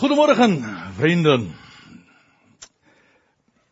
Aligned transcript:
Goedemorgen, 0.00 0.64
vrienden. 0.94 1.54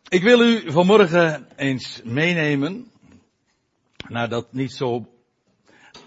Ik 0.07 0.23
wil 0.23 0.41
u 0.41 0.71
vanmorgen 0.71 1.47
eens 1.55 2.01
meenemen 2.03 2.91
naar 4.07 4.29
dat 4.29 4.53
niet 4.53 4.71
zo, 4.71 5.05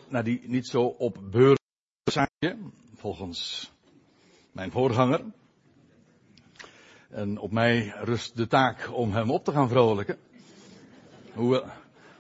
naar 0.08 0.24
die 0.24 0.40
niet 0.45 0.66
zo 0.66 0.82
op 0.82 1.19
zaakje, 2.04 2.58
volgens 2.96 3.72
mijn 4.53 4.71
voorganger. 4.71 5.24
En 7.11 7.39
op 7.39 7.53
mij 7.53 7.95
rust 8.03 8.37
de 8.37 8.47
taak 8.47 8.91
om 8.93 9.13
hem 9.13 9.31
op 9.31 9.45
te 9.45 9.53
gaan 9.53 9.69
vrolijken. 9.69 10.19
Hoewel, 11.35 11.65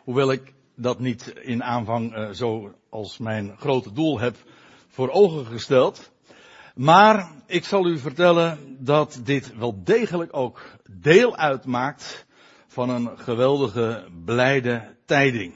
hoewel 0.04 0.32
ik 0.32 0.52
dat 0.74 0.98
niet 0.98 1.26
in 1.26 1.62
aanvang 1.62 2.16
uh, 2.16 2.30
zo 2.30 2.74
als 2.88 3.18
mijn 3.18 3.56
grote 3.58 3.92
doel 3.92 4.20
heb 4.20 4.36
voor 4.88 5.10
ogen 5.10 5.46
gesteld. 5.46 6.12
Maar 6.74 7.30
ik 7.46 7.64
zal 7.64 7.86
u 7.86 7.98
vertellen 7.98 8.76
dat 8.84 9.20
dit 9.24 9.56
wel 9.56 9.84
degelijk 9.84 10.36
ook 10.36 10.62
deel 10.90 11.36
uitmaakt 11.36 12.26
van 12.66 12.88
een 12.90 13.18
geweldige 13.18 14.08
blijde 14.24 14.96
tijding. 15.06 15.54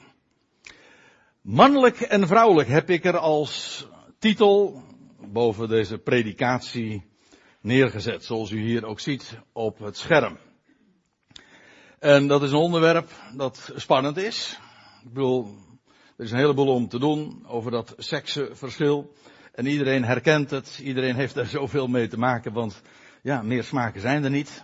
Mannelijk 1.41 2.01
en 2.01 2.27
vrouwelijk 2.27 2.69
heb 2.69 2.89
ik 2.89 3.05
er 3.05 3.17
als 3.17 3.87
titel 4.19 4.83
boven 5.31 5.67
deze 5.67 5.97
predikatie 5.97 7.05
neergezet, 7.61 8.25
zoals 8.25 8.51
u 8.51 8.59
hier 8.59 8.85
ook 8.85 8.99
ziet 8.99 9.39
op 9.53 9.79
het 9.79 9.97
scherm. 9.97 10.37
En 11.99 12.27
dat 12.27 12.43
is 12.43 12.51
een 12.51 12.57
onderwerp 12.57 13.09
dat 13.35 13.71
spannend 13.75 14.17
is. 14.17 14.59
Ik 15.03 15.13
bedoel, 15.13 15.55
er 16.17 16.25
is 16.25 16.31
een 16.31 16.37
heleboel 16.37 16.73
om 16.73 16.87
te 16.87 16.99
doen 16.99 17.45
over 17.47 17.71
dat 17.71 17.93
seksenverschil. 17.97 19.13
En 19.57 19.65
iedereen 19.65 20.03
herkent 20.03 20.49
het, 20.49 20.79
iedereen 20.83 21.15
heeft 21.15 21.35
er 21.35 21.45
zoveel 21.45 21.87
mee 21.87 22.07
te 22.07 22.17
maken, 22.17 22.53
want 22.53 22.81
ja, 23.21 23.41
meer 23.41 23.63
smaken 23.63 24.01
zijn 24.01 24.23
er 24.23 24.29
niet. 24.29 24.63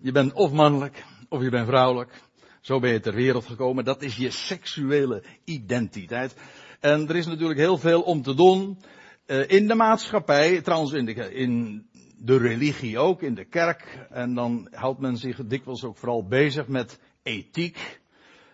Je 0.00 0.12
bent 0.12 0.32
of 0.32 0.52
mannelijk, 0.52 1.04
of 1.28 1.42
je 1.42 1.50
bent 1.50 1.66
vrouwelijk. 1.66 2.22
Zo 2.60 2.78
ben 2.78 2.90
je 2.90 3.00
ter 3.00 3.14
wereld 3.14 3.46
gekomen. 3.46 3.84
Dat 3.84 4.02
is 4.02 4.16
je 4.16 4.30
seksuele 4.30 5.22
identiteit. 5.44 6.36
En 6.80 7.08
er 7.08 7.16
is 7.16 7.26
natuurlijk 7.26 7.58
heel 7.58 7.78
veel 7.78 8.02
om 8.02 8.22
te 8.22 8.34
doen 8.34 8.78
uh, 9.26 9.48
in 9.48 9.68
de 9.68 9.74
maatschappij, 9.74 10.60
trouwens 10.60 10.92
in 10.92 11.04
de, 11.04 11.34
in 11.34 11.86
de 12.18 12.36
religie 12.36 12.98
ook, 12.98 13.22
in 13.22 13.34
de 13.34 13.44
kerk. 13.44 14.06
En 14.10 14.34
dan 14.34 14.68
houdt 14.70 15.00
men 15.00 15.16
zich 15.16 15.46
dikwijls 15.46 15.84
ook 15.84 15.96
vooral 15.96 16.26
bezig 16.26 16.68
met 16.68 16.98
ethiek. 17.22 18.00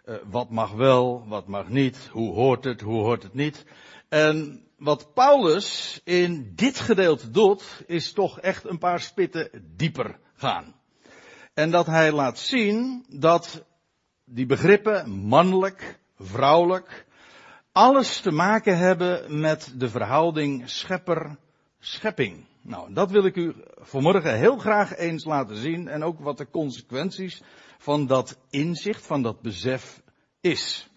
Uh, 0.04 0.14
wat 0.30 0.50
mag 0.50 0.72
wel, 0.72 1.24
wat 1.28 1.46
mag 1.46 1.68
niet, 1.68 2.08
hoe 2.12 2.34
hoort 2.34 2.64
het, 2.64 2.80
hoe 2.80 3.02
hoort 3.02 3.22
het 3.22 3.34
niet. 3.34 3.64
En 4.08 4.64
wat 4.80 5.14
Paulus 5.14 6.00
in 6.04 6.52
dit 6.54 6.78
gedeelte 6.78 7.30
doet, 7.30 7.82
is 7.86 8.12
toch 8.12 8.40
echt 8.40 8.64
een 8.64 8.78
paar 8.78 9.00
spitten 9.00 9.50
dieper 9.76 10.18
gaan. 10.34 10.74
En 11.54 11.70
dat 11.70 11.86
hij 11.86 12.12
laat 12.12 12.38
zien 12.38 13.04
dat 13.08 13.64
die 14.24 14.46
begrippen 14.46 15.10
mannelijk, 15.10 15.98
vrouwelijk, 16.18 17.06
alles 17.72 18.20
te 18.20 18.30
maken 18.30 18.78
hebben 18.78 19.40
met 19.40 19.72
de 19.76 19.88
verhouding 19.88 20.70
schepper-schepping. 20.70 22.46
Nou, 22.62 22.92
dat 22.92 23.10
wil 23.10 23.24
ik 23.24 23.36
u 23.36 23.54
vanmorgen 23.76 24.38
heel 24.38 24.58
graag 24.58 24.96
eens 24.96 25.24
laten 25.24 25.56
zien 25.56 25.88
en 25.88 26.02
ook 26.02 26.20
wat 26.20 26.38
de 26.38 26.50
consequenties 26.50 27.42
van 27.78 28.06
dat 28.06 28.38
inzicht, 28.50 29.06
van 29.06 29.22
dat 29.22 29.40
besef 29.40 30.02
is. 30.40 30.89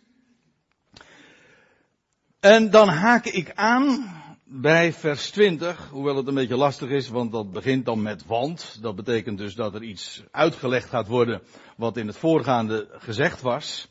En 2.44 2.70
dan 2.70 2.88
haak 2.88 3.26
ik 3.26 3.52
aan 3.56 4.14
bij 4.44 4.94
vers 4.94 5.30
20, 5.30 5.90
hoewel 5.92 6.16
het 6.16 6.28
een 6.28 6.34
beetje 6.34 6.56
lastig 6.56 6.90
is, 6.90 7.10
want 7.10 7.32
dat 7.32 7.52
begint 7.52 7.86
dan 7.86 8.02
met 8.02 8.26
want. 8.26 8.78
Dat 8.82 8.96
betekent 8.96 9.38
dus 9.38 9.56
dat 9.56 9.76
er 9.76 9.84
iets 9.84 10.24
uitgelegd 10.32 10.90
gaat 10.90 11.08
worden 11.08 11.42
wat 11.78 11.98
in 11.98 12.08
het 12.08 12.18
voorgaande 12.18 12.88
gezegd 12.92 13.42
was. 13.42 13.88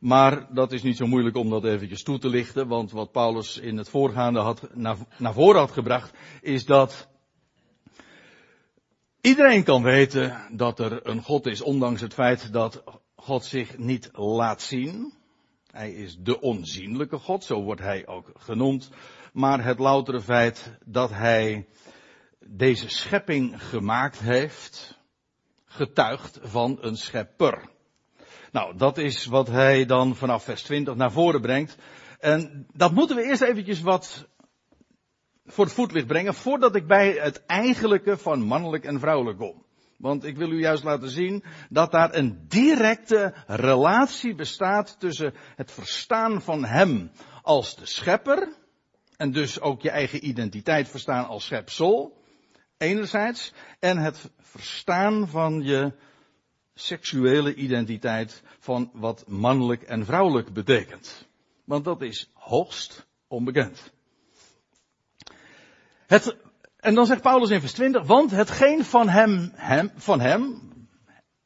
Maar 0.00 0.54
dat 0.54 0.72
is 0.72 0.82
niet 0.82 0.96
zo 0.96 1.06
moeilijk 1.06 1.36
om 1.36 1.50
dat 1.50 1.64
eventjes 1.64 2.02
toe 2.02 2.18
te 2.18 2.28
lichten, 2.28 2.68
want 2.68 2.90
wat 2.90 3.12
Paulus 3.12 3.58
in 3.58 3.76
het 3.76 3.88
voorgaande 3.88 4.40
had, 4.40 4.68
naar, 4.74 4.96
naar 5.16 5.34
voren 5.34 5.60
had 5.60 5.70
gebracht, 5.70 6.16
is 6.40 6.64
dat 6.64 7.08
iedereen 9.20 9.64
kan 9.64 9.82
weten 9.82 10.36
dat 10.50 10.78
er 10.78 11.06
een 11.06 11.22
God 11.22 11.46
is, 11.46 11.62
ondanks 11.62 12.00
het 12.00 12.14
feit 12.14 12.52
dat 12.52 12.82
God 13.16 13.44
zich 13.44 13.78
niet 13.78 14.10
laat 14.12 14.62
zien. 14.62 15.17
Hij 15.70 15.92
is 15.92 16.16
de 16.20 16.40
onzienlijke 16.40 17.18
God, 17.18 17.44
zo 17.44 17.62
wordt 17.62 17.80
hij 17.80 18.06
ook 18.06 18.30
genoemd. 18.34 18.90
Maar 19.32 19.64
het 19.64 19.78
loutere 19.78 20.20
feit 20.20 20.78
dat 20.84 21.10
hij 21.10 21.66
deze 22.46 22.88
schepping 22.88 23.68
gemaakt 23.68 24.18
heeft, 24.18 24.98
getuigt 25.64 26.38
van 26.42 26.78
een 26.80 26.96
schepper. 26.96 27.68
Nou, 28.52 28.76
dat 28.76 28.98
is 28.98 29.26
wat 29.26 29.48
hij 29.48 29.86
dan 29.86 30.16
vanaf 30.16 30.44
vers 30.44 30.62
20 30.62 30.94
naar 30.94 31.12
voren 31.12 31.40
brengt. 31.40 31.76
En 32.18 32.66
dat 32.72 32.92
moeten 32.92 33.16
we 33.16 33.22
eerst 33.22 33.42
eventjes 33.42 33.80
wat 33.80 34.28
voor 35.46 35.64
het 35.64 35.74
voetlicht 35.74 36.06
brengen, 36.06 36.34
voordat 36.34 36.74
ik 36.76 36.86
bij 36.86 37.10
het 37.10 37.46
eigenlijke 37.46 38.18
van 38.18 38.40
mannelijk 38.40 38.84
en 38.84 39.00
vrouwelijk 39.00 39.38
kom. 39.38 39.66
Want 39.98 40.24
ik 40.24 40.36
wil 40.36 40.50
u 40.50 40.60
juist 40.60 40.84
laten 40.84 41.10
zien 41.10 41.44
dat 41.68 41.90
daar 41.90 42.14
een 42.14 42.44
directe 42.48 43.34
relatie 43.46 44.34
bestaat 44.34 45.00
tussen 45.00 45.34
het 45.56 45.72
verstaan 45.72 46.42
van 46.42 46.64
Hem 46.64 47.10
als 47.42 47.76
de 47.76 47.86
schepper, 47.86 48.56
en 49.16 49.32
dus 49.32 49.60
ook 49.60 49.82
je 49.82 49.90
eigen 49.90 50.28
identiteit 50.28 50.88
verstaan 50.88 51.26
als 51.26 51.44
schepsel, 51.44 52.22
enerzijds, 52.76 53.52
en 53.78 53.98
het 53.98 54.30
verstaan 54.38 55.28
van 55.28 55.62
je 55.62 55.92
seksuele 56.74 57.54
identiteit 57.54 58.42
van 58.58 58.90
wat 58.92 59.24
mannelijk 59.26 59.82
en 59.82 60.04
vrouwelijk 60.04 60.52
betekent. 60.52 61.28
Want 61.64 61.84
dat 61.84 62.02
is 62.02 62.30
hoogst 62.34 63.06
onbekend. 63.28 63.92
Het 66.06 66.36
en 66.80 66.94
dan 66.94 67.06
zegt 67.06 67.22
Paulus 67.22 67.50
in 67.50 67.60
vers 67.60 67.72
20, 67.72 68.06
want 68.06 68.30
hetgeen 68.30 68.84
van 68.84 69.08
hem, 69.08 69.52
hem 69.54 69.90
van 69.96 70.20
hem, 70.20 70.70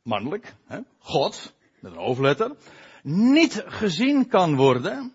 mannelijk, 0.03 0.55
hè, 0.67 0.79
God, 0.99 1.55
met 1.81 1.93
een 1.93 1.99
hoofdletter, 1.99 2.57
niet 3.03 3.63
gezien 3.67 4.29
kan 4.29 4.57
worden, 4.57 5.13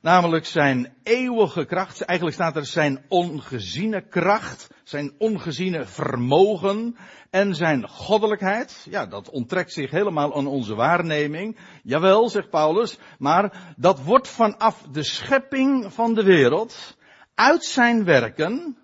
namelijk 0.00 0.46
zijn 0.46 0.94
eeuwige 1.02 1.64
kracht, 1.64 2.00
eigenlijk 2.00 2.38
staat 2.38 2.56
er 2.56 2.66
zijn 2.66 3.04
ongeziene 3.08 4.08
kracht, 4.08 4.70
zijn 4.84 5.12
ongeziene 5.18 5.84
vermogen 5.84 6.96
en 7.30 7.54
zijn 7.54 7.88
goddelijkheid, 7.88 8.86
ja, 8.90 9.06
dat 9.06 9.30
onttrekt 9.30 9.72
zich 9.72 9.90
helemaal 9.90 10.36
aan 10.36 10.46
onze 10.46 10.74
waarneming. 10.74 11.58
Jawel, 11.82 12.28
zegt 12.28 12.50
Paulus, 12.50 12.98
maar 13.18 13.74
dat 13.76 14.02
wordt 14.02 14.28
vanaf 14.28 14.82
de 14.92 15.02
schepping 15.02 15.92
van 15.92 16.14
de 16.14 16.22
wereld, 16.22 16.96
uit 17.34 17.64
zijn 17.64 18.04
werken, 18.04 18.76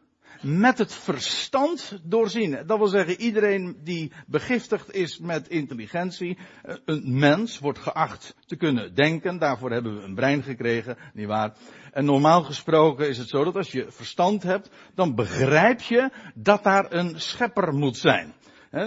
met 0.44 0.78
het 0.78 0.94
verstand 0.94 2.00
doorzien. 2.02 2.62
Dat 2.66 2.78
wil 2.78 2.86
zeggen, 2.86 3.20
iedereen 3.20 3.76
die 3.82 4.12
begiftigd 4.26 4.92
is 4.92 5.18
met 5.18 5.48
intelligentie, 5.48 6.38
eh, 6.62 6.76
een 6.84 7.18
mens 7.18 7.58
wordt 7.58 7.78
geacht 7.78 8.34
te 8.46 8.56
kunnen 8.56 8.94
denken. 8.94 9.38
Daarvoor 9.38 9.70
hebben 9.70 9.96
we 9.96 10.02
een 10.02 10.14
brein 10.14 10.42
gekregen, 10.42 10.96
nietwaar? 11.14 11.56
En 11.92 12.04
normaal 12.04 12.42
gesproken 12.42 13.08
is 13.08 13.18
het 13.18 13.28
zo 13.28 13.44
dat 13.44 13.56
als 13.56 13.72
je 13.72 13.86
verstand 13.88 14.42
hebt, 14.42 14.70
dan 14.94 15.14
begrijp 15.14 15.80
je 15.80 16.10
dat 16.34 16.62
daar 16.64 16.92
een 16.92 17.20
schepper 17.20 17.72
moet 17.72 17.96
zijn. 17.96 18.34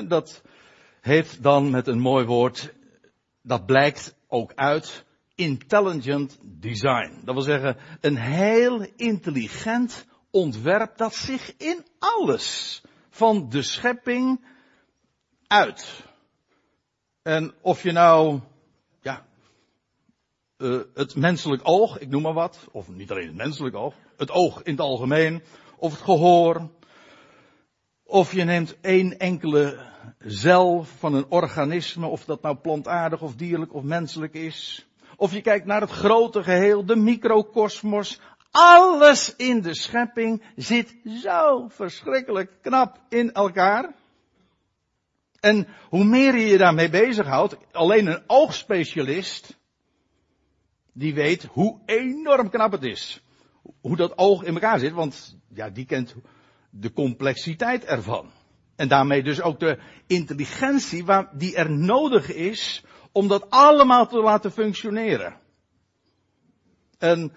Dat 0.07 0.41
heeft 1.01 1.43
dan 1.43 1.69
met 1.69 1.87
een 1.87 1.99
mooi 1.99 2.25
woord, 2.25 2.73
dat 3.41 3.65
blijkt 3.65 4.15
ook 4.27 4.53
uit 4.55 5.05
intelligent 5.35 6.39
design. 6.41 7.21
Dat 7.23 7.33
wil 7.33 7.43
zeggen, 7.43 7.77
een 8.01 8.17
heel 8.17 8.87
intelligent 8.95 10.05
ontwerp 10.31 10.97
dat 10.97 11.15
zich 11.15 11.57
in 11.57 11.85
alles 11.99 12.81
van 13.09 13.49
de 13.49 13.61
schepping 13.61 14.45
uit. 15.47 16.05
En 17.21 17.53
of 17.61 17.83
je 17.83 17.91
nou, 17.91 18.39
ja, 19.01 19.25
uh, 20.57 20.81
het 20.93 21.15
menselijk 21.15 21.61
oog, 21.65 21.99
ik 21.99 22.09
noem 22.09 22.21
maar 22.21 22.33
wat, 22.33 22.67
of 22.71 22.89
niet 22.89 23.11
alleen 23.11 23.27
het 23.27 23.35
menselijk 23.35 23.75
oog, 23.75 23.93
het 24.17 24.31
oog 24.31 24.63
in 24.63 24.71
het 24.71 24.81
algemeen, 24.81 25.43
of 25.77 25.91
het 25.91 26.01
gehoor, 26.01 26.69
of 28.03 28.33
je 28.33 28.43
neemt 28.43 28.79
één 28.81 29.19
enkele 29.19 29.85
cel 30.25 30.83
van 30.83 31.13
een 31.13 31.25
organisme, 31.29 32.07
of 32.07 32.25
dat 32.25 32.41
nou 32.41 32.55
plantaardig 32.55 33.21
of 33.21 33.35
dierlijk 33.35 33.73
of 33.73 33.83
menselijk 33.83 34.33
is. 34.33 34.87
Of 35.15 35.33
je 35.33 35.41
kijkt 35.41 35.65
naar 35.65 35.81
het 35.81 35.91
grote 35.91 36.43
geheel, 36.43 36.85
de 36.85 36.95
microcosmos, 36.95 38.19
alles 38.57 39.35
in 39.35 39.61
de 39.61 39.75
schepping 39.75 40.43
zit 40.55 40.95
zo 41.21 41.67
verschrikkelijk 41.67 42.51
knap 42.61 42.99
in 43.09 43.31
elkaar. 43.33 43.95
En 45.39 45.67
hoe 45.89 46.03
meer 46.03 46.35
je 46.35 46.45
je 46.45 46.57
daarmee 46.57 46.89
bezighoudt, 46.89 47.57
alleen 47.71 48.07
een 48.07 48.23
oogspecialist, 48.27 49.57
die 50.93 51.13
weet 51.13 51.43
hoe 51.43 51.79
enorm 51.85 52.49
knap 52.49 52.71
het 52.71 52.83
is. 52.83 53.21
Hoe 53.81 53.95
dat 53.95 54.17
oog 54.17 54.43
in 54.43 54.53
elkaar 54.53 54.79
zit, 54.79 54.93
want 54.93 55.37
ja, 55.53 55.69
die 55.69 55.85
kent 55.85 56.15
de 56.69 56.93
complexiteit 56.93 57.85
ervan. 57.85 58.31
En 58.75 58.87
daarmee 58.87 59.23
dus 59.23 59.41
ook 59.41 59.59
de 59.59 59.79
intelligentie 60.07 61.05
waar, 61.05 61.29
die 61.37 61.55
er 61.55 61.71
nodig 61.71 62.33
is 62.33 62.83
om 63.11 63.27
dat 63.27 63.49
allemaal 63.49 64.07
te 64.07 64.19
laten 64.19 64.51
functioneren. 64.51 65.39
En 66.97 67.31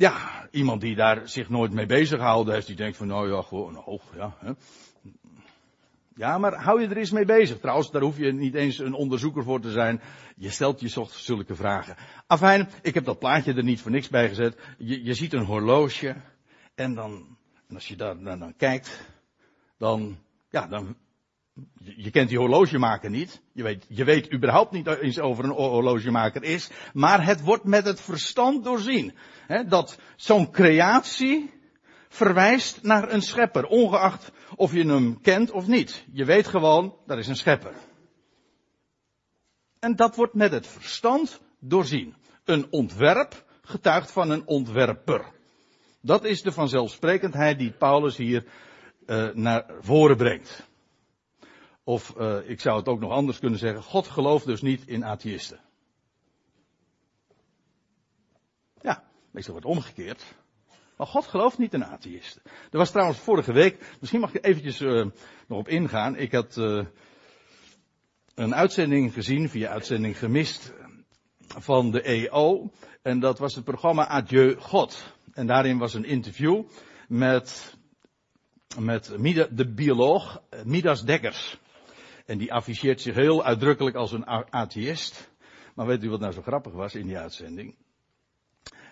ja, 0.00 0.48
iemand 0.50 0.80
die 0.80 0.94
daar 0.94 1.28
zich 1.28 1.48
nooit 1.48 1.72
mee 1.72 1.86
bezig 1.86 2.18
gehouden 2.18 2.54
heeft, 2.54 2.66
die 2.66 2.76
denkt 2.76 2.96
van 2.96 3.06
nou 3.06 3.32
ja, 3.32 3.42
gewoon 3.42 3.74
hoog, 3.74 4.02
ja. 4.16 4.36
Hè. 4.38 4.52
Ja, 6.14 6.38
maar 6.38 6.54
hou 6.54 6.80
je 6.80 6.88
er 6.88 6.96
eens 6.96 7.10
mee 7.10 7.24
bezig. 7.24 7.58
Trouwens, 7.58 7.90
daar 7.90 8.02
hoef 8.02 8.18
je 8.18 8.32
niet 8.32 8.54
eens 8.54 8.78
een 8.78 8.94
onderzoeker 8.94 9.44
voor 9.44 9.60
te 9.60 9.70
zijn. 9.70 10.00
Je 10.36 10.50
stelt 10.50 10.80
je 10.80 11.06
zulke 11.08 11.54
vragen. 11.54 11.96
Afijn, 12.26 12.68
ik 12.82 12.94
heb 12.94 13.04
dat 13.04 13.18
plaatje 13.18 13.54
er 13.54 13.64
niet 13.64 13.80
voor 13.80 13.90
niks 13.90 14.08
bij 14.08 14.28
gezet. 14.28 14.58
Je, 14.78 15.04
je 15.04 15.14
ziet 15.14 15.32
een 15.32 15.44
horloge. 15.44 16.16
En 16.74 16.94
dan, 16.94 17.36
en 17.68 17.74
als 17.74 17.88
je 17.88 17.96
daar 17.96 18.22
dan, 18.22 18.38
dan 18.38 18.56
kijkt, 18.56 19.00
dan, 19.78 20.18
ja, 20.50 20.66
dan, 20.66 20.96
je 21.96 22.10
kent 22.10 22.28
die 22.28 22.38
horlogemaker 22.38 23.10
niet. 23.10 23.40
Je 23.52 23.62
weet, 23.62 23.86
je 23.88 24.04
weet 24.04 24.32
überhaupt 24.32 24.72
niet 24.72 24.86
eens 24.86 25.20
over 25.20 25.44
een 25.44 25.50
horlogemaker 25.50 26.42
is. 26.42 26.70
Maar 26.92 27.24
het 27.24 27.40
wordt 27.40 27.64
met 27.64 27.84
het 27.84 28.00
verstand 28.00 28.64
doorzien. 28.64 29.14
He, 29.46 29.64
dat 29.64 29.98
zo'n 30.16 30.50
creatie 30.50 31.50
verwijst 32.08 32.82
naar 32.82 33.12
een 33.12 33.22
schepper. 33.22 33.66
Ongeacht 33.66 34.32
of 34.56 34.72
je 34.72 34.86
hem 34.86 35.20
kent 35.20 35.50
of 35.50 35.66
niet. 35.66 36.04
Je 36.12 36.24
weet 36.24 36.46
gewoon, 36.46 36.96
dat 37.06 37.18
is 37.18 37.28
een 37.28 37.36
schepper. 37.36 37.74
En 39.78 39.96
dat 39.96 40.16
wordt 40.16 40.34
met 40.34 40.52
het 40.52 40.66
verstand 40.66 41.40
doorzien. 41.58 42.14
Een 42.44 42.66
ontwerp 42.70 43.44
getuigt 43.62 44.12
van 44.12 44.30
een 44.30 44.46
ontwerper. 44.46 45.24
Dat 46.00 46.24
is 46.24 46.42
de 46.42 46.52
vanzelfsprekendheid 46.52 47.58
die 47.58 47.70
Paulus 47.70 48.16
hier 48.16 48.44
uh, 49.06 49.28
naar 49.34 49.64
voren 49.80 50.16
brengt. 50.16 50.69
Of 51.90 52.14
uh, 52.18 52.38
ik 52.44 52.60
zou 52.60 52.78
het 52.78 52.88
ook 52.88 53.00
nog 53.00 53.10
anders 53.10 53.38
kunnen 53.38 53.58
zeggen, 53.58 53.82
God 53.82 54.06
gelooft 54.06 54.46
dus 54.46 54.62
niet 54.62 54.86
in 54.86 55.04
atheïsten. 55.04 55.60
Ja, 58.80 59.04
meestal 59.30 59.52
wordt 59.52 59.68
omgekeerd. 59.68 60.34
Maar 60.96 61.06
God 61.06 61.26
gelooft 61.26 61.58
niet 61.58 61.74
in 61.74 61.84
atheïsten. 61.84 62.42
Er 62.70 62.78
was 62.78 62.90
trouwens 62.90 63.18
vorige 63.18 63.52
week, 63.52 63.96
misschien 64.00 64.20
mag 64.20 64.34
ik 64.34 64.44
eventjes 64.44 64.80
uh, 64.80 65.06
nog 65.46 65.58
op 65.58 65.68
ingaan. 65.68 66.16
Ik 66.16 66.32
had 66.32 66.56
uh, 66.56 66.84
een 68.34 68.54
uitzending 68.54 69.12
gezien, 69.12 69.48
via 69.48 69.70
uitzending 69.70 70.18
gemist, 70.18 70.72
van 71.46 71.90
de 71.90 72.02
EO. 72.02 72.70
En 73.02 73.20
dat 73.20 73.38
was 73.38 73.54
het 73.54 73.64
programma 73.64 74.06
Adieu 74.06 74.56
God. 74.56 75.14
En 75.32 75.46
daarin 75.46 75.78
was 75.78 75.94
een 75.94 76.04
interview 76.04 76.62
met, 77.08 77.76
met 78.78 79.12
de 79.50 79.72
bioloog 79.74 80.42
Midas 80.64 81.02
Dekkers. 81.02 81.58
En 82.30 82.38
die 82.38 82.52
afficheert 82.52 83.00
zich 83.00 83.14
heel 83.14 83.44
uitdrukkelijk 83.44 83.96
als 83.96 84.12
een 84.12 84.26
atheïst. 84.50 85.30
Maar 85.74 85.86
weet 85.86 86.02
u 86.04 86.10
wat 86.10 86.20
nou 86.20 86.32
zo 86.32 86.42
grappig 86.42 86.72
was 86.72 86.94
in 86.94 87.06
die 87.06 87.18
uitzending? 87.18 87.74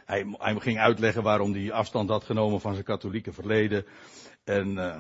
Hij, 0.05 0.26
hij 0.38 0.55
ging 0.61 0.79
uitleggen 0.79 1.23
waarom 1.23 1.52
hij 1.52 1.73
afstand 1.73 2.08
had 2.08 2.25
genomen 2.25 2.61
van 2.61 2.73
zijn 2.73 2.85
katholieke 2.85 3.32
verleden. 3.32 3.87
En 4.44 4.69
uh, 4.69 4.96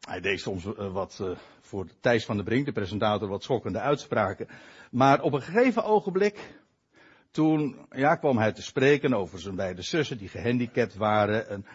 hij 0.00 0.20
deed 0.20 0.40
soms 0.40 0.64
uh, 0.64 0.92
wat 0.92 1.18
uh, 1.22 1.36
voor 1.60 1.86
Thijs 2.00 2.24
van 2.24 2.36
der 2.36 2.44
Brink, 2.44 2.64
de 2.64 2.72
presentator, 2.72 3.28
wat 3.28 3.42
schokkende 3.42 3.80
uitspraken. 3.80 4.48
Maar 4.90 5.22
op 5.22 5.32
een 5.32 5.42
gegeven 5.42 5.84
ogenblik, 5.84 6.60
toen 7.30 7.86
ja, 7.90 8.14
kwam 8.14 8.38
hij 8.38 8.52
te 8.52 8.62
spreken 8.62 9.14
over 9.14 9.38
zijn 9.38 9.56
beide 9.56 9.82
zussen 9.82 10.18
die 10.18 10.28
gehandicapt 10.28 10.94
waren. 10.94 11.48
En, 11.48 11.66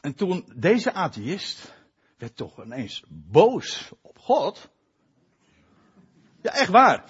en 0.00 0.14
toen 0.14 0.52
deze 0.56 0.92
atheïst 0.92 1.74
werd 2.18 2.36
toch 2.36 2.64
ineens 2.64 3.04
boos 3.08 3.92
God. 4.24 4.68
Ja, 6.42 6.50
echt 6.50 6.70
waar. 6.70 7.04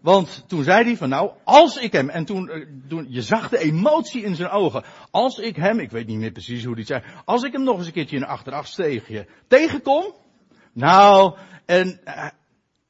Want 0.00 0.44
toen 0.46 0.62
zei 0.62 0.84
hij 0.84 0.96
van 0.96 1.08
nou, 1.08 1.30
als 1.44 1.76
ik 1.76 1.92
hem, 1.92 2.08
en 2.08 2.24
toen, 2.24 2.48
eh, 2.48 2.66
toen, 2.88 3.06
je 3.08 3.22
zag 3.22 3.48
de 3.48 3.58
emotie 3.58 4.22
in 4.22 4.34
zijn 4.34 4.50
ogen. 4.50 4.84
Als 5.10 5.38
ik 5.38 5.56
hem, 5.56 5.78
ik 5.78 5.90
weet 5.90 6.06
niet 6.06 6.18
meer 6.18 6.32
precies 6.32 6.64
hoe 6.64 6.74
hij 6.74 6.84
zei, 6.84 7.02
als 7.24 7.42
ik 7.42 7.52
hem 7.52 7.62
nog 7.62 7.76
eens 7.76 7.86
een 7.86 7.92
keertje 7.92 8.16
in 8.16 8.22
een 8.22 8.28
achterafsteegje 8.28 9.26
tegenkom. 9.46 10.14
Nou, 10.72 11.36
en 11.66 12.00
uh, 12.04 12.28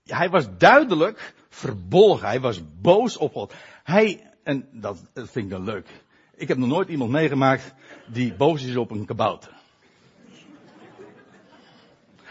hij 0.04 0.28
was 0.28 0.46
duidelijk 0.58 1.34
verbolgen, 1.48 2.28
hij 2.28 2.40
was 2.40 2.62
boos 2.80 3.16
op 3.16 3.32
God. 3.32 3.54
Hij, 3.82 4.30
en 4.42 4.68
dat, 4.72 5.10
dat 5.12 5.30
vind 5.30 5.44
ik 5.44 5.50
dan 5.50 5.64
leuk. 5.64 5.88
Ik 6.34 6.48
heb 6.48 6.56
nog 6.56 6.68
nooit 6.68 6.88
iemand 6.88 7.10
meegemaakt 7.10 7.74
die 8.06 8.34
boos 8.34 8.64
is 8.64 8.76
op 8.76 8.90
een 8.90 9.06
kabouter. 9.06 9.56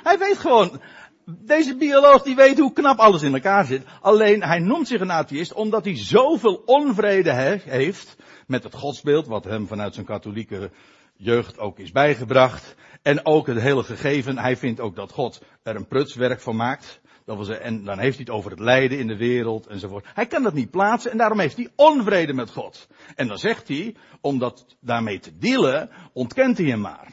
Hij 0.07 0.17
weet 0.17 0.38
gewoon, 0.38 0.81
deze 1.29 1.75
bioloog 1.75 2.24
die 2.24 2.35
weet 2.35 2.59
hoe 2.59 2.74
knap 2.74 2.97
alles 2.97 3.21
in 3.21 3.33
elkaar 3.33 3.65
zit. 3.65 3.85
Alleen 4.01 4.44
hij 4.44 4.59
noemt 4.59 4.88
zich 4.88 5.01
een 5.01 5.12
atheïst 5.12 5.53
omdat 5.53 5.85
hij 5.85 5.97
zoveel 5.97 6.62
onvrede 6.65 7.31
he 7.31 7.57
heeft 7.63 8.15
met 8.45 8.63
het 8.63 8.74
godsbeeld 8.74 9.27
wat 9.27 9.44
hem 9.44 9.68
vanuit 9.68 9.94
zijn 9.94 10.06
katholieke 10.06 10.71
jeugd 11.15 11.59
ook 11.59 11.79
is 11.79 11.91
bijgebracht. 11.91 12.75
En 13.01 13.25
ook 13.25 13.47
het 13.47 13.59
hele 13.59 13.83
gegeven, 13.83 14.38
hij 14.38 14.57
vindt 14.57 14.79
ook 14.79 14.95
dat 14.95 15.12
God 15.12 15.41
er 15.63 15.75
een 15.75 15.88
prutswerk 15.88 16.41
van 16.41 16.56
maakt. 16.56 17.01
Dat 17.25 17.38
was, 17.38 17.50
en 17.50 17.83
dan 17.83 18.00
heeft 18.00 18.15
hij 18.15 18.25
het 18.27 18.35
over 18.35 18.51
het 18.51 18.59
lijden 18.59 19.00
in 19.00 19.07
de 19.07 19.18
wereld 19.18 19.68
enzovoort. 19.68 20.06
Hij 20.13 20.27
kan 20.27 20.44
dat 20.44 20.53
niet 20.53 20.71
plaatsen 20.71 21.12
en 21.12 21.18
daarom 21.18 21.39
heeft 21.39 21.57
hij 21.57 21.69
onvrede 21.75 22.33
met 22.33 22.50
God. 22.50 22.88
En 23.15 23.27
dan 23.27 23.38
zegt 23.38 23.68
hij, 23.68 23.95
om 24.21 24.39
dat 24.39 24.65
daarmee 24.80 25.19
te 25.19 25.38
dealen, 25.38 25.89
ontkent 26.13 26.57
hij 26.57 26.68
hem 26.68 26.80
maar. 26.80 27.12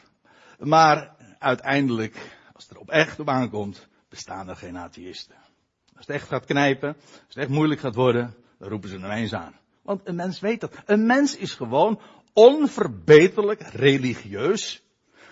Maar 0.59 1.15
uiteindelijk, 1.39 2.15
als 2.53 2.63
het 2.63 2.73
er 2.73 2.79
op 2.79 2.89
echt 2.89 3.19
op 3.19 3.29
aankomt, 3.29 3.87
bestaan 4.15 4.49
er 4.49 4.55
geen 4.55 4.77
atheïsten. 4.77 5.35
Als 5.95 6.07
het 6.07 6.15
echt 6.15 6.27
gaat 6.27 6.45
knijpen, 6.45 6.95
als 6.99 7.35
het 7.35 7.37
echt 7.37 7.49
moeilijk 7.49 7.79
gaat 7.79 7.95
worden, 7.95 8.35
dan 8.59 8.69
roepen 8.69 8.89
ze 8.89 8.95
ineens 8.95 9.33
aan. 9.33 9.53
Want 9.81 10.01
een 10.03 10.15
mens 10.15 10.39
weet 10.39 10.61
dat. 10.61 10.75
Een 10.85 11.05
mens 11.05 11.35
is 11.35 11.53
gewoon 11.53 12.01
onverbeterlijk 12.33 13.61
religieus. 13.61 14.83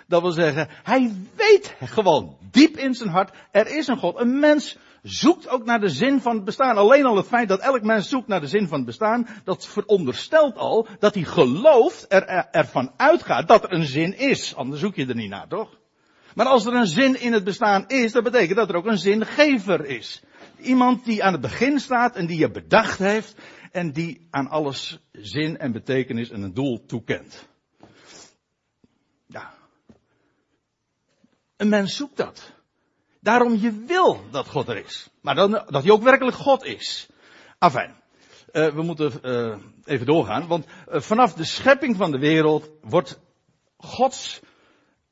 Dat 0.07 0.21
wil 0.21 0.31
zeggen, 0.31 0.68
hij 0.83 1.12
weet 1.35 1.75
gewoon 1.80 2.38
diep 2.51 2.77
in 2.77 2.94
zijn 2.94 3.09
hart, 3.09 3.35
er 3.51 3.68
is 3.68 3.88
een 3.88 3.97
God. 3.97 4.19
Een 4.19 4.39
mens 4.39 4.77
zoekt 5.01 5.50
ook 5.50 5.65
naar 5.65 5.79
de 5.79 5.89
zin 5.89 6.21
van 6.21 6.36
het 6.36 6.45
bestaan. 6.45 6.77
Alleen 6.77 7.06
al 7.06 7.15
het 7.15 7.27
feit 7.27 7.47
dat 7.47 7.59
elk 7.59 7.81
mens 7.81 8.09
zoekt 8.09 8.27
naar 8.27 8.41
de 8.41 8.47
zin 8.47 8.68
van 8.68 8.77
het 8.77 8.86
bestaan, 8.86 9.27
dat 9.44 9.68
veronderstelt 9.68 10.57
al 10.57 10.88
dat 11.00 11.13
hij 11.13 11.24
gelooft, 11.24 12.06
er, 12.09 12.24
ervan 12.51 12.91
uitgaat 12.97 13.47
dat 13.47 13.63
er 13.63 13.71
een 13.71 13.86
zin 13.86 14.18
is. 14.18 14.56
Anders 14.56 14.81
zoek 14.81 14.95
je 14.95 15.06
er 15.06 15.15
niet 15.15 15.29
naar, 15.29 15.47
toch? 15.47 15.81
Maar 16.35 16.45
als 16.45 16.65
er 16.65 16.74
een 16.74 16.88
zin 16.88 17.21
in 17.21 17.33
het 17.33 17.44
bestaan 17.44 17.88
is, 17.88 18.12
dat 18.12 18.24
betekent 18.24 18.57
dat 18.57 18.69
er 18.69 18.75
ook 18.75 18.86
een 18.86 18.98
zingever 18.98 19.86
is. 19.86 20.24
Iemand 20.57 21.05
die 21.05 21.24
aan 21.24 21.31
het 21.31 21.41
begin 21.41 21.79
staat 21.79 22.15
en 22.15 22.25
die 22.25 22.38
je 22.38 22.51
bedacht 22.51 23.00
heeft 23.00 23.36
en 23.72 23.91
die 23.91 24.27
aan 24.29 24.48
alles 24.48 25.00
zin 25.12 25.57
en 25.57 25.72
betekenis 25.72 26.29
en 26.29 26.41
een 26.41 26.53
doel 26.53 26.86
toekent. 26.86 27.48
Ja. 29.27 29.53
Een 31.57 31.69
mens 31.69 31.96
zoekt 31.96 32.17
dat. 32.17 32.53
Daarom 33.19 33.55
je 33.55 33.84
wil 33.88 34.24
dat 34.31 34.48
God 34.48 34.67
er 34.67 34.77
is. 34.77 35.10
Maar 35.22 35.36
dan, 35.36 35.51
dat 35.51 35.84
hij 35.84 35.91
ook 35.91 36.03
werkelijk 36.03 36.38
God 36.38 36.63
is. 36.63 37.07
Afijn. 37.57 38.01
Uh, 38.51 38.74
we 38.74 38.81
moeten 38.81 39.12
uh, 39.24 39.57
even 39.84 40.05
doorgaan, 40.05 40.48
want 40.48 40.65
uh, 40.65 41.01
vanaf 41.01 41.34
de 41.34 41.43
schepping 41.43 41.96
van 41.96 42.12
de 42.12 42.19
wereld 42.19 42.69
wordt 42.81 43.19
Gods 43.77 44.41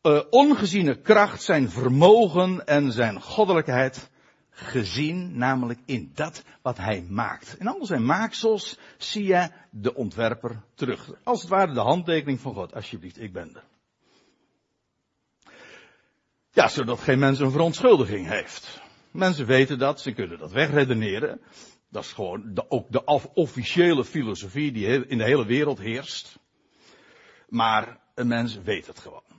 uh, 0.04 0.22
ongeziene 0.30 1.02
kracht, 1.02 1.42
zijn 1.42 1.70
vermogen 1.70 2.68
en 2.68 2.92
zijn 2.92 3.22
goddelijkheid 3.22 4.10
gezien, 4.50 5.38
namelijk 5.38 5.80
in 5.86 6.12
dat 6.14 6.44
wat 6.62 6.78
hij 6.78 7.06
maakt. 7.10 7.56
In 7.60 7.68
al 7.68 7.86
zijn 7.86 8.06
maaksels 8.06 8.78
zie 8.98 9.26
je 9.26 9.50
de 9.70 9.96
ontwerper 9.96 10.64
terug. 10.76 11.12
Als 11.24 11.42
het 11.42 11.50
ware 11.50 11.74
de 11.74 11.80
handtekening 11.80 12.40
van 12.40 12.54
God. 12.54 12.74
Alsjeblieft, 12.74 13.22
ik 13.22 13.34
ben 13.34 13.56
er. 13.56 13.64
Ja, 16.52 16.68
zodat 16.68 17.00
geen 17.00 17.20
mens 17.20 17.40
een 17.40 17.52
verontschuldiging 17.52 18.28
heeft. 18.28 18.82
Mensen 19.12 19.46
weten 19.46 19.80
dat, 19.80 20.02
ze 20.02 20.12
kunnen 20.12 20.38
dat 20.38 20.52
wegredeneren. 20.52 21.42
Dat 21.90 22.04
is 22.04 22.12
gewoon 22.12 22.54
de, 22.54 22.70
ook 22.70 22.92
de 22.92 23.06
officiële 23.34 24.06
filosofie 24.06 24.72
die 24.72 25.08
in 25.08 25.18
de 25.18 25.24
hele 25.24 25.46
wereld 25.46 25.80
heerst. 25.80 26.40
Maar 27.50 28.00
een 28.16 28.28
mens 28.28 28.62
weet 28.64 28.88
het 28.88 29.00
gewoon. 29.00 29.31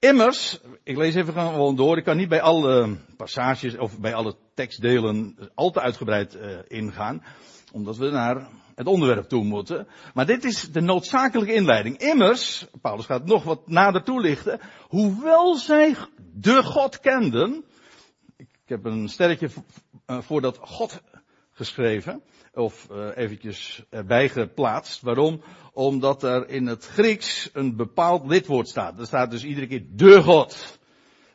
Immers, 0.00 0.60
ik 0.82 0.96
lees 0.96 1.14
even 1.14 1.32
gewoon 1.32 1.76
door, 1.76 1.96
ik 1.96 2.04
kan 2.04 2.16
niet 2.16 2.28
bij 2.28 2.40
alle 2.40 2.96
passages 3.16 3.76
of 3.76 3.98
bij 3.98 4.14
alle 4.14 4.36
tekstdelen 4.54 5.36
al 5.54 5.70
te 5.70 5.80
uitgebreid 5.80 6.36
uh, 6.36 6.58
ingaan, 6.68 7.24
omdat 7.72 7.96
we 7.96 8.10
naar 8.10 8.48
het 8.74 8.86
onderwerp 8.86 9.28
toe 9.28 9.44
moeten. 9.44 9.86
Maar 10.14 10.26
dit 10.26 10.44
is 10.44 10.72
de 10.72 10.80
noodzakelijke 10.80 11.54
inleiding. 11.54 11.98
Immers, 11.98 12.66
Paulus 12.80 13.06
gaat 13.06 13.26
nog 13.26 13.44
wat 13.44 13.68
nader 13.68 14.02
toelichten, 14.02 14.60
hoewel 14.88 15.54
zij 15.54 15.96
de 16.32 16.62
God 16.62 17.00
kenden, 17.00 17.64
ik 18.36 18.48
heb 18.64 18.84
een 18.84 19.08
sterretje 19.08 19.48
voor 20.06 20.40
dat 20.40 20.58
God 20.60 21.00
geschreven. 21.60 22.22
Of 22.54 22.88
uh, 22.90 23.08
eventjes 23.14 23.84
erbij 23.90 24.28
geplaatst. 24.28 25.00
Waarom? 25.00 25.42
Omdat 25.72 26.22
er 26.22 26.48
in 26.48 26.66
het 26.66 26.86
Grieks 26.86 27.50
een 27.52 27.76
bepaald 27.76 28.26
lidwoord 28.26 28.68
staat. 28.68 28.98
Er 28.98 29.06
staat 29.06 29.30
dus 29.30 29.44
iedere 29.44 29.66
keer 29.66 29.84
de 29.88 30.22
God. 30.22 30.78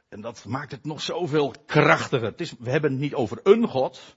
En 0.10 0.22
dat 0.22 0.46
maakt 0.46 0.72
het 0.72 0.86
nog 0.86 1.02
zoveel 1.02 1.54
krachtiger. 1.66 2.28
Het 2.28 2.42
is, 2.42 2.54
we 2.60 2.70
hebben 2.70 2.92
het 2.92 3.00
niet 3.00 3.14
over 3.14 3.40
een 3.44 3.68
God. 3.68 4.16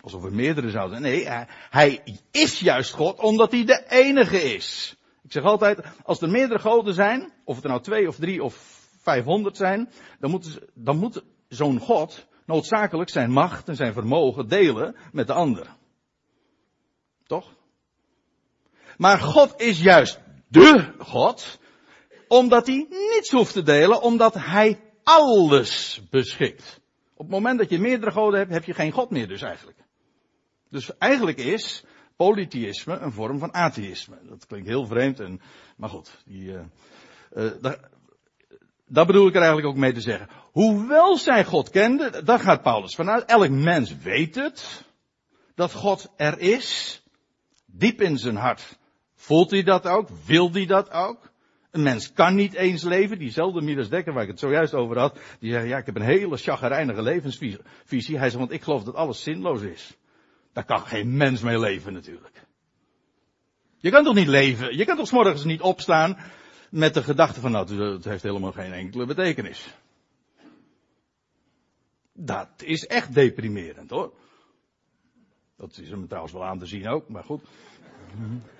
Alsof 0.00 0.24
er 0.24 0.34
meerdere 0.34 0.70
zouden. 0.70 1.02
Nee, 1.02 1.28
hij 1.70 2.02
is 2.30 2.60
juist 2.60 2.92
God 2.92 3.18
omdat 3.18 3.52
hij 3.52 3.64
de 3.64 3.84
enige 3.88 4.42
is. 4.54 4.96
Ik 5.22 5.32
zeg 5.32 5.42
altijd, 5.42 5.80
als 6.02 6.20
er 6.20 6.30
meerdere 6.30 6.60
goden 6.60 6.94
zijn, 6.94 7.32
of 7.44 7.54
het 7.54 7.64
er 7.64 7.70
nou 7.70 7.82
twee 7.82 8.08
of 8.08 8.16
drie 8.16 8.42
of 8.42 8.80
vijfhonderd 9.00 9.56
zijn, 9.56 9.90
dan 10.20 10.42
dan 10.74 10.98
moet 10.98 11.22
zo'n 11.48 11.78
God 11.78 12.26
noodzakelijk 12.46 13.10
zijn 13.10 13.30
macht 13.30 13.68
en 13.68 13.76
zijn 13.76 13.92
vermogen 13.92 14.48
delen 14.48 14.96
met 15.12 15.26
de 15.26 15.32
ander. 15.32 15.76
Toch? 17.26 17.54
Maar 18.96 19.18
God 19.18 19.60
is 19.60 19.80
juist 19.80 20.20
de 20.48 20.92
God, 20.98 21.58
omdat 22.28 22.66
hij 22.66 22.86
niets 22.88 23.30
hoeft 23.30 23.52
te 23.52 23.62
delen, 23.62 24.02
omdat 24.02 24.34
hij 24.34 24.80
alles 25.02 26.02
beschikt. 26.10 26.80
Op 27.14 27.28
het 27.28 27.34
moment 27.34 27.58
dat 27.58 27.70
je 27.70 27.78
meerdere 27.78 28.12
goden 28.12 28.38
hebt, 28.38 28.52
heb 28.52 28.64
je 28.64 28.74
geen 28.74 28.92
God 28.92 29.10
meer 29.10 29.28
dus 29.28 29.42
eigenlijk. 29.42 29.78
Dus 30.68 30.98
eigenlijk 30.98 31.38
is 31.38 31.84
polytheïsme 32.16 32.98
een 32.98 33.12
vorm 33.12 33.38
van 33.38 33.52
atheïsme. 33.52 34.18
Dat 34.22 34.46
klinkt 34.46 34.68
heel 34.68 34.86
vreemd, 34.86 35.20
en, 35.20 35.40
maar 35.76 35.88
goed, 35.88 36.22
die, 36.24 36.52
uh, 37.32 37.50
uh, 38.90 39.06
bedoel 39.06 39.26
ik 39.26 39.34
er 39.34 39.40
eigenlijk 39.40 39.66
ook 39.66 39.76
mee 39.76 39.92
te 39.92 40.00
zeggen. 40.00 40.28
Hoewel 40.52 41.16
zij 41.16 41.44
God 41.44 41.70
kende, 41.70 42.22
daar 42.22 42.38
gaat 42.38 42.62
Paulus 42.62 42.94
vanuit, 42.94 43.24
elk 43.24 43.50
mens 43.50 43.96
weet 43.96 44.34
het, 44.34 44.84
dat 45.54 45.72
God 45.72 46.12
er 46.16 46.38
is. 46.38 47.02
Diep 47.66 48.00
in 48.00 48.18
zijn 48.18 48.36
hart 48.36 48.78
voelt 49.14 49.50
hij 49.50 49.62
dat 49.62 49.86
ook, 49.86 50.08
wil 50.26 50.52
hij 50.52 50.66
dat 50.66 50.90
ook. 50.90 51.30
Een 51.70 51.82
mens 51.82 52.12
kan 52.12 52.34
niet 52.34 52.54
eens 52.54 52.82
leven. 52.82 53.18
Diezelfde 53.18 53.60
Midas 53.60 53.88
Dekker 53.88 54.12
waar 54.12 54.22
ik 54.22 54.28
het 54.28 54.38
zojuist 54.38 54.74
over 54.74 54.98
had. 54.98 55.18
Die 55.38 55.52
zegt, 55.52 55.66
ja, 55.66 55.78
ik 55.78 55.86
heb 55.86 55.96
een 55.96 56.02
hele 56.02 56.36
chagrijnige 56.36 57.02
levensvisie. 57.02 58.18
Hij 58.18 58.28
zegt, 58.28 58.34
want 58.34 58.52
ik 58.52 58.62
geloof 58.62 58.82
dat 58.82 58.94
alles 58.94 59.22
zinloos 59.22 59.62
is. 59.62 59.96
Daar 60.52 60.64
kan 60.64 60.80
geen 60.80 61.16
mens 61.16 61.40
mee 61.40 61.58
leven 61.58 61.92
natuurlijk. 61.92 62.44
Je 63.78 63.90
kan 63.90 64.04
toch 64.04 64.14
niet 64.14 64.26
leven, 64.26 64.76
je 64.76 64.84
kan 64.84 64.96
toch 64.96 65.06
s 65.06 65.12
morgens 65.12 65.44
niet 65.44 65.60
opstaan 65.60 66.18
met 66.70 66.94
de 66.94 67.02
gedachte 67.02 67.40
van, 67.40 67.50
nou, 67.50 67.92
het 67.92 68.04
heeft 68.04 68.22
helemaal 68.22 68.52
geen 68.52 68.72
enkele 68.72 69.06
betekenis. 69.06 69.74
Dat 72.12 72.48
is 72.56 72.86
echt 72.86 73.14
deprimerend 73.14 73.90
hoor. 73.90 74.12
Dat 75.56 75.78
is 75.78 75.90
hem 75.90 76.06
trouwens 76.06 76.32
wel 76.32 76.44
aan 76.44 76.58
te 76.58 76.66
zien 76.66 76.88
ook, 76.88 77.08
maar 77.08 77.24
goed. 77.24 77.42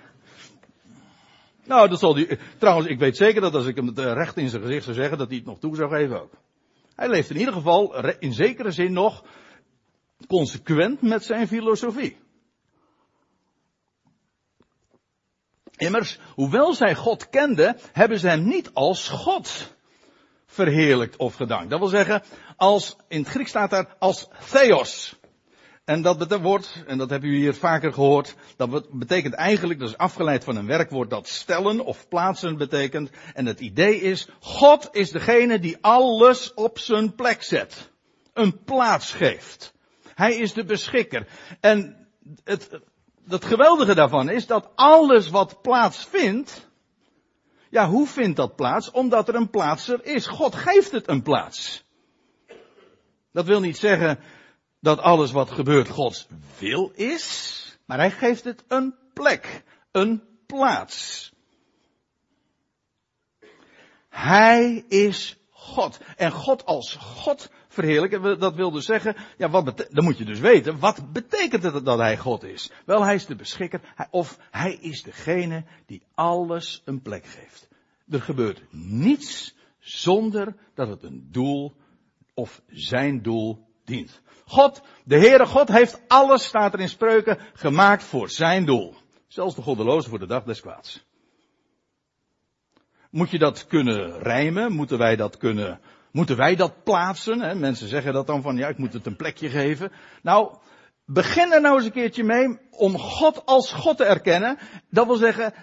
Nou, 1.65 1.89
dat 1.89 1.99
zal 1.99 2.13
die, 2.13 2.39
trouwens, 2.57 2.87
ik 2.87 2.99
weet 2.99 3.17
zeker 3.17 3.41
dat 3.41 3.53
als 3.53 3.65
ik 3.65 3.75
hem 3.75 3.87
het 3.87 3.97
eh, 3.97 4.13
recht 4.13 4.37
in 4.37 4.49
zijn 4.49 4.61
gezicht 4.61 4.83
zou 4.83 4.95
zeggen, 4.95 5.17
dat 5.17 5.27
hij 5.27 5.37
het 5.37 5.45
nog 5.45 5.59
toe 5.59 5.75
zou 5.75 5.89
geven 5.89 6.21
ook. 6.21 6.33
Hij 6.95 7.09
leeft 7.09 7.29
in 7.29 7.37
ieder 7.37 7.53
geval 7.53 8.07
in 8.19 8.33
zekere 8.33 8.71
zin 8.71 8.93
nog 8.93 9.23
consequent 10.27 11.01
met 11.01 11.23
zijn 11.23 11.47
filosofie. 11.47 12.17
Immers, 15.75 16.19
hoewel 16.35 16.73
zij 16.73 16.95
God 16.95 17.29
kenden, 17.29 17.77
hebben 17.91 18.19
ze 18.19 18.27
hem 18.27 18.43
niet 18.43 18.73
als 18.73 19.09
God 19.09 19.75
verheerlijkt 20.53 21.15
of 21.15 21.35
gedankt. 21.35 21.69
Dat 21.69 21.79
wil 21.79 21.87
zeggen, 21.87 22.23
als, 22.57 22.95
in 23.07 23.19
het 23.19 23.29
Grieks 23.29 23.49
staat 23.49 23.69
daar 23.69 23.95
als 23.99 24.27
theos. 24.51 25.15
En 25.85 26.01
dat 26.01 26.39
woord, 26.41 26.83
en 26.87 26.97
dat 26.97 27.09
hebben 27.09 27.29
u 27.29 27.35
hier 27.35 27.53
vaker 27.53 27.93
gehoord, 27.93 28.35
dat 28.57 28.89
betekent 28.91 29.33
eigenlijk, 29.33 29.79
dat 29.79 29.89
is 29.89 29.97
afgeleid 29.97 30.43
van 30.43 30.55
een 30.55 30.65
werkwoord 30.65 31.09
dat 31.09 31.27
stellen 31.27 31.85
of 31.85 32.07
plaatsen 32.07 32.57
betekent. 32.57 33.09
En 33.33 33.45
het 33.45 33.59
idee 33.59 34.01
is, 34.01 34.27
God 34.39 34.89
is 34.91 35.11
degene 35.11 35.59
die 35.59 35.77
alles 35.81 36.53
op 36.53 36.79
zijn 36.79 37.15
plek 37.15 37.43
zet. 37.43 37.91
Een 38.33 38.63
plaats 38.63 39.11
geeft. 39.11 39.73
Hij 40.15 40.35
is 40.35 40.53
de 40.53 40.65
beschikker. 40.65 41.27
En 41.59 42.07
het, 42.43 42.69
het 43.27 43.45
geweldige 43.45 43.95
daarvan 43.95 44.29
is 44.29 44.47
dat 44.47 44.69
alles 44.75 45.29
wat 45.29 45.61
plaatsvindt, 45.61 46.69
ja, 47.73 47.87
hoe 47.89 48.07
vindt 48.07 48.35
dat 48.35 48.55
plaats? 48.55 48.91
Omdat 48.91 49.27
er 49.27 49.35
een 49.35 49.49
plaatser 49.49 50.05
is. 50.05 50.27
God 50.27 50.55
geeft 50.55 50.91
het 50.91 51.07
een 51.07 51.21
plaats. 51.21 51.83
Dat 53.31 53.45
wil 53.45 53.59
niet 53.59 53.77
zeggen 53.77 54.19
dat 54.79 54.99
alles 54.99 55.31
wat 55.31 55.51
gebeurt 55.51 55.89
Gods 55.89 56.27
wil 56.59 56.91
is, 56.95 57.77
maar 57.85 57.97
hij 57.97 58.11
geeft 58.11 58.43
het 58.43 58.63
een 58.67 58.95
plek, 59.13 59.63
een 59.91 60.23
plaats. 60.45 61.31
Hij 64.09 64.85
is 64.87 65.37
God. 65.49 65.99
En 66.17 66.31
God 66.31 66.65
als 66.65 66.95
God 66.95 67.49
verheerlijken, 67.73 68.39
dat 68.39 68.55
wil 68.55 68.71
dus 68.71 68.85
zeggen, 68.85 69.15
ja, 69.37 69.49
wat 69.49 69.87
dan 69.91 70.03
moet 70.03 70.17
je 70.17 70.25
dus 70.25 70.39
weten, 70.39 70.79
wat 70.79 71.11
betekent 71.11 71.63
het 71.63 71.85
dat 71.85 71.99
hij 71.99 72.17
God 72.17 72.43
is? 72.43 72.71
Wel, 72.85 73.03
hij 73.03 73.15
is 73.15 73.25
de 73.25 73.35
beschikker, 73.35 73.81
of 74.09 74.37
hij 74.51 74.73
is 74.73 75.03
degene 75.03 75.63
die 75.85 76.03
alles 76.13 76.81
een 76.85 77.01
plek 77.01 77.25
geeft. 77.25 77.67
Er 78.09 78.21
gebeurt 78.21 78.63
niets 78.71 79.55
zonder 79.79 80.55
dat 80.73 80.87
het 80.87 81.03
een 81.03 81.27
doel 81.31 81.73
of 82.33 82.61
zijn 82.67 83.21
doel 83.21 83.67
dient. 83.85 84.21
God, 84.45 84.81
de 85.05 85.17
Heere 85.17 85.45
God 85.45 85.67
heeft 85.67 86.01
alles, 86.07 86.43
staat 86.43 86.73
er 86.73 86.79
in 86.79 86.89
spreuken, 86.89 87.37
gemaakt 87.53 88.03
voor 88.03 88.29
zijn 88.29 88.65
doel. 88.65 88.93
Zelfs 89.27 89.55
de 89.55 89.61
goddeloze 89.61 90.09
voor 90.09 90.19
de 90.19 90.27
dag 90.27 90.43
des 90.43 90.61
kwaads. 90.61 91.05
Moet 93.09 93.29
je 93.29 93.39
dat 93.39 93.67
kunnen 93.67 94.19
rijmen? 94.19 94.71
Moeten 94.71 94.97
wij 94.97 95.15
dat 95.15 95.37
kunnen, 95.37 95.79
moeten 96.13 96.37
wij 96.37 96.55
dat 96.55 96.83
plaatsen? 96.83 97.41
Hè? 97.41 97.55
Mensen 97.55 97.87
zeggen 97.87 98.13
dat 98.13 98.27
dan 98.27 98.41
van, 98.41 98.57
ja, 98.57 98.67
ik 98.67 98.77
moet 98.77 98.93
het 98.93 99.05
een 99.05 99.15
plekje 99.15 99.49
geven. 99.49 99.91
Nou, 100.21 100.55
begin 101.05 101.51
er 101.51 101.61
nou 101.61 101.75
eens 101.75 101.85
een 101.85 101.91
keertje 101.91 102.23
mee 102.23 102.59
om 102.69 102.97
God 102.97 103.45
als 103.45 103.71
God 103.71 103.97
te 103.97 104.05
erkennen. 104.05 104.57
Dat 104.89 105.05
wil 105.05 105.15
zeggen, 105.15 105.53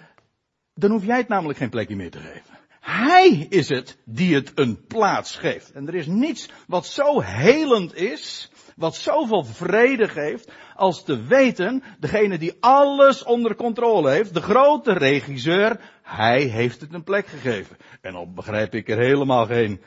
dan 0.73 0.91
hoef 0.91 1.05
jij 1.05 1.17
het 1.17 1.27
namelijk 1.27 1.59
geen 1.59 1.69
plekje 1.69 1.95
meer 1.95 2.11
te 2.11 2.19
geven. 2.19 2.59
Hij 2.79 3.45
is 3.49 3.69
het 3.69 3.97
die 4.05 4.35
het 4.35 4.51
een 4.55 4.85
plaats 4.87 5.35
geeft. 5.35 5.71
En 5.71 5.87
er 5.87 5.95
is 5.95 6.07
niets 6.07 6.49
wat 6.67 6.85
zo 6.85 7.19
helend 7.21 7.95
is, 7.95 8.51
wat 8.75 8.95
zoveel 8.95 9.43
vrede 9.43 10.07
geeft, 10.07 10.51
als 10.75 11.03
te 11.03 11.23
weten, 11.23 11.83
degene 11.99 12.37
die 12.37 12.57
alles 12.59 13.23
onder 13.23 13.55
controle 13.55 14.09
heeft, 14.09 14.33
de 14.33 14.41
grote 14.41 14.93
regisseur, 14.93 15.79
hij 16.03 16.41
heeft 16.41 16.81
het 16.81 16.93
een 16.93 17.03
plek 17.03 17.27
gegeven. 17.27 17.77
En 18.01 18.15
al 18.15 18.31
begrijp 18.31 18.75
ik 18.75 18.89
er 18.89 18.97
helemaal 18.97 19.45
geen 19.45 19.81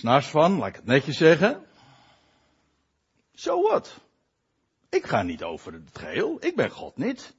snars 0.00 0.26
van, 0.26 0.58
laat 0.58 0.68
ik 0.68 0.74
het 0.74 0.86
netjes 0.86 1.16
zeggen. 1.16 1.62
Zo 3.32 3.62
wat? 3.62 4.00
Ik 4.88 5.06
ga 5.06 5.22
niet 5.22 5.42
over 5.42 5.72
het 5.72 5.98
geheel, 5.98 6.36
ik 6.40 6.56
ben 6.56 6.70
God 6.70 6.96
niet. 6.96 7.34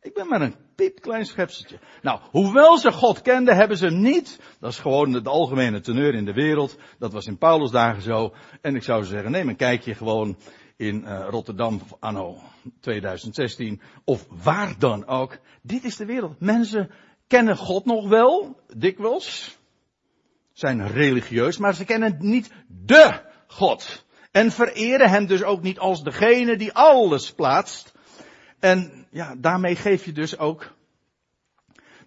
Ik 0.00 0.14
ben 0.14 0.28
maar 0.28 0.40
een 0.40 0.54
piepklein 0.74 1.26
schepseltje. 1.26 1.78
Nou, 2.02 2.20
hoewel 2.30 2.78
ze 2.78 2.92
God 2.92 3.22
kenden, 3.22 3.56
hebben 3.56 3.76
ze 3.76 3.90
niet. 3.90 4.40
Dat 4.60 4.70
is 4.70 4.78
gewoon 4.78 5.12
het 5.12 5.28
algemene 5.28 5.80
teneur 5.80 6.14
in 6.14 6.24
de 6.24 6.32
wereld. 6.32 6.76
Dat 6.98 7.12
was 7.12 7.26
in 7.26 7.38
Paulus 7.38 7.70
dagen 7.70 8.02
zo. 8.02 8.34
En 8.60 8.74
ik 8.74 8.82
zou 8.82 9.04
zeggen, 9.04 9.30
neem 9.30 9.48
een 9.48 9.56
kijkje 9.56 9.94
gewoon 9.94 10.36
in 10.76 11.02
uh, 11.02 11.26
Rotterdam 11.30 11.80
anno 12.00 12.38
2016. 12.80 13.80
Of 14.04 14.26
waar 14.42 14.78
dan 14.78 15.06
ook. 15.06 15.38
Dit 15.62 15.84
is 15.84 15.96
de 15.96 16.06
wereld. 16.06 16.40
Mensen 16.40 16.90
kennen 17.26 17.56
God 17.56 17.84
nog 17.84 18.08
wel, 18.08 18.60
dikwijls. 18.76 19.55
Zijn 20.56 20.88
religieus, 20.88 21.58
maar 21.58 21.74
ze 21.74 21.84
kennen 21.84 22.16
niet 22.18 22.50
de 22.68 23.20
God. 23.46 24.04
En 24.30 24.50
vereren 24.50 25.10
hem 25.10 25.26
dus 25.26 25.42
ook 25.42 25.62
niet 25.62 25.78
als 25.78 26.02
degene 26.02 26.56
die 26.56 26.72
alles 26.72 27.32
plaatst. 27.32 27.92
En 28.60 29.06
ja, 29.10 29.34
daarmee 29.38 29.76
geef 29.76 30.04
je 30.04 30.12
dus 30.12 30.38
ook. 30.38 30.74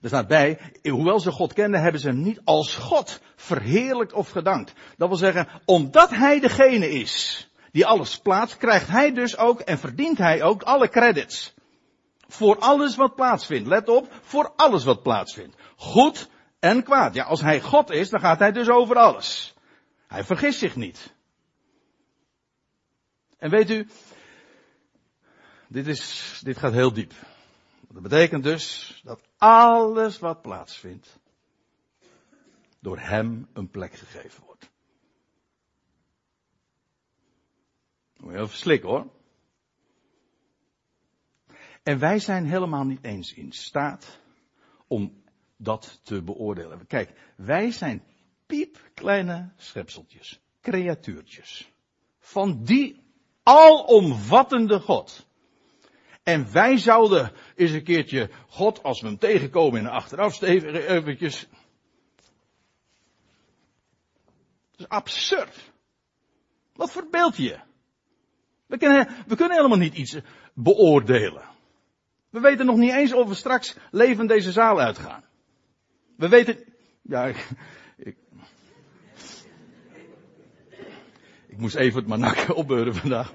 Er 0.01 0.07
staat 0.07 0.27
bij, 0.27 0.59
hoewel 0.81 1.19
ze 1.19 1.31
God 1.31 1.53
kenden, 1.53 1.81
hebben 1.81 2.01
ze 2.01 2.07
hem 2.07 2.21
niet 2.21 2.41
als 2.43 2.75
God 2.75 3.21
verheerlijkt 3.35 4.13
of 4.13 4.29
gedankt. 4.29 4.73
Dat 4.97 5.07
wil 5.07 5.17
zeggen, 5.17 5.47
omdat 5.65 6.09
hij 6.09 6.39
degene 6.39 6.89
is 6.89 7.47
die 7.71 7.85
alles 7.85 8.19
plaatst, 8.19 8.57
krijgt 8.57 8.87
hij 8.87 9.13
dus 9.13 9.37
ook 9.37 9.59
en 9.59 9.77
verdient 9.77 10.17
hij 10.17 10.43
ook 10.43 10.63
alle 10.63 10.89
credits. 10.89 11.53
Voor 12.27 12.57
alles 12.59 12.95
wat 12.95 13.15
plaatsvindt. 13.15 13.67
Let 13.67 13.89
op, 13.89 14.07
voor 14.21 14.53
alles 14.55 14.83
wat 14.83 15.03
plaatsvindt. 15.03 15.55
Goed 15.75 16.29
en 16.59 16.83
kwaad. 16.83 17.13
Ja, 17.13 17.23
als 17.23 17.41
hij 17.41 17.61
God 17.61 17.89
is, 17.89 18.09
dan 18.09 18.19
gaat 18.19 18.39
hij 18.39 18.51
dus 18.51 18.69
over 18.69 18.95
alles. 18.95 19.53
Hij 20.07 20.23
vergist 20.23 20.59
zich 20.59 20.75
niet. 20.75 21.13
En 23.37 23.49
weet 23.49 23.69
u, 23.69 23.87
dit, 25.67 25.87
is, 25.87 26.39
dit 26.43 26.57
gaat 26.57 26.73
heel 26.73 26.93
diep. 26.93 27.13
Dat 27.87 28.01
betekent 28.01 28.43
dus 28.43 28.99
dat 29.03 29.21
alles 29.37 30.19
wat 30.19 30.41
plaatsvindt, 30.41 31.19
door 32.79 32.99
hem 32.99 33.47
een 33.53 33.69
plek 33.69 33.93
gegeven 33.93 34.43
wordt. 34.45 34.69
Moet 38.17 38.31
je 38.31 38.37
heel 38.37 38.47
verslikken 38.47 38.89
hoor. 38.89 39.07
En 41.83 41.99
wij 41.99 42.19
zijn 42.19 42.45
helemaal 42.45 42.83
niet 42.83 43.03
eens 43.03 43.33
in 43.33 43.51
staat 43.51 44.19
om 44.87 45.18
dat 45.61 45.99
te 46.03 46.21
beoordelen. 46.23 46.87
Kijk, 46.87 47.13
wij 47.35 47.71
zijn 47.71 48.03
piepkleine 48.45 49.49
schepseltjes, 49.55 50.39
creatuurtjes. 50.61 51.71
Van 52.19 52.63
die 52.63 53.03
alomvattende 53.43 54.79
God. 54.79 55.27
En 56.23 56.51
wij 56.51 56.77
zouden 56.77 57.31
eens 57.55 57.71
een 57.71 57.83
keertje 57.83 58.29
God, 58.47 58.83
als 58.83 59.01
we 59.01 59.07
hem 59.07 59.17
tegenkomen 59.17 59.79
in 59.79 59.85
een 59.85 59.91
achterafsteven, 59.91 60.87
eventjes. 60.87 61.47
Dat 64.71 64.79
is 64.79 64.87
absurd. 64.87 65.71
Wat 66.73 66.91
verbeeld 66.91 67.37
je? 67.37 67.59
We 68.65 68.77
kunnen, 68.77 69.07
we 69.27 69.35
kunnen 69.35 69.57
helemaal 69.57 69.77
niet 69.77 69.95
iets 69.95 70.17
beoordelen. 70.53 71.43
We 72.29 72.39
weten 72.39 72.65
nog 72.65 72.77
niet 72.77 72.93
eens 72.93 73.13
of 73.13 73.27
we 73.27 73.35
straks 73.35 73.75
leven 73.91 74.27
deze 74.27 74.51
zaal 74.51 74.79
uitgaan. 74.79 75.23
We 76.19 76.29
weten, 76.29 76.57
ja, 77.01 77.25
ik, 77.25 77.47
ik, 81.47 81.57
moest 81.57 81.75
even 81.75 81.99
het 81.99 82.07
manakken 82.07 82.55
opbeuren 82.61 82.95
vandaag. 82.95 83.31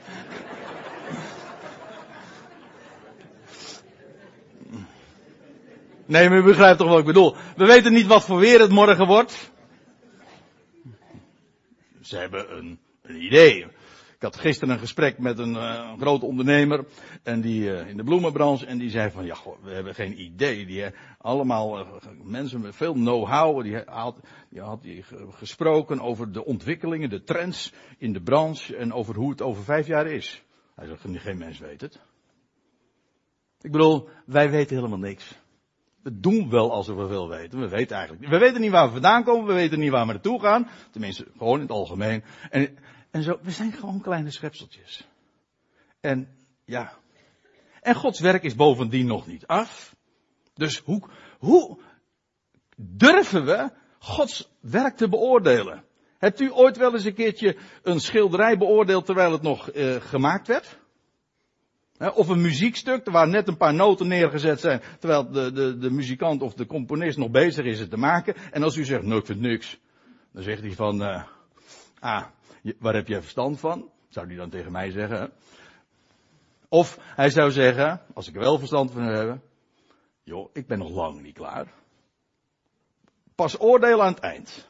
Nee, 6.06 6.28
maar 6.28 6.38
u 6.38 6.42
begrijpt 6.42 6.78
toch 6.78 6.88
wat 6.88 6.98
ik 6.98 7.04
bedoel. 7.04 7.36
We 7.56 7.66
weten 7.66 7.92
niet 7.92 8.06
wat 8.06 8.24
voor 8.24 8.38
weer 8.38 8.60
het 8.60 8.70
morgen 8.70 9.06
wordt. 9.06 9.52
Ze 12.00 12.16
hebben 12.16 12.56
een, 12.56 12.78
een 13.02 13.22
idee. 13.22 13.66
Had 14.24 14.36
gisteren 14.36 14.74
een 14.74 14.80
gesprek 14.80 15.18
met 15.18 15.38
een, 15.38 15.54
uh, 15.54 15.92
grote 15.98 16.26
ondernemer 16.26 16.84
en 17.22 17.40
die, 17.40 17.60
uh, 17.60 17.88
in 17.88 17.96
de 17.96 18.04
bloemenbranche 18.04 18.66
en 18.66 18.78
die 18.78 18.90
zei 18.90 19.10
van 19.10 19.24
ja, 19.24 19.34
goh, 19.34 19.62
we 19.62 19.70
hebben 19.70 19.94
geen 19.94 20.20
idee. 20.20 20.66
Die 20.66 20.80
uh, 20.80 20.86
allemaal 21.18 21.86
mensen 22.22 22.60
met 22.60 22.76
veel 22.76 22.92
know-how, 22.92 23.62
die 23.62 23.82
had, 23.86 24.20
die 24.50 24.60
had 24.60 24.86
gesproken 25.30 26.00
over 26.00 26.32
de 26.32 26.44
ontwikkelingen, 26.44 27.10
de 27.10 27.22
trends 27.22 27.72
in 27.98 28.12
de 28.12 28.22
branche 28.22 28.76
en 28.76 28.92
over 28.92 29.14
hoe 29.14 29.30
het 29.30 29.42
over 29.42 29.64
vijf 29.64 29.86
jaar 29.86 30.06
is. 30.06 30.44
Hij 30.74 30.86
zegt, 30.86 31.22
geen 31.22 31.38
mens 31.38 31.58
weet 31.58 31.80
het. 31.80 32.00
Ik 33.60 33.72
bedoel, 33.72 34.08
wij 34.26 34.50
weten 34.50 34.76
helemaal 34.76 34.98
niks. 34.98 35.42
We 36.02 36.20
doen 36.20 36.50
wel 36.50 36.72
alsof 36.72 36.96
we 36.96 37.06
veel 37.06 37.28
weten. 37.28 37.60
We 37.60 37.68
weten 37.68 37.96
eigenlijk 37.96 38.28
We 38.28 38.38
weten 38.38 38.60
niet 38.60 38.70
waar 38.70 38.86
we 38.86 38.92
vandaan 38.92 39.24
komen. 39.24 39.46
We 39.46 39.52
weten 39.52 39.78
niet 39.78 39.90
waar 39.90 40.06
we 40.06 40.12
naartoe 40.12 40.40
gaan. 40.40 40.68
Tenminste, 40.90 41.26
gewoon 41.36 41.54
in 41.54 41.60
het 41.60 41.70
algemeen. 41.70 42.24
En, 42.50 42.78
en 43.14 43.22
zo, 43.22 43.38
we 43.42 43.50
zijn 43.50 43.72
gewoon 43.72 44.00
kleine 44.00 44.30
schepseltjes. 44.30 45.08
En 46.00 46.28
ja. 46.64 46.92
En 47.80 47.94
Gods 47.94 48.20
werk 48.20 48.42
is 48.42 48.54
bovendien 48.54 49.06
nog 49.06 49.26
niet 49.26 49.46
af. 49.46 49.96
Dus 50.54 50.78
hoe, 50.78 51.02
hoe 51.38 51.78
durven 52.76 53.44
we 53.44 53.70
Gods 53.98 54.50
werk 54.60 54.96
te 54.96 55.08
beoordelen? 55.08 55.84
Hebt 56.18 56.40
u 56.40 56.52
ooit 56.52 56.76
wel 56.76 56.92
eens 56.92 57.04
een 57.04 57.14
keertje 57.14 57.56
een 57.82 58.00
schilderij 58.00 58.58
beoordeeld 58.58 59.06
terwijl 59.06 59.32
het 59.32 59.42
nog 59.42 59.74
uh, 59.74 59.94
gemaakt 59.94 60.46
werd? 60.46 60.78
Of 62.14 62.28
een 62.28 62.40
muziekstuk 62.40 63.10
waar 63.10 63.28
net 63.28 63.48
een 63.48 63.56
paar 63.56 63.74
noten 63.74 64.08
neergezet 64.08 64.60
zijn, 64.60 64.82
terwijl 64.98 65.30
de, 65.30 65.52
de, 65.52 65.78
de 65.78 65.90
muzikant 65.90 66.42
of 66.42 66.54
de 66.54 66.66
componist 66.66 67.18
nog 67.18 67.30
bezig 67.30 67.64
is 67.64 67.80
het 67.80 67.90
te 67.90 67.96
maken. 67.96 68.34
En 68.50 68.62
als 68.62 68.76
u 68.76 68.84
zegt, 68.84 69.02
nou 69.02 69.20
ik 69.20 69.26
vind 69.26 69.40
niks, 69.40 69.78
dan 70.32 70.42
zegt 70.42 70.62
hij 70.62 70.72
van, 70.72 71.02
uh, 71.02 71.24
ah, 71.98 72.24
waar 72.78 72.94
heb 72.94 73.08
jij 73.08 73.20
verstand 73.20 73.60
van? 73.60 73.90
Zou 74.08 74.26
hij 74.26 74.36
dan 74.36 74.50
tegen 74.50 74.72
mij 74.72 74.90
zeggen. 74.90 75.32
Of 76.68 76.98
hij 77.00 77.30
zou 77.30 77.50
zeggen, 77.50 78.00
als 78.14 78.28
ik 78.28 78.34
er 78.34 78.40
wel 78.40 78.58
verstand 78.58 78.90
van 78.90 79.02
heb, 79.02 79.38
joh, 80.22 80.50
ik 80.52 80.66
ben 80.66 80.78
nog 80.78 80.90
lang 80.90 81.20
niet 81.20 81.34
klaar. 81.34 81.66
Pas 83.34 83.60
oordeel 83.60 84.02
aan 84.02 84.12
het 84.12 84.22
eind. 84.22 84.68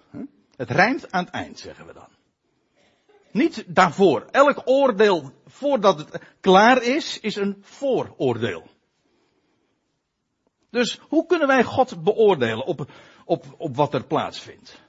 Het 0.56 0.70
rijmt 0.70 1.12
aan 1.12 1.24
het 1.24 1.32
eind, 1.34 1.58
zeggen 1.58 1.86
we 1.86 1.92
dan. 1.92 2.08
Niet 3.30 3.64
daarvoor. 3.66 4.26
Elk 4.30 4.62
oordeel 4.64 5.32
voordat 5.46 5.98
het 5.98 6.22
klaar 6.40 6.82
is, 6.82 7.20
is 7.20 7.36
een 7.36 7.56
vooroordeel. 7.60 8.66
Dus 10.70 11.00
hoe 11.08 11.26
kunnen 11.26 11.46
wij 11.46 11.64
God 11.64 12.02
beoordelen 12.02 12.66
op, 12.66 12.90
op, 13.24 13.54
op 13.58 13.76
wat 13.76 13.94
er 13.94 14.06
plaatsvindt? 14.06 14.83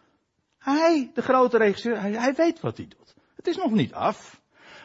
Hij, 0.65 1.11
de 1.13 1.21
grote 1.21 1.57
regisseur, 1.57 2.01
hij, 2.01 2.33
weet 2.33 2.59
wat 2.59 2.77
hij 2.77 2.87
doet. 2.87 3.15
Het 3.35 3.47
is 3.47 3.57
nog 3.57 3.71
niet 3.71 3.93
af. 3.93 4.41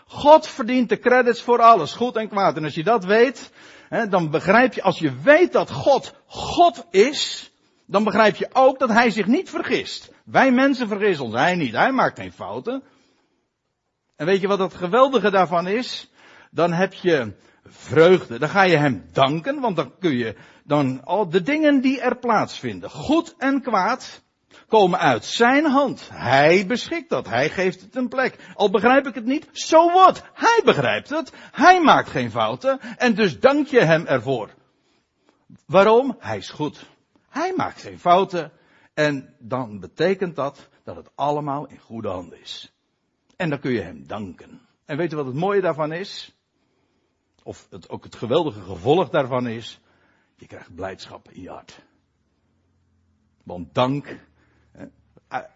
God 0.06 0.46
verdient 0.46 0.88
de 0.88 0.98
credits 0.98 1.42
voor 1.42 1.60
alles, 1.60 1.92
goed 1.92 2.16
en 2.16 2.28
kwaad. 2.28 2.56
En 2.56 2.64
als 2.64 2.74
je 2.74 2.84
dat 2.84 3.04
weet, 3.04 3.50
hè, 3.88 4.08
dan 4.08 4.30
begrijp 4.30 4.74
je, 4.74 4.82
als 4.82 4.98
je 4.98 5.20
weet 5.22 5.52
dat 5.52 5.70
God 5.70 6.14
God 6.26 6.86
is, 6.90 7.50
dan 7.86 8.04
begrijp 8.04 8.36
je 8.36 8.48
ook 8.52 8.78
dat 8.78 8.88
hij 8.88 9.10
zich 9.10 9.26
niet 9.26 9.50
vergist. 9.50 10.12
Wij 10.24 10.52
mensen 10.52 10.88
vergissen 10.88 11.24
ons, 11.24 11.34
hij 11.34 11.54
niet. 11.54 11.74
Hij 11.74 11.92
maakt 11.92 12.18
geen 12.18 12.32
fouten. 12.32 12.82
En 14.16 14.26
weet 14.26 14.40
je 14.40 14.48
wat 14.48 14.58
het 14.58 14.74
geweldige 14.74 15.30
daarvan 15.30 15.66
is? 15.66 16.10
Dan 16.50 16.72
heb 16.72 16.92
je 16.92 17.32
vreugde. 17.64 18.38
Dan 18.38 18.48
ga 18.48 18.62
je 18.62 18.76
hem 18.76 19.04
danken, 19.12 19.60
want 19.60 19.76
dan 19.76 19.92
kun 19.98 20.16
je 20.16 20.36
dan 20.64 21.04
al 21.04 21.28
de 21.28 21.42
dingen 21.42 21.80
die 21.80 22.00
er 22.00 22.16
plaatsvinden, 22.16 22.90
goed 22.90 23.34
en 23.38 23.62
kwaad, 23.62 24.22
komen 24.70 24.98
uit 24.98 25.24
zijn 25.24 25.64
hand. 25.64 26.08
Hij 26.12 26.66
beschikt 26.66 27.08
dat. 27.08 27.28
Hij 27.28 27.48
geeft 27.48 27.80
het 27.80 27.96
een 27.96 28.08
plek. 28.08 28.52
Al 28.54 28.70
begrijp 28.70 29.06
ik 29.06 29.14
het 29.14 29.24
niet, 29.24 29.48
zo 29.52 29.76
so 29.76 29.92
wat. 29.92 30.22
Hij 30.32 30.60
begrijpt 30.64 31.10
het. 31.10 31.32
Hij 31.52 31.80
maakt 31.80 32.08
geen 32.08 32.30
fouten. 32.30 32.80
En 32.80 33.14
dus 33.14 33.40
dank 33.40 33.66
je 33.66 33.80
hem 33.80 34.06
ervoor. 34.06 34.50
Waarom? 35.66 36.16
Hij 36.18 36.36
is 36.36 36.50
goed. 36.50 36.86
Hij 37.28 37.52
maakt 37.56 37.82
geen 37.82 37.98
fouten. 37.98 38.52
En 38.94 39.34
dan 39.38 39.80
betekent 39.80 40.36
dat 40.36 40.68
dat 40.84 40.96
het 40.96 41.10
allemaal 41.14 41.66
in 41.66 41.78
goede 41.78 42.08
handen 42.08 42.40
is. 42.40 42.72
En 43.36 43.50
dan 43.50 43.60
kun 43.60 43.72
je 43.72 43.80
hem 43.80 44.06
danken. 44.06 44.60
En 44.84 44.96
weet 44.96 45.10
je 45.10 45.16
wat 45.16 45.26
het 45.26 45.34
mooie 45.34 45.60
daarvan 45.60 45.92
is? 45.92 46.34
Of 47.42 47.66
het, 47.70 47.88
ook 47.88 48.04
het 48.04 48.14
geweldige 48.14 48.60
gevolg 48.60 49.10
daarvan 49.10 49.46
is? 49.46 49.80
Je 50.36 50.46
krijgt 50.46 50.74
blijdschap 50.74 51.30
in 51.30 51.42
je 51.42 51.50
hart. 51.50 51.82
Want 53.42 53.74
dank, 53.74 54.18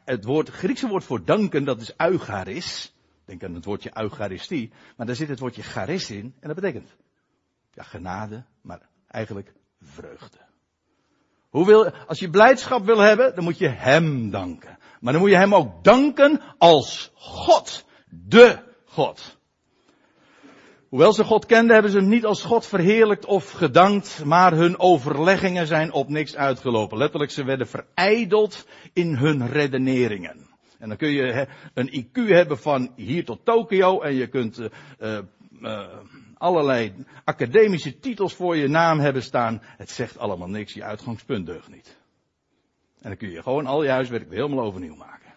het 0.05 0.25
woord, 0.25 0.49
Griekse 0.49 0.89
woord 0.89 1.05
voor 1.05 1.25
danken, 1.25 1.65
dat 1.65 1.81
is 1.81 1.95
eucharis. 1.97 2.95
Denk 3.25 3.45
aan 3.45 3.55
het 3.55 3.65
woordje 3.65 3.91
eucharistie. 3.95 4.73
Maar 4.97 5.07
daar 5.07 5.17
zit 5.17 5.29
het 5.29 5.39
woordje 5.39 5.63
charis 5.63 6.11
in. 6.11 6.35
En 6.41 6.47
dat 6.49 6.55
betekent, 6.55 6.97
ja, 7.73 7.83
genade, 7.83 8.45
maar 8.61 8.81
eigenlijk 9.07 9.53
vreugde. 9.81 10.39
Hoe 11.49 11.67
wil, 11.67 11.91
als 11.91 12.19
je 12.19 12.31
blijdschap 12.31 12.85
wil 12.85 12.99
hebben, 12.99 13.35
dan 13.35 13.45
moet 13.45 13.59
je 13.59 13.69
hem 13.69 14.31
danken. 14.31 14.79
Maar 15.01 15.13
dan 15.13 15.23
moet 15.23 15.31
je 15.31 15.37
hem 15.37 15.55
ook 15.55 15.85
danken 15.85 16.41
als 16.59 17.11
God. 17.15 17.85
De 18.09 18.63
God. 18.85 19.34
Hoewel 20.95 21.13
ze 21.13 21.25
God 21.25 21.47
kenden, 21.47 21.73
hebben 21.73 21.93
ze 21.93 21.99
hem 21.99 22.09
niet 22.09 22.25
als 22.25 22.43
God 22.43 22.67
verheerlijkt 22.67 23.25
of 23.25 23.51
gedankt, 23.51 24.25
maar 24.25 24.53
hun 24.53 24.79
overleggingen 24.79 25.67
zijn 25.67 25.93
op 25.93 26.09
niks 26.09 26.37
uitgelopen. 26.37 26.99
Letterlijk, 26.99 27.31
ze 27.31 27.45
werden 27.45 27.67
verijdeld 27.67 28.69
in 28.93 29.17
hun 29.17 29.47
redeneringen. 29.47 30.49
En 30.79 30.89
dan 30.89 30.97
kun 30.97 31.11
je 31.11 31.49
een 31.75 32.05
IQ 32.05 32.29
hebben 32.29 32.59
van 32.59 32.93
hier 32.97 33.25
tot 33.25 33.45
Tokio 33.45 34.01
en 34.01 34.15
je 34.15 34.29
kunt 34.29 34.59
uh, 34.59 34.69
uh, 35.61 35.89
allerlei 36.35 36.95
academische 37.25 37.99
titels 37.99 38.35
voor 38.35 38.57
je 38.57 38.69
naam 38.69 38.99
hebben 38.99 39.23
staan. 39.23 39.63
Het 39.63 39.91
zegt 39.91 40.19
allemaal 40.19 40.49
niks, 40.49 40.73
je 40.75 40.85
uitgangspunt 40.85 41.47
deugt 41.47 41.69
niet. 41.69 41.99
En 43.01 43.09
dan 43.09 43.17
kun 43.17 43.31
je 43.31 43.43
gewoon 43.43 43.67
al 43.67 43.83
je 43.83 43.91
huiswerk 43.91 44.29
weer 44.29 44.43
helemaal 44.43 44.65
overnieuw 44.65 44.97
maken. 44.97 45.35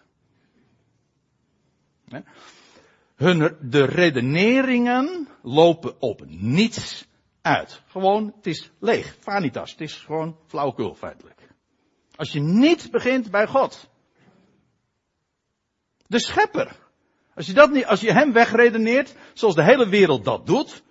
Hun, 3.18 3.56
de 3.60 3.84
redeneringen 3.84 5.28
lopen 5.42 6.00
op 6.00 6.22
niets 6.26 7.06
uit. 7.42 7.82
Gewoon, 7.86 8.32
het 8.36 8.46
is 8.46 8.70
leeg. 8.80 9.16
Vanitas. 9.20 9.70
Het 9.70 9.80
is 9.80 9.94
gewoon 9.94 10.38
flauwkul 10.46 10.94
feitelijk. 10.94 11.48
Als 12.16 12.32
je 12.32 12.40
niet 12.40 12.90
begint 12.90 13.30
bij 13.30 13.46
God. 13.46 13.90
De 16.06 16.18
schepper. 16.18 16.76
Als 17.34 17.46
je 17.46 17.52
dat 17.52 17.70
niet, 17.70 17.86
als 17.86 18.00
je 18.00 18.12
hem 18.12 18.32
wegredeneert, 18.32 19.14
zoals 19.32 19.54
de 19.54 19.64
hele 19.64 19.88
wereld 19.88 20.24
dat 20.24 20.46
doet. 20.46 20.82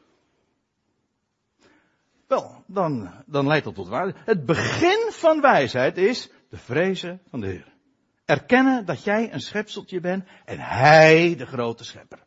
Wel, 2.27 2.63
dan, 2.65 3.11
dan 3.25 3.47
leidt 3.47 3.65
dat 3.65 3.75
tot 3.75 3.87
waarde. 3.87 4.13
Het 4.15 4.45
begin 4.45 5.11
van 5.11 5.41
wijsheid 5.41 5.97
is 5.97 6.29
de 6.49 6.57
vrezen 6.57 7.21
van 7.29 7.39
de 7.39 7.47
Heer. 7.47 7.76
Erkennen 8.27 8.85
dat 8.85 9.03
jij 9.03 9.33
een 9.33 9.39
schepseltje 9.39 9.99
bent 9.99 10.27
en 10.45 10.59
Hij 10.59 11.35
de 11.35 11.45
grote 11.45 11.83
schepper. 11.83 12.19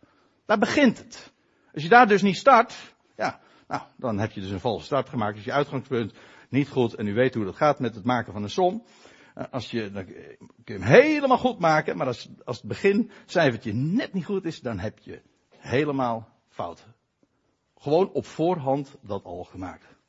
Daar 0.46 0.58
begint 0.58 0.98
het. 0.98 1.32
Als 1.74 1.82
je 1.82 1.88
daar 1.88 2.08
dus 2.08 2.22
niet 2.22 2.36
start, 2.36 2.94
ja, 3.16 3.40
nou, 3.68 3.82
dan 3.96 4.18
heb 4.18 4.30
je 4.30 4.40
dus 4.40 4.50
een 4.50 4.60
valse 4.60 4.84
start 4.84 5.08
gemaakt. 5.08 5.36
Is 5.36 5.44
je 5.44 5.52
uitgangspunt 5.52 6.14
niet 6.48 6.68
goed 6.68 6.94
en 6.94 7.06
u 7.06 7.14
weet 7.14 7.34
hoe 7.34 7.44
dat 7.44 7.56
gaat 7.56 7.80
met 7.80 7.94
het 7.94 8.04
maken 8.04 8.32
van 8.32 8.42
een 8.42 8.50
som. 8.50 8.84
Eh, 9.34 9.44
als 9.50 9.70
je, 9.70 9.90
dan 9.90 10.04
kun 10.04 10.36
je 10.64 10.72
hem 10.72 10.82
helemaal 10.82 11.38
goed 11.38 11.58
maken, 11.58 11.96
maar 11.96 12.06
als, 12.06 12.28
als 12.44 12.56
het 12.56 12.66
begincijfertje 12.66 13.72
net 13.72 14.12
niet 14.12 14.24
goed 14.24 14.44
is, 14.44 14.60
dan 14.60 14.78
heb 14.78 14.98
je 14.98 15.22
helemaal 15.56 16.28
fout. 16.48 16.86
Gewoon 17.76 18.12
op 18.12 18.26
voorhand 18.26 18.96
dat 19.02 19.24
al 19.24 19.44
gemaakt. 19.44 19.99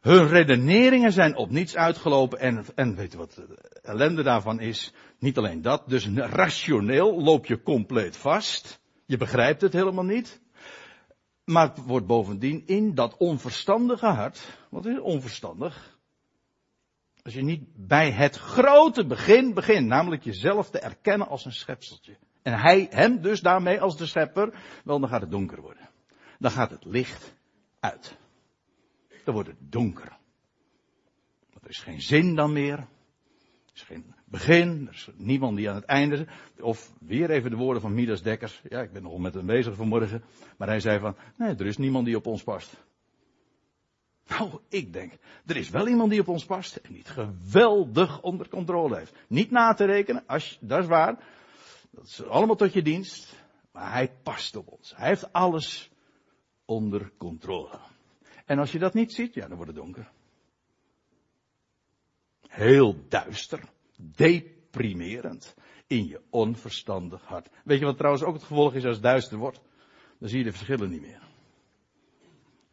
Hun 0.00 0.28
redeneringen 0.28 1.12
zijn 1.12 1.36
op 1.36 1.50
niets 1.50 1.76
uitgelopen 1.76 2.38
en, 2.38 2.64
en 2.74 2.96
weet 2.96 3.12
je 3.12 3.18
wat 3.18 3.32
de 3.34 3.80
ellende 3.82 4.22
daarvan 4.22 4.60
is? 4.60 4.92
Niet 5.18 5.38
alleen 5.38 5.62
dat, 5.62 5.88
dus 5.88 6.08
rationeel 6.14 7.22
loop 7.22 7.46
je 7.46 7.62
compleet 7.62 8.16
vast. 8.16 8.80
Je 9.06 9.16
begrijpt 9.16 9.60
het 9.60 9.72
helemaal 9.72 10.04
niet. 10.04 10.40
Maar 11.44 11.68
het 11.68 11.84
wordt 11.86 12.06
bovendien 12.06 12.62
in 12.66 12.94
dat 12.94 13.16
onverstandige 13.16 14.06
hart, 14.06 14.58
wat 14.70 14.86
is 14.86 14.98
onverstandig? 14.98 15.98
Als 17.22 17.34
je 17.34 17.42
niet 17.42 17.64
bij 17.74 18.10
het 18.10 18.36
grote 18.36 19.06
begin 19.06 19.54
begint, 19.54 19.86
namelijk 19.86 20.24
jezelf 20.24 20.70
te 20.70 20.78
erkennen 20.78 21.28
als 21.28 21.44
een 21.44 21.52
schepseltje. 21.52 22.16
En 22.42 22.60
hij, 22.60 22.86
hem 22.90 23.20
dus 23.20 23.40
daarmee 23.40 23.80
als 23.80 23.96
de 23.96 24.06
schepper, 24.06 24.52
wel 24.84 25.00
dan 25.00 25.08
gaat 25.08 25.20
het 25.20 25.30
donker 25.30 25.60
worden. 25.60 25.88
Dan 26.38 26.50
gaat 26.50 26.70
het 26.70 26.84
licht 26.84 27.34
uit. 27.80 28.16
Dan 29.28 29.36
wordt 29.36 29.52
het 29.52 29.72
donker. 29.72 30.16
Want 31.52 31.64
er 31.64 31.70
is 31.70 31.78
geen 31.78 32.02
zin 32.02 32.34
dan 32.34 32.52
meer. 32.52 32.78
Er 32.78 33.74
is 33.74 33.82
geen 33.82 34.14
begin. 34.24 34.86
Er 34.86 34.94
is 34.94 35.08
niemand 35.16 35.56
die 35.56 35.68
aan 35.68 35.74
het 35.74 35.84
einde. 35.84 36.26
Of 36.60 36.92
weer 37.00 37.30
even 37.30 37.50
de 37.50 37.56
woorden 37.56 37.82
van 37.82 37.94
Midas 37.94 38.22
Dekkers. 38.22 38.62
Ja, 38.68 38.80
ik 38.80 38.92
ben 38.92 39.02
nog 39.02 39.18
met 39.18 39.34
hem 39.34 39.46
bezig 39.46 39.74
vanmorgen. 39.74 40.24
Maar 40.56 40.68
hij 40.68 40.80
zei 40.80 40.98
van, 40.98 41.16
nee, 41.36 41.54
er 41.54 41.66
is 41.66 41.76
niemand 41.76 42.06
die 42.06 42.16
op 42.16 42.26
ons 42.26 42.42
past. 42.42 42.84
Nou, 44.26 44.60
ik 44.68 44.92
denk, 44.92 45.12
er 45.46 45.56
is 45.56 45.70
wel 45.70 45.88
iemand 45.88 46.10
die 46.10 46.20
op 46.20 46.28
ons 46.28 46.44
past 46.44 46.76
en 46.76 46.92
die 46.92 47.02
het 47.02 47.10
geweldig 47.10 48.22
onder 48.22 48.48
controle 48.48 48.96
heeft. 48.96 49.14
Niet 49.26 49.50
na 49.50 49.74
te 49.74 49.84
rekenen, 49.84 50.22
als, 50.26 50.58
dat 50.60 50.78
is 50.78 50.86
waar. 50.86 51.24
Dat 51.90 52.04
is 52.04 52.24
allemaal 52.24 52.56
tot 52.56 52.72
je 52.72 52.82
dienst. 52.82 53.34
Maar 53.72 53.92
hij 53.92 54.12
past 54.22 54.56
op 54.56 54.68
ons. 54.68 54.96
Hij 54.96 55.08
heeft 55.08 55.32
alles 55.32 55.90
onder 56.64 57.12
controle. 57.16 57.78
En 58.48 58.58
als 58.58 58.72
je 58.72 58.78
dat 58.78 58.94
niet 58.94 59.12
ziet, 59.12 59.34
ja, 59.34 59.46
dan 59.48 59.56
wordt 59.56 59.72
het 59.72 59.80
donker. 59.80 60.10
Heel 62.48 62.96
duister, 63.08 63.60
deprimerend 63.96 65.54
in 65.86 66.06
je 66.06 66.20
onverstandig 66.30 67.22
hart. 67.24 67.48
Weet 67.64 67.78
je 67.78 67.84
wat 67.84 67.96
trouwens 67.96 68.24
ook 68.24 68.34
het 68.34 68.42
gevolg 68.42 68.74
is 68.74 68.84
als 68.84 68.94
het 68.94 69.04
duister 69.04 69.38
wordt? 69.38 69.60
Dan 70.18 70.28
zie 70.28 70.38
je 70.38 70.44
de 70.44 70.52
verschillen 70.52 70.90
niet 70.90 71.00
meer. 71.00 71.22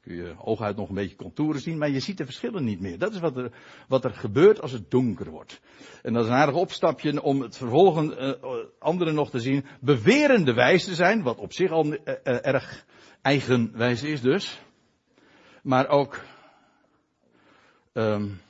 Kun 0.02 0.16
je 0.16 0.34
hooguit 0.38 0.76
nog 0.76 0.90
een 0.90 0.96
beetje 0.96 1.16
contouren 1.16 1.62
zien, 1.62 1.78
maar 1.78 1.90
je 1.90 2.00
ziet 2.00 2.18
de 2.18 2.26
verschillen 2.26 2.64
niet 2.64 2.80
meer. 2.80 2.98
Dat 2.98 3.14
is 3.14 3.20
wat 3.20 3.38
er, 3.38 3.52
wat 3.88 4.04
er 4.04 4.14
gebeurt 4.14 4.62
als 4.62 4.72
het 4.72 4.92
donker 4.92 5.30
wordt. 5.30 5.62
En 6.04 6.14
dat 6.14 6.24
is 6.24 6.30
een 6.30 6.36
aardig 6.36 6.56
opstapje 6.56 7.22
om 7.22 7.42
het 7.42 7.58
vervolgen 7.58 8.24
uh, 8.24 8.34
anderen 8.80 9.14
nog 9.14 9.30
te 9.30 9.40
zien. 9.40 9.66
Bewerende 9.82 10.54
wijs 10.54 10.86
te 10.86 10.96
zijn, 10.96 11.24
wat 11.24 11.38
op 11.38 11.54
zich 11.54 11.72
al 11.72 11.86
uh, 11.86 11.98
erg 12.24 12.86
eigenwijs 13.22 14.04
is 14.04 14.22
dus. 14.22 14.64
Maar 15.66 15.88
ook, 15.88 16.24
um, 17.94 18.42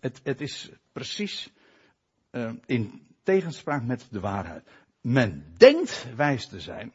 het, 0.00 0.20
het 0.22 0.40
is 0.40 0.70
precies 0.92 1.50
uh, 2.30 2.52
in 2.66 3.06
tegenspraak 3.22 3.82
met 3.82 4.06
de 4.10 4.20
waarheid. 4.20 4.68
Men 5.00 5.54
denkt 5.56 6.06
wijs 6.16 6.46
te 6.48 6.60
zijn. 6.60 6.92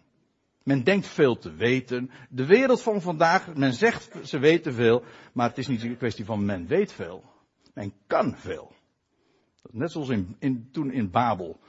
Men 0.63 0.83
denkt 0.83 1.07
veel 1.07 1.37
te 1.37 1.53
weten. 1.53 2.11
De 2.29 2.45
wereld 2.45 2.81
van 2.81 3.01
vandaag, 3.01 3.55
men 3.55 3.73
zegt 3.73 4.27
ze 4.27 4.39
weten 4.39 4.73
veel, 4.73 5.03
maar 5.33 5.49
het 5.49 5.57
is 5.57 5.67
niet 5.67 5.83
een 5.83 5.97
kwestie 5.97 6.25
van 6.25 6.45
men 6.45 6.67
weet 6.67 6.91
veel. 6.91 7.23
Men 7.73 7.93
kan 8.07 8.35
veel. 8.37 8.75
Net 9.71 9.91
zoals 9.91 10.09
in, 10.09 10.35
in, 10.39 10.69
toen 10.71 10.91
in 10.91 11.11
Babel. 11.11 11.59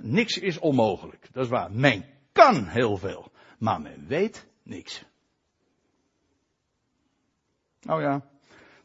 Niks 0.00 0.38
is 0.38 0.58
onmogelijk. 0.58 1.28
Dat 1.32 1.44
is 1.44 1.50
waar. 1.50 1.72
Men 1.72 2.04
kan 2.32 2.66
heel 2.66 2.96
veel, 2.96 3.32
maar 3.58 3.80
men 3.80 4.06
weet 4.06 4.46
niks. 4.62 5.04
Nou 7.82 8.02
ja, 8.02 8.24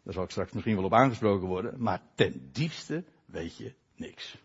daar 0.04 0.14
zal 0.14 0.24
ik 0.24 0.30
straks 0.30 0.52
misschien 0.52 0.76
wel 0.76 0.86
op 0.86 0.94
aangesproken 0.94 1.48
worden, 1.48 1.74
maar 1.78 2.02
ten 2.16 2.50
diepste 2.52 3.04
weet 3.26 3.58
je 3.58 3.74
niks. 3.96 4.38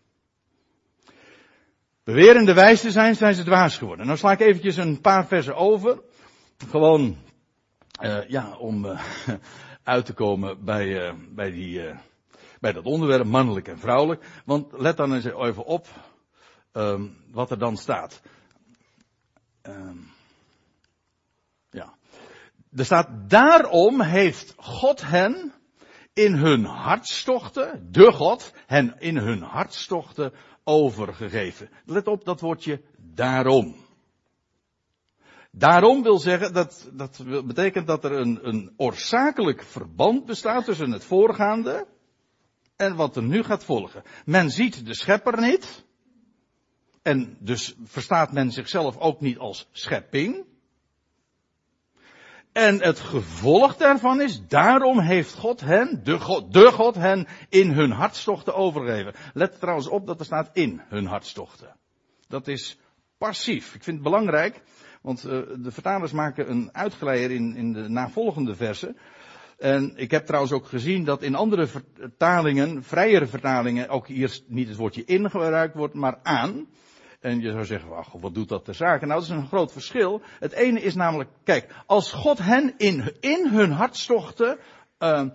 Bewerende 2.03 2.53
wijs 2.53 2.81
te 2.81 2.91
zijn, 2.91 3.15
zijn 3.15 3.33
ze 3.33 3.43
dwaas 3.43 3.77
geworden. 3.77 4.05
Nou 4.05 4.17
sla 4.17 4.31
ik 4.31 4.39
eventjes 4.39 4.77
een 4.77 5.01
paar 5.01 5.27
versen 5.27 5.55
over. 5.55 6.01
Gewoon, 6.69 7.17
uh, 8.01 8.29
ja, 8.29 8.57
om 8.57 8.85
uh, 8.85 9.03
uit 9.83 10.05
te 10.05 10.13
komen 10.13 10.63
bij, 10.63 10.87
uh, 10.87 11.13
bij, 11.29 11.51
die, 11.51 11.81
bij 12.59 12.73
dat 12.73 12.85
onderwerp, 12.85 13.25
mannelijk 13.25 13.67
en 13.67 13.79
vrouwelijk. 13.79 14.25
Want 14.45 14.71
let 14.71 14.97
dan 14.97 15.13
eens 15.13 15.25
even 15.25 15.65
op 15.65 15.87
um, 16.73 17.17
wat 17.31 17.51
er 17.51 17.59
dan 17.59 17.77
staat. 17.77 18.21
Ja. 19.63 19.93
Er 22.75 22.85
staat, 22.85 23.29
daarom 23.29 24.01
heeft 24.01 24.53
God 24.57 25.01
hen 25.01 25.53
in 26.13 26.33
hun 26.33 26.65
hartstochten, 26.65 27.87
de 27.91 28.11
God, 28.11 28.53
hen 28.65 28.95
in 28.99 29.17
hun 29.17 29.41
hartstochten 29.41 30.33
overgegeven. 30.63 31.69
Let 31.85 32.07
op 32.07 32.25
dat 32.25 32.39
woordje 32.39 32.81
daarom. 32.97 33.75
Daarom 35.51 36.03
wil 36.03 36.17
zeggen, 36.17 36.53
dat, 36.53 36.89
dat 36.93 37.23
betekent 37.45 37.87
dat 37.87 38.03
er 38.03 38.11
een, 38.11 38.39
een 38.47 38.73
oorzakelijk 38.77 39.63
verband 39.63 40.25
bestaat 40.25 40.65
tussen 40.65 40.91
het 40.91 41.03
voorgaande 41.03 41.87
en 42.75 42.95
wat 42.95 43.15
er 43.15 43.23
nu 43.23 43.43
gaat 43.43 43.63
volgen. 43.63 44.03
Men 44.25 44.49
ziet 44.49 44.85
de 44.85 44.95
schepper 44.95 45.41
niet. 45.41 45.85
En 47.01 47.37
dus 47.39 47.75
verstaat 47.83 48.31
men 48.31 48.51
zichzelf 48.51 48.97
ook 48.97 49.21
niet 49.21 49.37
als 49.37 49.69
schepping. 49.71 50.45
En 52.53 52.81
het 52.81 52.99
gevolg 52.99 53.77
daarvan 53.77 54.21
is, 54.21 54.47
daarom 54.47 54.99
heeft 54.99 55.33
God 55.33 55.61
hen, 55.61 56.01
de 56.03 56.19
God, 56.19 56.53
de 56.53 56.71
God 56.71 56.95
hen 56.95 57.27
in 57.49 57.71
hun 57.71 57.91
hartstochten 57.91 58.55
overgegeven. 58.55 59.13
Let 59.33 59.59
trouwens 59.59 59.87
op 59.87 60.07
dat 60.07 60.19
er 60.19 60.25
staat 60.25 60.49
in 60.53 60.81
hun 60.87 61.05
hartstochten. 61.05 61.75
Dat 62.27 62.47
is 62.47 62.77
passief. 63.17 63.75
Ik 63.75 63.83
vind 63.83 63.95
het 63.95 64.05
belangrijk, 64.05 64.61
want 65.01 65.25
uh, 65.25 65.31
de 65.57 65.71
vertalers 65.71 66.11
maken 66.11 66.49
een 66.49 66.69
uitgeleider 66.73 67.31
in, 67.31 67.55
in 67.55 67.73
de 67.73 67.89
navolgende 67.89 68.55
versen. 68.55 68.97
En 69.57 69.93
ik 69.95 70.11
heb 70.11 70.25
trouwens 70.25 70.53
ook 70.53 70.65
gezien 70.65 71.03
dat 71.03 71.21
in 71.21 71.35
andere 71.35 71.67
vertalingen, 71.67 72.83
vrijere 72.83 73.27
vertalingen, 73.27 73.89
ook 73.89 74.07
hier 74.07 74.39
niet 74.47 74.67
het 74.67 74.77
woordje 74.77 75.05
in 75.05 75.29
gebruikt 75.29 75.75
wordt, 75.75 75.93
maar 75.93 76.19
aan. 76.23 76.67
En 77.23 77.41
je 77.41 77.51
zou 77.51 77.65
zeggen, 77.65 77.89
wacht, 77.89 78.11
wat 78.19 78.33
doet 78.33 78.49
dat 78.49 78.65
ter 78.65 78.75
zake? 78.75 79.05
Nou, 79.05 79.19
dat 79.19 79.29
is 79.29 79.35
een 79.35 79.47
groot 79.47 79.71
verschil. 79.71 80.21
Het 80.39 80.51
ene 80.51 80.81
is 80.81 80.95
namelijk, 80.95 81.29
kijk, 81.43 81.75
als 81.85 82.11
God 82.11 82.37
hen 82.37 82.73
in, 82.77 83.13
in 83.19 83.47
hun 83.47 83.71
hartstochten 83.71 84.57
uh, 84.99 85.25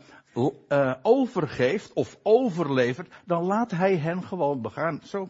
uh, 0.68 0.94
overgeeft 1.02 1.92
of 1.92 2.18
overlevert, 2.22 3.12
dan 3.24 3.44
laat 3.44 3.70
hij 3.70 3.96
hen 3.96 4.22
gewoon 4.22 4.62
begaan. 4.62 5.00
Zo, 5.04 5.28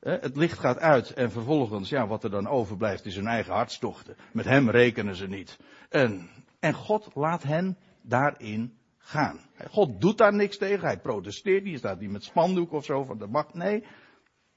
het 0.00 0.36
licht 0.36 0.58
gaat 0.58 0.78
uit 0.78 1.10
en 1.10 1.30
vervolgens, 1.30 1.88
ja, 1.88 2.06
wat 2.06 2.24
er 2.24 2.30
dan 2.30 2.48
overblijft 2.48 3.06
is 3.06 3.16
hun 3.16 3.26
eigen 3.26 3.52
hartstochten. 3.52 4.16
Met 4.32 4.44
hem 4.44 4.70
rekenen 4.70 5.16
ze 5.16 5.28
niet. 5.28 5.58
En, 5.88 6.30
en 6.60 6.74
God 6.74 7.10
laat 7.14 7.42
hen 7.42 7.78
daarin 8.02 8.78
gaan. 8.98 9.40
God 9.70 10.00
doet 10.00 10.18
daar 10.18 10.34
niks 10.34 10.58
tegen, 10.58 10.86
hij 10.86 10.98
protesteert 10.98 11.64
niet, 11.64 11.78
staat 11.78 12.00
niet 12.00 12.10
met 12.10 12.24
spandoek 12.24 12.72
of 12.72 12.84
zo 12.84 13.04
van 13.04 13.18
de 13.18 13.26
macht. 13.26 13.54
Nee, 13.54 13.84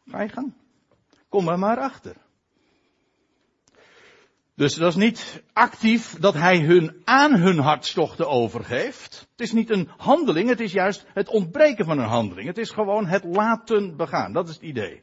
ga 0.06 0.22
je 0.22 0.30
gang. 0.30 0.54
Kom 1.30 1.48
er 1.48 1.60
maar 1.60 1.78
achter. 1.78 2.16
Dus 4.56 4.76
dat 4.76 4.90
is 4.90 4.96
niet 4.96 5.44
actief 5.54 6.20
dat 6.20 6.34
hij 6.34 6.60
hun 6.60 7.02
aan 7.04 7.36
hun 7.36 7.60
hartstochten 7.60 8.30
overgeeft. 8.30 9.28
Het 9.32 9.42
is 9.42 9.52
niet 9.52 9.70
een 9.70 9.90
handeling, 9.98 10.50
het 10.50 10.60
is 10.60 10.72
juist 10.72 11.06
het 11.14 11.30
ontbreken 11.30 11.86
van 11.86 12.00
een 12.00 12.08
handeling. 12.08 12.48
Het 12.48 12.58
is 12.58 12.70
gewoon 12.70 13.06
het 13.06 13.24
laten 13.24 13.96
begaan. 13.96 14.34
Dat 14.34 14.48
is 14.48 14.54
het 14.54 14.64
idee. 14.64 15.02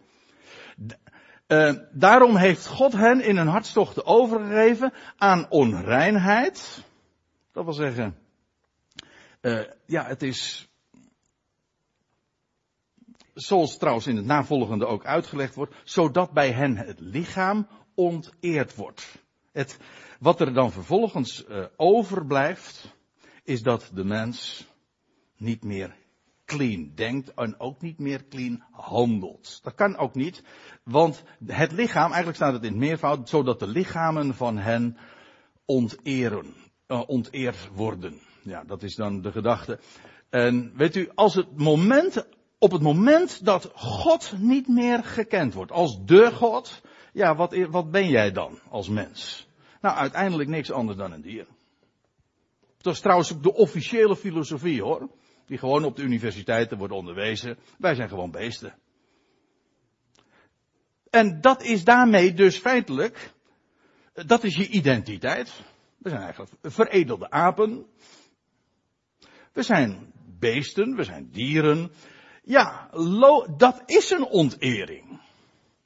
Uh, 1.48 1.72
daarom 1.92 2.36
heeft 2.36 2.66
God 2.66 2.92
hen 2.92 3.20
in 3.20 3.36
hun 3.36 3.46
hartstochten 3.46 4.06
overgegeven 4.06 4.92
aan 5.16 5.50
onreinheid. 5.50 6.84
Dat 7.52 7.64
wil 7.64 7.72
zeggen, 7.72 8.16
uh, 9.40 9.60
ja, 9.86 10.04
het 10.04 10.22
is 10.22 10.68
zoals 13.34 13.78
trouwens 13.78 14.06
in 14.06 14.16
het 14.16 14.24
navolgende 14.24 14.86
ook 14.86 15.04
uitgelegd 15.04 15.54
wordt, 15.54 15.74
zodat 15.84 16.32
bij 16.32 16.52
hen 16.52 16.76
het 16.76 17.00
lichaam 17.00 17.66
onteerd 17.94 18.74
wordt. 18.74 19.22
Het, 19.52 19.78
wat 20.18 20.40
er 20.40 20.54
dan 20.54 20.72
vervolgens 20.72 21.44
uh, 21.48 21.64
overblijft, 21.76 22.94
is 23.44 23.62
dat 23.62 23.90
de 23.94 24.04
mens 24.04 24.66
niet 25.36 25.64
meer 25.64 25.96
clean 26.44 26.92
denkt 26.94 27.34
en 27.34 27.60
ook 27.60 27.80
niet 27.80 27.98
meer 27.98 28.28
clean 28.28 28.64
handelt. 28.70 29.60
Dat 29.62 29.74
kan 29.74 29.96
ook 29.96 30.14
niet, 30.14 30.42
want 30.84 31.22
het 31.46 31.72
lichaam, 31.72 32.06
eigenlijk 32.06 32.36
staat 32.36 32.52
het 32.52 32.62
in 32.62 32.70
het 32.70 32.78
meervoud, 32.78 33.28
zodat 33.28 33.58
de 33.58 33.66
lichamen 33.66 34.34
van 34.34 34.58
hen 34.58 34.96
onteren, 35.64 36.54
uh, 36.88 37.02
onteerd 37.06 37.68
worden. 37.72 38.20
Ja, 38.42 38.64
dat 38.64 38.82
is 38.82 38.94
dan 38.94 39.20
de 39.20 39.32
gedachte. 39.32 39.78
En 40.30 40.72
weet 40.76 40.96
u, 40.96 41.10
als 41.14 41.34
het 41.34 41.58
moment 41.58 42.26
op 42.58 42.72
het 42.72 42.82
moment 42.82 43.44
dat 43.44 43.70
God 43.74 44.32
niet 44.38 44.68
meer 44.68 45.04
gekend 45.04 45.54
wordt 45.54 45.72
als 45.72 46.04
de 46.04 46.32
God, 46.32 46.82
Ja, 47.12 47.36
wat, 47.36 47.56
wat 47.70 47.90
ben 47.90 48.08
jij 48.08 48.32
dan 48.32 48.58
als 48.68 48.88
mens? 48.88 49.48
Nou, 49.80 49.96
uiteindelijk 49.96 50.48
niks 50.48 50.70
anders 50.70 50.98
dan 50.98 51.12
een 51.12 51.22
dier. 51.22 51.46
Dat 52.78 52.94
is 52.94 53.00
trouwens 53.00 53.32
ook 53.32 53.42
de 53.42 53.54
officiële 53.54 54.16
filosofie 54.16 54.82
hoor. 54.82 55.10
Die 55.46 55.58
gewoon 55.58 55.84
op 55.84 55.96
de 55.96 56.02
universiteiten 56.02 56.78
wordt 56.78 56.92
onderwezen. 56.92 57.58
Wij 57.78 57.94
zijn 57.94 58.08
gewoon 58.08 58.30
beesten. 58.30 58.74
En 61.10 61.40
dat 61.40 61.62
is 61.62 61.84
daarmee 61.84 62.32
dus 62.32 62.58
feitelijk, 62.58 63.32
dat 64.12 64.44
is 64.44 64.56
je 64.56 64.68
identiteit. 64.68 65.62
We 65.98 66.08
zijn 66.08 66.22
eigenlijk 66.22 66.52
veredelde 66.62 67.30
apen. 67.30 67.86
We 69.52 69.62
zijn 69.62 70.12
beesten, 70.38 70.96
we 70.96 71.04
zijn 71.04 71.30
dieren. 71.30 71.92
Ja, 72.44 72.90
dat 73.56 73.82
is 73.86 74.10
een 74.10 74.24
ontering. 74.24 75.20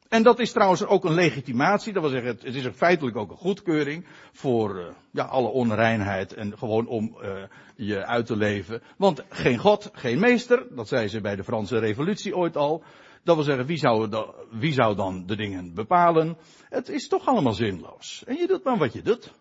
En 0.09 0.23
dat 0.23 0.39
is 0.39 0.53
trouwens 0.53 0.85
ook 0.85 1.05
een 1.05 1.15
legitimatie, 1.15 1.93
dat 1.93 2.03
wil 2.03 2.11
zeggen, 2.11 2.31
het 2.31 2.55
is 2.55 2.67
feitelijk 2.75 3.17
ook 3.17 3.31
een 3.31 3.37
goedkeuring 3.37 4.07
voor 4.33 4.79
uh, 4.79 4.87
ja, 5.13 5.25
alle 5.25 5.49
onreinheid 5.49 6.35
en 6.35 6.59
gewoon 6.59 6.87
om 6.87 7.17
uh, 7.23 7.43
je 7.77 8.07
uit 8.07 8.27
te 8.27 8.37
leven. 8.37 8.83
Want 8.97 9.25
geen 9.29 9.59
God, 9.59 9.91
geen 9.93 10.19
meester, 10.19 10.67
dat 10.71 10.89
zei 10.89 11.09
ze 11.09 11.21
bij 11.21 11.37
de 11.37 11.45
Franse 11.45 11.79
revolutie 11.79 12.37
ooit 12.37 12.57
al. 12.57 12.83
Dat 13.25 13.35
wil 13.35 13.45
zeggen, 13.45 13.67
wie 13.67 13.77
zou, 13.77 14.25
wie 14.51 14.73
zou 14.73 14.97
dan 14.97 15.27
de 15.27 15.37
dingen 15.37 15.75
bepalen? 15.75 16.37
Het 16.69 16.89
is 16.89 17.09
toch 17.09 17.27
allemaal 17.27 17.55
zinloos. 17.55 18.23
En 18.27 18.37
je 18.37 18.47
doet 18.47 18.65
maar 18.65 18.79
wat 18.79 18.93
je 18.93 19.03
doet. 19.03 19.33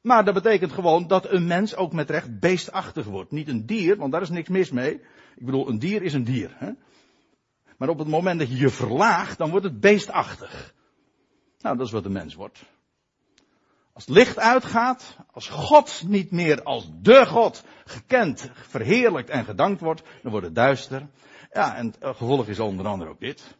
Maar 0.00 0.24
dat 0.24 0.34
betekent 0.34 0.72
gewoon 0.72 1.06
dat 1.06 1.30
een 1.30 1.46
mens 1.46 1.76
ook 1.76 1.92
met 1.92 2.10
recht 2.10 2.40
beestachtig 2.40 3.06
wordt. 3.06 3.30
Niet 3.30 3.48
een 3.48 3.66
dier, 3.66 3.96
want 3.96 4.12
daar 4.12 4.22
is 4.22 4.30
niks 4.30 4.48
mis 4.48 4.70
mee. 4.70 4.92
Ik 5.36 5.46
bedoel, 5.46 5.68
een 5.68 5.78
dier 5.78 6.02
is 6.02 6.12
een 6.12 6.24
dier. 6.24 6.50
Hè? 6.54 6.70
Maar 7.76 7.88
op 7.88 7.98
het 7.98 8.08
moment 8.08 8.38
dat 8.38 8.48
je 8.48 8.56
je 8.56 8.70
verlaagt, 8.70 9.38
dan 9.38 9.50
wordt 9.50 9.64
het 9.64 9.80
beestachtig. 9.80 10.74
Nou, 11.60 11.76
dat 11.76 11.86
is 11.86 11.92
wat 11.92 12.02
de 12.02 12.10
mens 12.10 12.34
wordt. 12.34 12.64
Als 13.92 14.06
het 14.06 14.14
licht 14.14 14.38
uitgaat, 14.38 15.16
als 15.32 15.48
God 15.48 16.02
niet 16.06 16.30
meer 16.30 16.62
als 16.62 16.90
de 17.02 17.26
God 17.26 17.64
gekend, 17.84 18.50
verheerlijkt 18.52 19.30
en 19.30 19.44
gedankt 19.44 19.80
wordt, 19.80 20.02
dan 20.22 20.30
wordt 20.30 20.46
het 20.46 20.54
duister. 20.54 21.06
Ja, 21.52 21.76
en 21.76 21.86
het 21.86 22.16
gevolg 22.16 22.46
is 22.46 22.58
onder 22.58 22.86
andere 22.86 23.10
ook 23.10 23.20
dit. 23.20 23.56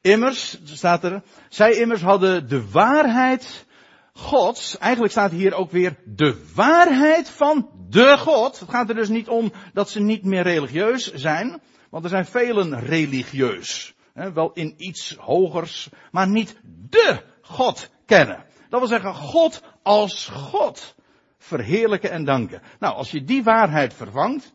Immers, 0.00 0.60
staat 0.64 1.04
er, 1.04 1.22
zij 1.48 1.72
immers 1.72 2.02
hadden 2.02 2.48
de 2.48 2.70
waarheid 2.70 3.66
Gods, 4.12 4.78
eigenlijk 4.78 5.12
staat 5.12 5.30
hier 5.30 5.54
ook 5.54 5.70
weer 5.70 5.98
de 6.04 6.52
waarheid 6.54 7.28
van 7.28 7.70
de 7.88 8.18
God. 8.18 8.60
Het 8.60 8.70
gaat 8.70 8.88
er 8.88 8.94
dus 8.94 9.08
niet 9.08 9.28
om 9.28 9.52
dat 9.72 9.90
ze 9.90 10.00
niet 10.00 10.24
meer 10.24 10.42
religieus 10.42 11.12
zijn, 11.12 11.60
want 11.90 12.04
er 12.04 12.10
zijn 12.10 12.26
velen 12.26 12.80
religieus. 12.80 13.94
Hè, 14.12 14.32
wel 14.32 14.52
in 14.52 14.74
iets 14.76 15.14
hogers, 15.14 15.88
maar 16.10 16.28
niet 16.28 16.60
de 16.64 17.22
God 17.42 17.90
kennen. 18.06 18.44
Dat 18.68 18.80
wil 18.80 18.88
zeggen, 18.88 19.14
God 19.14 19.62
als 19.82 20.26
God 20.28 20.94
verheerlijken 21.38 22.10
en 22.10 22.24
danken. 22.24 22.62
Nou, 22.78 22.94
als 22.94 23.10
je 23.10 23.24
die 23.24 23.42
waarheid 23.42 23.94
vervangt, 23.94 24.52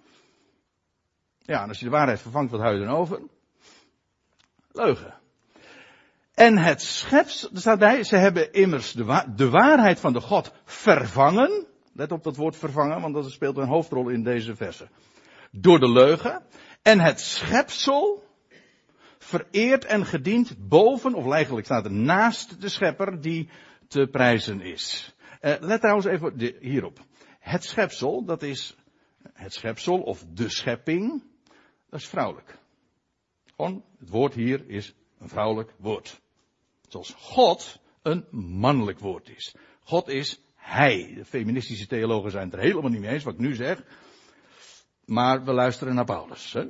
ja, 1.40 1.62
en 1.62 1.68
als 1.68 1.80
je 1.80 1.86
de 1.86 1.92
waarheid 1.92 2.22
vervangt, 2.22 2.52
wat 2.52 2.62
hou 2.62 2.74
je 2.74 2.86
dan 2.86 2.96
over? 2.96 3.22
Leugen. 4.72 5.17
En 6.38 6.58
het 6.58 6.82
schepsel, 6.82 7.50
staat 7.54 7.80
bij, 7.80 8.04
ze 8.04 8.16
hebben 8.16 8.54
immers 8.54 8.92
de, 8.92 9.04
wa 9.04 9.26
de 9.36 9.50
waarheid 9.50 10.00
van 10.00 10.14
de 10.14 10.22
God 10.22 10.52
vervangen. 10.64 11.66
Let 11.94 12.12
op 12.12 12.24
dat 12.24 12.36
woord 12.36 12.56
vervangen, 12.56 13.02
want 13.02 13.14
dat 13.14 13.32
speelt 13.32 13.58
een 13.58 13.68
hoofdrol 13.68 14.10
in 14.10 14.24
deze 14.24 14.56
verse. 14.56 14.88
Door 15.52 15.80
de 15.80 15.92
leugen. 15.92 16.44
En 16.82 17.00
het 17.00 17.20
schepsel 17.20 18.24
vereerd 19.18 19.86
en 19.86 20.06
gediend 20.06 20.68
boven, 20.68 21.14
of 21.14 21.32
eigenlijk 21.32 21.66
staat 21.66 21.86
er 21.86 21.92
naast 21.92 22.62
de 22.62 22.70
schepper 22.70 23.22
die 23.22 23.50
te 23.88 24.08
prijzen 24.12 24.62
is. 24.62 25.16
Uh, 25.42 25.54
let 25.60 25.80
trouwens 25.80 26.08
even 26.08 26.34
hierop. 26.60 27.00
Het 27.40 27.64
schepsel, 27.64 28.26
dat 28.26 28.42
is 28.42 28.76
het 29.34 29.54
schepsel 29.54 30.02
of 30.02 30.26
de 30.34 30.50
schepping, 30.50 31.24
dat 31.90 32.00
is 32.00 32.08
vrouwelijk. 32.08 32.58
Gewoon, 33.56 33.84
het 34.00 34.10
woord 34.10 34.34
hier 34.34 34.70
is 34.70 34.96
een 35.20 35.30
vrouwelijk 35.30 35.74
woord. 35.78 36.26
Zoals 36.88 37.14
God 37.18 37.80
een 38.02 38.26
mannelijk 38.32 39.00
woord 39.00 39.30
is. 39.30 39.56
God 39.84 40.08
is 40.08 40.42
hij. 40.56 41.14
De 41.16 41.26
feministische 41.26 41.88
theologen 41.88 42.32
zijn 42.32 42.44
het 42.44 42.54
er 42.54 42.60
helemaal 42.60 42.90
niet 42.90 43.02
mee 43.02 43.12
eens 43.12 43.24
wat 43.24 43.34
ik 43.34 43.40
nu 43.40 43.56
zeg. 43.56 43.84
Maar 45.06 45.44
we 45.44 45.54
luisteren 45.54 45.96
naar 45.96 46.06
Paulus. 46.06 46.54
Hè? 46.54 46.66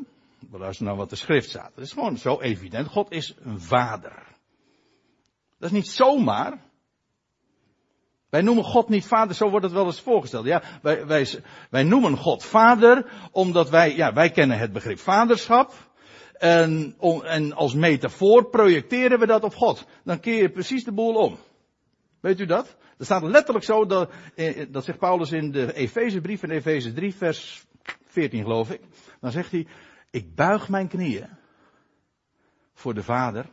We 0.49 0.57
luisteren 0.57 0.87
naar 0.87 0.97
wat 0.99 1.09
de 1.09 1.15
schrift 1.15 1.49
staat. 1.49 1.75
Het 1.75 1.83
is 1.83 1.91
gewoon 1.91 2.17
zo 2.17 2.39
evident. 2.39 2.87
God 2.87 3.11
is 3.11 3.35
een 3.39 3.61
vader. 3.61 4.35
Dat 5.59 5.69
is 5.69 5.75
niet 5.75 5.87
zomaar. 5.87 6.65
Wij 8.29 8.41
noemen 8.41 8.63
God 8.63 8.89
niet 8.89 9.05
vader, 9.05 9.35
zo 9.35 9.49
wordt 9.49 9.65
het 9.65 9.73
wel 9.73 9.85
eens 9.85 10.01
voorgesteld. 10.01 10.45
Ja, 10.45 10.61
wij, 10.81 11.05
wij, 11.05 11.43
wij 11.69 11.83
noemen 11.83 12.17
God 12.17 12.43
vader, 12.43 13.11
omdat 13.31 13.69
wij, 13.69 13.95
ja, 13.95 14.13
wij 14.13 14.29
kennen 14.29 14.57
het 14.57 14.73
begrip 14.73 14.99
vaderschap. 14.99 15.73
En, 16.39 16.95
en 17.23 17.53
als 17.53 17.73
metafoor 17.73 18.49
projecteren 18.49 19.19
we 19.19 19.25
dat 19.25 19.43
op 19.43 19.55
God. 19.55 19.85
Dan 20.03 20.19
keer 20.19 20.41
je 20.41 20.49
precies 20.49 20.83
de 20.83 20.91
boel 20.91 21.15
om. 21.15 21.37
Weet 22.19 22.39
u 22.39 22.45
dat? 22.45 22.75
Er 22.97 23.05
staat 23.05 23.23
letterlijk 23.23 23.65
zo, 23.65 23.85
dat, 23.85 24.11
eh, 24.35 24.65
dat 24.69 24.83
zegt 24.83 24.99
Paulus 24.99 25.31
in 25.31 25.51
de 25.51 25.73
Efezebrief, 25.73 26.43
in 26.43 26.49
Efeze 26.49 26.93
3 26.93 27.15
vers 27.15 27.65
14 28.05 28.43
geloof 28.43 28.71
ik. 28.71 28.81
Dan 29.21 29.31
zegt 29.31 29.51
hij, 29.51 29.67
ik 30.11 30.35
buig 30.35 30.69
mijn 30.69 30.87
knieën 30.87 31.29
voor 32.73 32.93
de 32.93 33.03
Vader, 33.03 33.49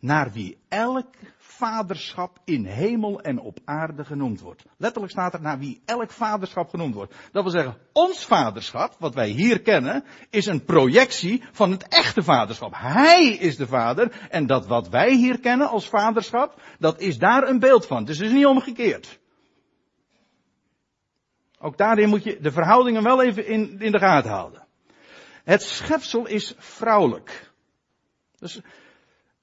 naar 0.00 0.32
wie 0.32 0.58
elk 0.68 1.14
vaderschap 1.60 2.38
in 2.44 2.64
hemel 2.64 3.20
en 3.20 3.38
op 3.38 3.58
aarde 3.64 4.04
genoemd 4.04 4.40
wordt. 4.40 4.64
Letterlijk 4.76 5.12
staat 5.12 5.34
er 5.34 5.40
naar 5.40 5.58
wie 5.58 5.82
elk 5.84 6.10
vaderschap 6.10 6.68
genoemd 6.68 6.94
wordt. 6.94 7.14
Dat 7.32 7.42
wil 7.42 7.52
zeggen, 7.52 7.76
ons 7.92 8.24
vaderschap, 8.24 8.96
wat 8.98 9.14
wij 9.14 9.28
hier 9.28 9.60
kennen, 9.60 10.04
is 10.30 10.46
een 10.46 10.64
projectie 10.64 11.42
van 11.52 11.70
het 11.70 11.88
echte 11.88 12.22
vaderschap. 12.22 12.72
Hij 12.74 13.26
is 13.26 13.56
de 13.56 13.66
vader 13.66 14.28
en 14.30 14.46
dat 14.46 14.66
wat 14.66 14.88
wij 14.88 15.14
hier 15.14 15.40
kennen 15.40 15.68
als 15.68 15.88
vaderschap, 15.88 16.62
dat 16.78 17.00
is 17.00 17.18
daar 17.18 17.48
een 17.48 17.58
beeld 17.58 17.86
van. 17.86 18.04
Dus 18.04 18.18
het 18.18 18.26
is 18.26 18.32
niet 18.32 18.46
omgekeerd. 18.46 19.18
Ook 21.58 21.76
daarin 21.76 22.08
moet 22.08 22.24
je 22.24 22.38
de 22.40 22.52
verhoudingen 22.52 23.02
wel 23.02 23.22
even 23.22 23.46
in, 23.46 23.76
de 23.78 23.98
gaten 23.98 24.30
houden. 24.30 24.66
Het 25.44 25.62
schepsel 25.62 26.26
is 26.26 26.54
vrouwelijk. 26.58 27.50
Dus 28.38 28.60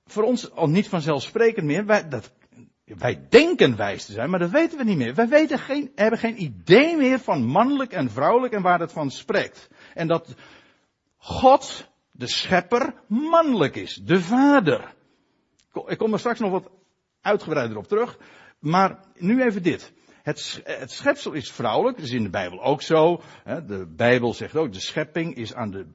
voor 0.07 0.23
ons 0.23 0.51
al 0.51 0.69
niet 0.69 0.89
vanzelfsprekend 0.89 1.65
meer. 1.65 1.85
Wij, 1.85 2.07
dat, 2.07 2.31
wij 2.83 3.27
denken 3.29 3.75
wijs 3.75 4.05
te 4.05 4.11
zijn, 4.11 4.29
maar 4.29 4.39
dat 4.39 4.49
weten 4.49 4.77
we 4.77 4.83
niet 4.83 4.97
meer. 4.97 5.15
Wij 5.15 5.27
weten 5.27 5.59
geen, 5.59 5.91
hebben 5.95 6.19
geen 6.19 6.43
idee 6.43 6.97
meer 6.97 7.19
van 7.19 7.45
mannelijk 7.45 7.91
en 7.91 8.09
vrouwelijk 8.11 8.53
en 8.53 8.61
waar 8.61 8.79
het 8.79 8.91
van 8.91 9.11
spreekt. 9.11 9.69
En 9.93 10.07
dat 10.07 10.35
God, 11.17 11.89
de 12.11 12.27
schepper, 12.27 12.93
mannelijk 13.07 13.75
is. 13.75 13.95
De 13.95 14.21
vader. 14.21 14.93
Ik 15.85 15.97
kom 15.97 16.13
er 16.13 16.19
straks 16.19 16.39
nog 16.39 16.51
wat 16.51 16.71
uitgebreider 17.21 17.77
op 17.77 17.87
terug. 17.87 18.17
Maar 18.59 18.99
nu 19.15 19.43
even 19.43 19.63
dit. 19.63 19.93
Het, 20.23 20.61
het 20.63 20.91
schepsel 20.91 21.31
is 21.31 21.51
vrouwelijk, 21.51 21.97
dat 21.97 22.05
is 22.05 22.11
in 22.11 22.23
de 22.23 22.29
Bijbel 22.29 22.63
ook 22.63 22.81
zo. 22.81 23.21
De 23.43 23.93
Bijbel 23.95 24.33
zegt 24.33 24.55
ook, 24.55 24.73
de 24.73 24.79
schepping 24.79 25.35
is 25.35 25.53
aan 25.53 25.71
de, 25.71 25.85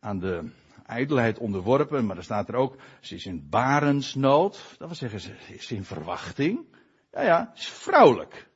aan 0.00 0.18
de 0.18 0.50
ijdelheid 0.86 1.38
onderworpen, 1.38 2.06
maar 2.06 2.16
er 2.16 2.22
staat 2.22 2.48
er 2.48 2.54
ook, 2.54 2.76
ze 3.00 3.14
is 3.14 3.26
in 3.26 3.46
barensnood. 3.50 4.74
Dat 4.78 4.88
wil 4.88 4.96
zeggen, 4.96 5.20
ze 5.20 5.32
is 5.48 5.70
in 5.70 5.84
verwachting. 5.84 6.66
Ja, 7.12 7.22
ja, 7.22 7.52
is 7.54 7.68
vrouwelijk. 7.68 8.48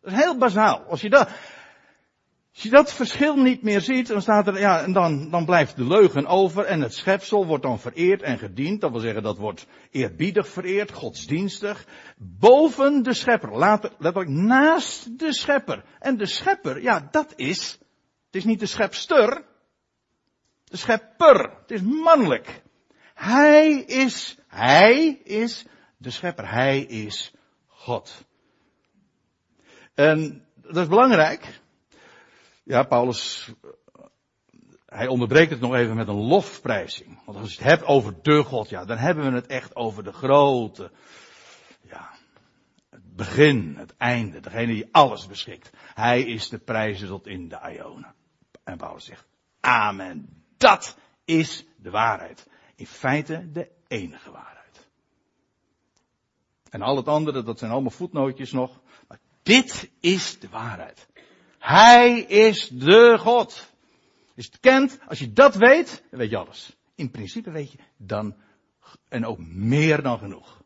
Dat 0.00 0.12
is 0.12 0.18
heel 0.18 0.38
bazaal. 0.38 0.82
Als 0.82 1.00
je 1.00 1.10
dat, 1.10 1.28
als 2.54 2.62
je 2.62 2.70
dat 2.70 2.92
verschil 2.92 3.36
niet 3.36 3.62
meer 3.62 3.80
ziet, 3.80 4.06
dan 4.06 4.22
staat 4.22 4.46
er, 4.46 4.58
ja, 4.58 4.82
en 4.82 4.92
dan, 4.92 5.30
dan 5.30 5.44
blijft 5.44 5.76
de 5.76 5.86
leugen 5.86 6.26
over 6.26 6.64
en 6.64 6.80
het 6.80 6.94
schepsel 6.94 7.46
wordt 7.46 7.62
dan 7.62 7.78
vereerd 7.78 8.22
en 8.22 8.38
gediend. 8.38 8.80
Dat 8.80 8.90
wil 8.90 9.00
zeggen, 9.00 9.22
dat 9.22 9.38
wordt 9.38 9.66
eerbiedig 9.90 10.48
vereerd, 10.48 10.92
godsdienstig. 10.92 11.86
Boven 12.16 13.02
de 13.02 13.14
schepper, 13.14 13.58
letterlijk 13.58 14.28
naast 14.28 15.18
de 15.18 15.32
schepper. 15.32 15.84
En 15.98 16.16
de 16.16 16.26
schepper, 16.26 16.82
ja, 16.82 17.08
dat 17.10 17.32
is, 17.36 17.78
het 18.26 18.34
is 18.34 18.44
niet 18.44 18.60
de 18.60 18.66
schepster, 18.66 19.44
de 20.74 20.80
schepper. 20.80 21.50
Het 21.60 21.70
is 21.70 21.82
mannelijk. 21.82 22.62
Hij 23.14 23.72
is, 23.80 24.38
hij 24.46 25.20
is 25.24 25.66
de 25.96 26.10
schepper. 26.10 26.50
Hij 26.50 26.80
is 26.80 27.32
God. 27.66 28.24
En 29.94 30.46
dat 30.54 30.76
is 30.76 30.88
belangrijk. 30.88 31.60
Ja, 32.64 32.82
Paulus, 32.82 33.52
hij 34.86 35.06
onderbreekt 35.06 35.50
het 35.50 35.60
nog 35.60 35.74
even 35.74 35.96
met 35.96 36.08
een 36.08 36.26
lofprijzing. 36.26 37.24
Want 37.24 37.38
als 37.38 37.50
je 37.54 37.62
het 37.62 37.70
hebt 37.70 37.84
over 37.84 38.22
de 38.22 38.42
God, 38.42 38.68
ja, 38.68 38.84
dan 38.84 38.96
hebben 38.96 39.30
we 39.30 39.36
het 39.36 39.46
echt 39.46 39.76
over 39.76 40.04
de 40.04 40.12
grote, 40.12 40.90
ja, 41.82 42.10
het 42.90 43.16
begin, 43.16 43.74
het 43.76 43.96
einde, 43.96 44.40
degene 44.40 44.72
die 44.72 44.88
alles 44.90 45.26
beschikt. 45.26 45.70
Hij 45.94 46.22
is 46.22 46.48
de 46.48 46.58
prijzen 46.58 47.08
tot 47.08 47.26
in 47.26 47.48
de 47.48 47.58
Ionen. 47.76 48.14
En 48.64 48.76
Paulus 48.76 49.04
zegt, 49.04 49.26
amen. 49.60 50.43
Dat 50.64 50.96
is 51.24 51.64
de 51.76 51.90
waarheid. 51.90 52.46
In 52.74 52.86
feite 52.86 53.50
de 53.52 53.68
enige 53.88 54.30
waarheid. 54.30 54.86
En 56.70 56.82
al 56.82 56.96
het 56.96 57.08
andere, 57.08 57.42
dat 57.42 57.58
zijn 57.58 57.70
allemaal 57.70 57.90
voetnootjes 57.90 58.52
nog. 58.52 58.80
Maar 59.08 59.18
dit 59.42 59.90
is 60.00 60.38
de 60.38 60.48
waarheid. 60.48 61.06
Hij 61.58 62.20
is 62.20 62.68
de 62.68 63.16
God. 63.18 63.72
Je 64.34 64.42
het 64.42 64.60
kent, 64.60 64.98
als 65.06 65.18
je 65.18 65.32
dat 65.32 65.54
weet, 65.54 66.02
dan 66.10 66.18
weet 66.18 66.30
je 66.30 66.36
alles. 66.36 66.76
In 66.94 67.10
principe 67.10 67.50
weet 67.50 67.72
je 67.72 67.78
dan, 67.96 68.36
en 69.08 69.26
ook 69.26 69.38
meer 69.38 70.02
dan 70.02 70.18
genoeg. 70.18 70.62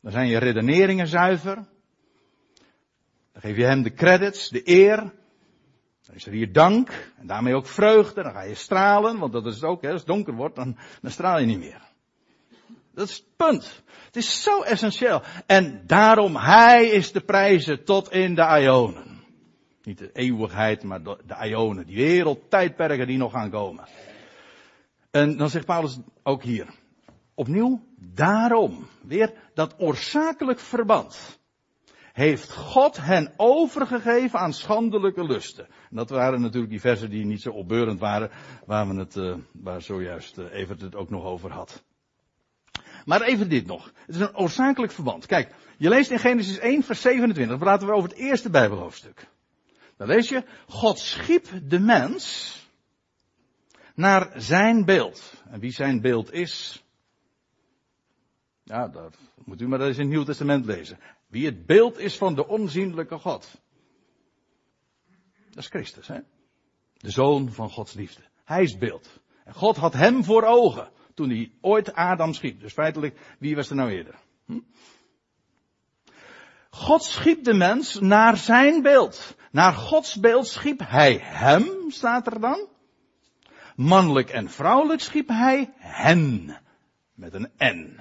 Dan 0.00 0.12
zijn 0.12 0.28
je 0.28 0.38
redeneringen 0.38 1.06
zuiver. 1.06 1.54
Dan 3.32 3.42
geef 3.42 3.56
je 3.56 3.64
hem 3.64 3.82
de 3.82 3.92
credits, 3.92 4.48
de 4.48 4.68
eer. 4.68 5.12
Dan 6.08 6.16
is 6.16 6.26
er 6.26 6.32
hier 6.32 6.52
dank. 6.52 7.12
En 7.18 7.26
daarmee 7.26 7.54
ook 7.54 7.66
vreugde. 7.66 8.22
Dan 8.22 8.32
ga 8.32 8.42
je 8.42 8.54
stralen, 8.54 9.18
want 9.18 9.32
dat 9.32 9.46
is 9.46 9.54
het 9.54 9.64
ook, 9.64 9.82
hè, 9.82 9.90
als 9.90 10.00
het 10.00 10.08
donker 10.08 10.34
wordt, 10.34 10.56
dan, 10.56 10.76
dan 11.02 11.10
straal 11.10 11.38
je 11.38 11.46
niet 11.46 11.58
meer. 11.58 11.82
Dat 12.94 13.08
is 13.08 13.16
het 13.16 13.36
punt. 13.36 13.82
Het 14.04 14.16
is 14.16 14.42
zo 14.42 14.62
essentieel. 14.62 15.22
En 15.46 15.82
daarom, 15.86 16.36
hij 16.36 16.86
is 16.86 17.12
de 17.12 17.20
prijzen 17.20 17.84
tot 17.84 18.12
in 18.12 18.34
de 18.34 18.60
Ionen. 18.60 19.22
Niet 19.82 19.98
de 19.98 20.12
eeuwigheid, 20.12 20.82
maar 20.82 21.02
de, 21.02 21.18
de 21.26 21.48
Ionen. 21.48 21.86
Die 21.86 21.96
wereldtijdperken 21.96 23.06
die 23.06 23.18
nog 23.18 23.32
gaan 23.32 23.50
komen. 23.50 23.84
En 25.10 25.36
dan 25.36 25.50
zegt 25.50 25.66
Paulus 25.66 25.98
ook 26.22 26.42
hier. 26.42 26.66
Opnieuw, 27.34 27.84
daarom. 27.96 28.88
Weer 29.02 29.32
dat 29.54 29.78
oorzakelijk 29.78 30.60
verband. 30.60 31.37
Heeft 32.18 32.52
God 32.52 32.96
hen 32.96 33.32
overgegeven 33.36 34.38
aan 34.38 34.52
schandelijke 34.52 35.24
lusten. 35.24 35.66
En 35.66 35.96
dat 35.96 36.10
waren 36.10 36.40
natuurlijk 36.40 36.70
die 36.70 36.80
versen 36.80 37.10
die 37.10 37.24
niet 37.24 37.42
zo 37.42 37.50
opbeurend 37.50 38.00
waren. 38.00 38.30
Waar 38.66 38.88
we 38.88 38.94
het, 38.94 39.16
uh, 39.16 39.36
waar 39.52 39.82
zojuist 39.82 40.38
uh, 40.38 40.52
Evert 40.52 40.80
het 40.80 40.94
ook 40.94 41.10
nog 41.10 41.24
over 41.24 41.50
had. 41.50 41.82
Maar 43.04 43.22
even 43.22 43.48
dit 43.48 43.66
nog. 43.66 43.92
Het 44.06 44.14
is 44.14 44.20
een 44.20 44.36
oorzakelijk 44.36 44.92
verband. 44.92 45.26
Kijk, 45.26 45.54
je 45.76 45.88
leest 45.88 46.10
in 46.10 46.18
Genesis 46.18 46.58
1 46.58 46.82
vers 46.82 47.00
27. 47.00 47.48
Dan 47.48 47.64
praten 47.64 47.86
we 47.86 47.94
over 47.94 48.08
het 48.08 48.18
eerste 48.18 48.50
Bijbelhoofdstuk. 48.50 49.28
Dan 49.96 50.06
lees 50.06 50.28
je, 50.28 50.44
God 50.68 50.98
schiep 50.98 51.46
de 51.62 51.80
mens 51.80 52.56
naar 53.94 54.32
zijn 54.36 54.84
beeld. 54.84 55.32
En 55.50 55.60
wie 55.60 55.72
zijn 55.72 56.00
beeld 56.00 56.32
is, 56.32 56.84
ja, 58.62 58.88
dat 58.88 59.16
moet 59.44 59.60
u 59.60 59.68
maar 59.68 59.80
eens 59.80 59.96
in 59.96 60.02
het 60.02 60.12
Nieuw 60.12 60.24
Testament 60.24 60.64
lezen. 60.64 60.98
Wie 61.28 61.46
het 61.46 61.66
beeld 61.66 61.98
is 61.98 62.16
van 62.16 62.34
de 62.34 62.46
onzienlijke 62.46 63.18
God. 63.18 63.60
Dat 65.50 65.64
is 65.64 65.66
Christus, 65.66 66.08
hè? 66.08 66.18
De 66.96 67.10
zoon 67.10 67.52
van 67.52 67.70
Gods 67.70 67.92
liefde. 67.92 68.22
Hij 68.44 68.62
is 68.62 68.78
beeld. 68.78 69.20
En 69.44 69.54
God 69.54 69.76
had 69.76 69.92
hem 69.92 70.24
voor 70.24 70.42
ogen 70.42 70.90
toen 71.14 71.28
hij 71.28 71.52
ooit 71.60 71.92
Adam 71.92 72.32
schiep. 72.32 72.60
Dus 72.60 72.72
feitelijk, 72.72 73.18
wie 73.38 73.56
was 73.56 73.70
er 73.70 73.76
nou 73.76 73.90
eerder? 73.90 74.14
Hm? 74.46 74.58
God 76.70 77.02
schiep 77.02 77.44
de 77.44 77.54
mens 77.54 78.00
naar 78.00 78.36
zijn 78.36 78.82
beeld. 78.82 79.36
Naar 79.50 79.72
Gods 79.72 80.20
beeld 80.20 80.46
schiep 80.46 80.80
hij 80.84 81.18
hem, 81.22 81.90
staat 81.90 82.26
er 82.26 82.40
dan. 82.40 82.68
Mannelijk 83.76 84.30
en 84.30 84.50
vrouwelijk 84.50 85.00
schiep 85.00 85.28
hij 85.28 85.72
hen. 85.76 86.56
Met 87.14 87.34
een 87.34 87.50
N. 87.58 88.00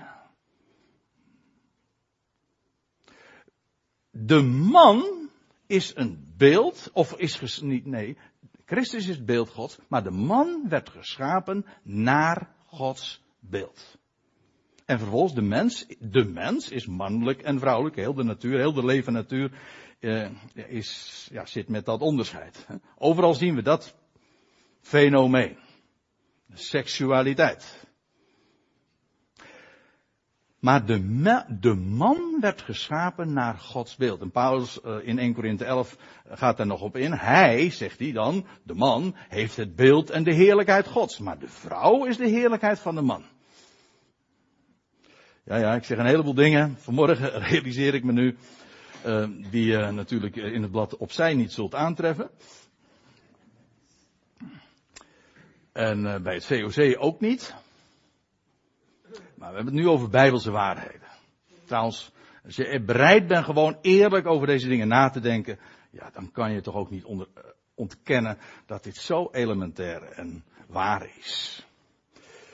De 4.25 4.41
man 4.41 5.29
is 5.67 5.95
een 5.95 6.33
beeld, 6.37 6.89
of 6.93 7.13
is 7.13 7.61
niet, 7.61 7.85
nee, 7.85 8.17
Christus 8.65 9.07
is 9.07 9.15
het 9.15 9.25
beeld 9.25 9.49
Gods, 9.49 9.79
maar 9.87 10.03
de 10.03 10.11
man 10.11 10.69
werd 10.69 10.89
geschapen 10.89 11.65
naar 11.83 12.55
Gods 12.65 13.21
beeld. 13.39 13.97
En 14.85 14.99
vervolgens 14.99 15.33
de 15.33 15.41
mens, 15.41 15.85
de 15.99 16.25
mens 16.25 16.69
is 16.69 16.85
mannelijk 16.85 17.41
en 17.41 17.59
vrouwelijk, 17.59 17.95
heel 17.95 18.13
de 18.13 18.23
natuur, 18.23 18.57
heel 18.57 18.73
de 18.73 18.85
leven 18.85 19.13
natuur 19.13 19.51
eh, 19.99 20.29
is, 20.53 21.27
ja, 21.31 21.45
zit 21.45 21.67
met 21.67 21.85
dat 21.85 22.01
onderscheid. 22.01 22.67
Overal 22.97 23.33
zien 23.33 23.55
we 23.55 23.61
dat 23.61 23.95
fenomeen. 24.81 25.57
Seksualiteit. 26.53 27.86
Maar 30.67 30.85
de, 30.85 31.43
de, 31.59 31.73
man 31.73 32.37
werd 32.39 32.61
geschapen 32.61 33.33
naar 33.33 33.57
Gods 33.57 33.95
beeld. 33.95 34.21
En 34.21 34.31
Paulus 34.31 34.79
uh, 34.85 34.95
in 35.01 35.19
1 35.19 35.33
Korinthe 35.33 35.65
11 35.65 35.97
gaat 36.29 36.57
daar 36.57 36.67
nog 36.67 36.81
op 36.81 36.95
in. 36.95 37.13
Hij, 37.13 37.69
zegt 37.69 37.99
hij 37.99 38.11
dan, 38.11 38.45
de 38.63 38.73
man, 38.73 39.15
heeft 39.29 39.55
het 39.55 39.75
beeld 39.75 40.09
en 40.09 40.23
de 40.23 40.33
heerlijkheid 40.33 40.87
Gods. 40.87 41.19
Maar 41.19 41.39
de 41.39 41.47
vrouw 41.47 42.05
is 42.05 42.17
de 42.17 42.27
heerlijkheid 42.27 42.79
van 42.79 42.95
de 42.95 43.01
man. 43.01 43.23
Ja, 45.43 45.57
ja, 45.57 45.75
ik 45.75 45.83
zeg 45.83 45.97
een 45.97 46.05
heleboel 46.05 46.33
dingen. 46.33 46.75
Vanmorgen 46.77 47.31
realiseer 47.49 47.93
ik 47.93 48.03
me 48.03 48.11
nu, 48.11 48.37
uh, 49.05 49.27
die 49.51 49.65
je 49.65 49.91
natuurlijk 49.91 50.35
in 50.35 50.61
het 50.61 50.71
blad 50.71 50.97
opzij 50.97 51.33
niet 51.33 51.51
zult 51.51 51.75
aantreffen. 51.75 52.29
En 55.71 56.23
bij 56.23 56.33
het 56.33 56.45
VOC 56.45 56.95
ook 57.03 57.19
niet. 57.19 57.55
Maar 59.37 59.49
we 59.49 59.55
hebben 59.55 59.73
het 59.73 59.83
nu 59.83 59.89
over 59.89 60.09
bijbelse 60.09 60.51
waarheden. 60.51 61.07
Trouwens, 61.65 62.11
als 62.45 62.55
je 62.55 62.81
bereid 62.81 63.27
bent 63.27 63.45
gewoon 63.45 63.77
eerlijk 63.81 64.25
over 64.25 64.47
deze 64.47 64.67
dingen 64.67 64.87
na 64.87 65.09
te 65.09 65.19
denken, 65.19 65.59
ja, 65.91 66.09
dan 66.13 66.31
kan 66.31 66.51
je 66.51 66.61
toch 66.61 66.75
ook 66.75 66.89
niet 66.89 67.05
uh, 67.09 67.21
ontkennen 67.75 68.37
dat 68.65 68.83
dit 68.83 68.95
zo 68.95 69.29
elementair 69.31 70.03
en 70.03 70.43
waar 70.67 71.09
is. 71.17 71.65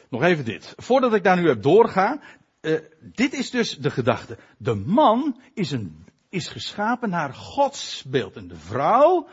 Nog 0.09 0.23
even 0.23 0.45
dit. 0.45 0.73
Voordat 0.77 1.13
ik 1.13 1.23
daar 1.23 1.41
nu 1.41 1.49
op 1.49 1.63
doorga, 1.63 2.21
uh, 2.61 2.79
dit 2.99 3.33
is 3.33 3.49
dus 3.49 3.77
de 3.77 3.89
gedachte. 3.89 4.37
De 4.57 4.75
man 4.75 5.41
is, 5.53 5.71
een, 5.71 6.05
is 6.29 6.47
geschapen 6.47 7.09
naar 7.09 7.33
Gods 7.33 8.03
beeld 8.03 8.35
en 8.35 8.47
de 8.47 8.55
vrouw 8.55 9.27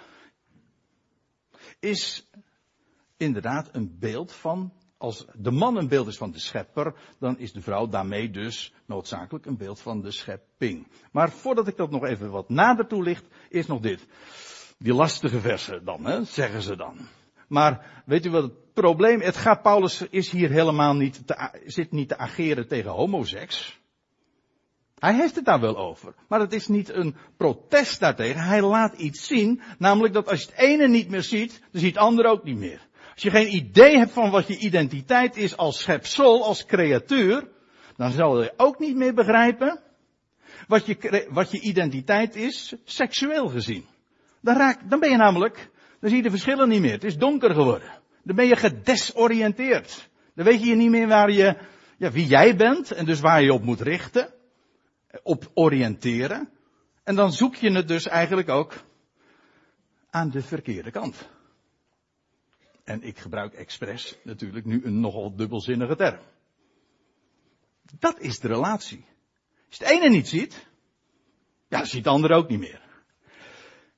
is 1.80 2.28
inderdaad 3.16 3.68
een 3.72 3.96
beeld 3.98 4.32
van 4.32 4.72
als 5.00 5.24
de 5.34 5.50
man 5.50 5.76
een 5.76 5.88
beeld 5.88 6.06
is 6.06 6.16
van 6.16 6.30
de 6.30 6.38
schepper, 6.38 6.94
dan 7.18 7.38
is 7.38 7.52
de 7.52 7.60
vrouw 7.60 7.88
daarmee 7.88 8.30
dus 8.30 8.72
noodzakelijk 8.86 9.46
een 9.46 9.56
beeld 9.56 9.80
van 9.80 10.00
de 10.00 10.10
schepping. 10.10 10.86
Maar 11.12 11.30
voordat 11.30 11.68
ik 11.68 11.76
dat 11.76 11.90
nog 11.90 12.04
even 12.04 12.30
wat 12.30 12.48
nader 12.48 12.86
toelicht, 12.86 13.24
is 13.48 13.66
nog 13.66 13.80
dit. 13.80 14.06
Die 14.78 14.94
lastige 14.94 15.40
versen 15.40 15.84
dan, 15.84 16.04
hè, 16.04 16.24
zeggen 16.24 16.62
ze 16.62 16.76
dan. 16.76 16.98
Maar 17.48 18.02
weet 18.06 18.26
u 18.26 18.30
wat 18.30 18.42
het 18.42 18.72
probleem, 18.72 19.20
het 19.20 19.36
gaat, 19.36 19.62
Paulus 19.62 20.02
is 20.10 20.30
hier 20.30 20.50
helemaal 20.50 20.94
niet 20.94 21.26
te, 21.26 21.60
zit 21.64 21.90
niet 21.90 22.08
te 22.08 22.18
ageren 22.18 22.68
tegen 22.68 22.90
homoseks. 22.90 23.80
Hij 24.98 25.14
heeft 25.14 25.34
het 25.34 25.44
daar 25.44 25.60
wel 25.60 25.76
over. 25.76 26.14
Maar 26.28 26.40
het 26.40 26.52
is 26.52 26.68
niet 26.68 26.88
een 26.88 27.16
protest 27.36 28.00
daartegen. 28.00 28.40
Hij 28.40 28.62
laat 28.62 28.94
iets 28.94 29.26
zien. 29.26 29.60
Namelijk 29.78 30.14
dat 30.14 30.28
als 30.28 30.40
je 30.40 30.46
het 30.46 30.58
ene 30.58 30.88
niet 30.88 31.08
meer 31.08 31.22
ziet, 31.22 31.60
dan 31.72 31.80
ziet 31.80 31.94
het 31.94 32.04
andere 32.04 32.28
ook 32.28 32.44
niet 32.44 32.58
meer. 32.58 32.88
Als 33.20 33.32
je 33.32 33.38
geen 33.38 33.54
idee 33.54 33.98
hebt 33.98 34.12
van 34.12 34.30
wat 34.30 34.46
je 34.46 34.58
identiteit 34.58 35.36
is 35.36 35.56
als 35.56 35.80
schepsel, 35.80 36.44
als 36.44 36.66
creatuur, 36.66 37.48
dan 37.96 38.10
zal 38.10 38.42
je 38.42 38.52
ook 38.56 38.78
niet 38.78 38.96
meer 38.96 39.14
begrijpen 39.14 39.80
wat 40.66 40.86
je, 40.86 41.26
wat 41.30 41.50
je 41.50 41.60
identiteit 41.60 42.36
is, 42.36 42.74
seksueel 42.84 43.48
gezien. 43.48 43.84
Dan, 44.40 44.56
raak, 44.56 44.90
dan 44.90 45.00
ben 45.00 45.10
je 45.10 45.16
namelijk, 45.16 45.70
dan 46.00 46.08
zie 46.08 46.18
je 46.18 46.22
de 46.22 46.30
verschillen 46.30 46.68
niet 46.68 46.80
meer. 46.80 46.92
Het 46.92 47.04
is 47.04 47.16
donker 47.16 47.54
geworden. 47.54 48.00
Dan 48.22 48.36
ben 48.36 48.46
je 48.46 48.56
gedesoriënteerd. 48.56 50.08
Dan 50.34 50.44
weet 50.44 50.62
je 50.62 50.74
niet 50.74 50.90
meer 50.90 51.08
waar 51.08 51.30
je, 51.30 51.56
ja, 51.96 52.10
wie 52.10 52.26
jij 52.26 52.56
bent 52.56 52.90
en 52.90 53.04
dus 53.04 53.20
waar 53.20 53.42
je 53.42 53.52
op 53.52 53.62
moet 53.62 53.80
richten. 53.80 54.34
Op 55.22 55.50
oriënteren. 55.54 56.48
En 57.04 57.14
dan 57.14 57.32
zoek 57.32 57.54
je 57.54 57.72
het 57.72 57.88
dus 57.88 58.06
eigenlijk 58.06 58.48
ook 58.48 58.72
aan 60.10 60.30
de 60.30 60.42
verkeerde 60.42 60.90
kant. 60.90 61.28
En 62.90 63.02
ik 63.02 63.18
gebruik 63.18 63.52
expres 63.52 64.18
natuurlijk 64.22 64.64
nu 64.64 64.84
een 64.84 65.00
nogal 65.00 65.36
dubbelzinnige 65.36 65.96
term. 65.96 66.20
Dat 67.98 68.20
is 68.20 68.38
de 68.40 68.48
relatie. 68.48 69.04
Als 69.68 69.78
je 69.78 69.84
het 69.84 69.92
ene 69.92 70.08
niet 70.08 70.28
ziet, 70.28 70.66
ja, 71.68 71.84
ziet 71.84 72.04
de 72.04 72.10
ander 72.10 72.30
ook 72.30 72.48
niet 72.48 72.58
meer. 72.58 72.82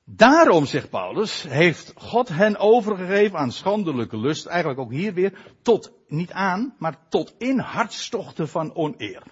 Daarom, 0.03 0.65
zegt 0.65 0.89
Paulus, 0.89 1.43
heeft 1.43 1.93
God 1.95 2.29
hen 2.29 2.57
overgegeven 2.57 3.37
aan 3.37 3.51
schandelijke 3.51 4.17
lust, 4.17 4.45
eigenlijk 4.45 4.79
ook 4.79 4.91
hier 4.91 5.13
weer, 5.13 5.53
tot, 5.61 5.91
niet 6.07 6.31
aan, 6.31 6.75
maar 6.77 7.07
tot 7.09 7.35
in 7.37 7.59
hartstochten 7.59 8.47
van 8.49 8.75
oneer. 8.75 9.23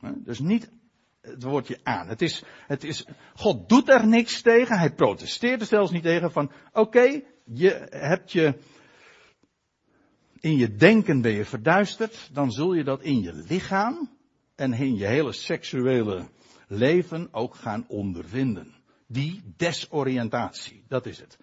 Dus 0.00 0.38
niet 0.38 0.70
het 1.20 1.42
woordje 1.42 1.80
aan. 1.82 2.08
Het 2.08 2.22
is, 2.22 2.44
het 2.66 2.84
is, 2.84 3.06
God 3.34 3.68
doet 3.68 3.88
er 3.88 4.06
niks 4.06 4.42
tegen, 4.42 4.78
hij 4.78 4.94
protesteert 4.94 5.60
er 5.60 5.66
zelfs 5.66 5.90
niet 5.90 6.02
tegen 6.02 6.32
van, 6.32 6.52
oké, 6.72 7.22
je 7.54 7.86
hebt 7.90 8.32
je, 8.32 8.54
in 10.40 10.56
je 10.56 10.74
denken 10.74 11.20
ben 11.20 11.32
je 11.32 11.44
verduisterd, 11.44 12.30
dan 12.32 12.50
zul 12.50 12.74
je 12.74 12.84
dat 12.84 13.02
in 13.02 13.20
je 13.20 13.32
lichaam 13.48 14.10
en 14.54 14.72
in 14.72 14.96
je 14.96 15.06
hele 15.06 15.32
seksuele 15.32 16.28
leven 16.68 17.28
ook 17.32 17.54
gaan 17.54 17.84
ondervinden. 17.88 18.74
Die 19.06 19.42
desoriëntatie, 19.56 20.84
dat 20.88 21.06
is 21.06 21.18
het. 21.18 21.38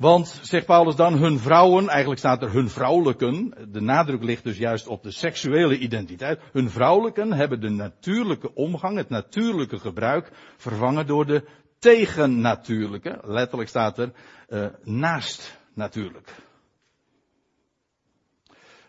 Want, 0.00 0.40
zegt 0.42 0.66
Paulus 0.66 0.96
dan, 0.96 1.14
hun 1.14 1.38
vrouwen, 1.38 1.88
eigenlijk 1.88 2.20
staat 2.20 2.42
er 2.42 2.52
hun 2.52 2.68
vrouwelijken, 2.68 3.54
de 3.68 3.80
nadruk 3.80 4.22
ligt 4.22 4.44
dus 4.44 4.58
juist 4.58 4.86
op 4.86 5.02
de 5.02 5.10
seksuele 5.10 5.78
identiteit. 5.78 6.40
Hun 6.52 6.70
vrouwelijken 6.70 7.32
hebben 7.32 7.60
de 7.60 7.68
natuurlijke 7.68 8.54
omgang, 8.54 8.96
het 8.96 9.08
natuurlijke 9.08 9.78
gebruik, 9.78 10.30
vervangen 10.56 11.06
door 11.06 11.26
de 11.26 11.44
tegennatuurlijke. 11.80 13.20
Letterlijk 13.22 13.68
staat 13.68 13.98
er 13.98 14.12
uh, 14.48 14.66
naast 14.82 15.58
natuurlijk. 15.74 16.34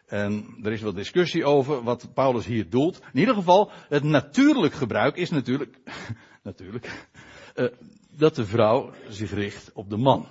En 0.05 0.57
er 0.63 0.71
is 0.71 0.81
wel 0.81 0.93
discussie 0.93 1.45
over 1.45 1.83
wat 1.83 2.13
Paulus 2.13 2.45
hier 2.45 2.69
doelt. 2.69 3.01
In 3.13 3.19
ieder 3.19 3.35
geval, 3.35 3.71
het 3.89 4.03
natuurlijk 4.03 4.73
gebruik 4.73 5.15
is 5.15 5.29
natuurlijk, 5.29 5.77
natuurlijk, 6.43 7.07
uh, 7.55 7.67
dat 8.09 8.35
de 8.35 8.45
vrouw 8.45 8.93
zich 9.09 9.33
richt 9.33 9.71
op 9.73 9.89
de 9.89 9.97
man. 9.97 10.27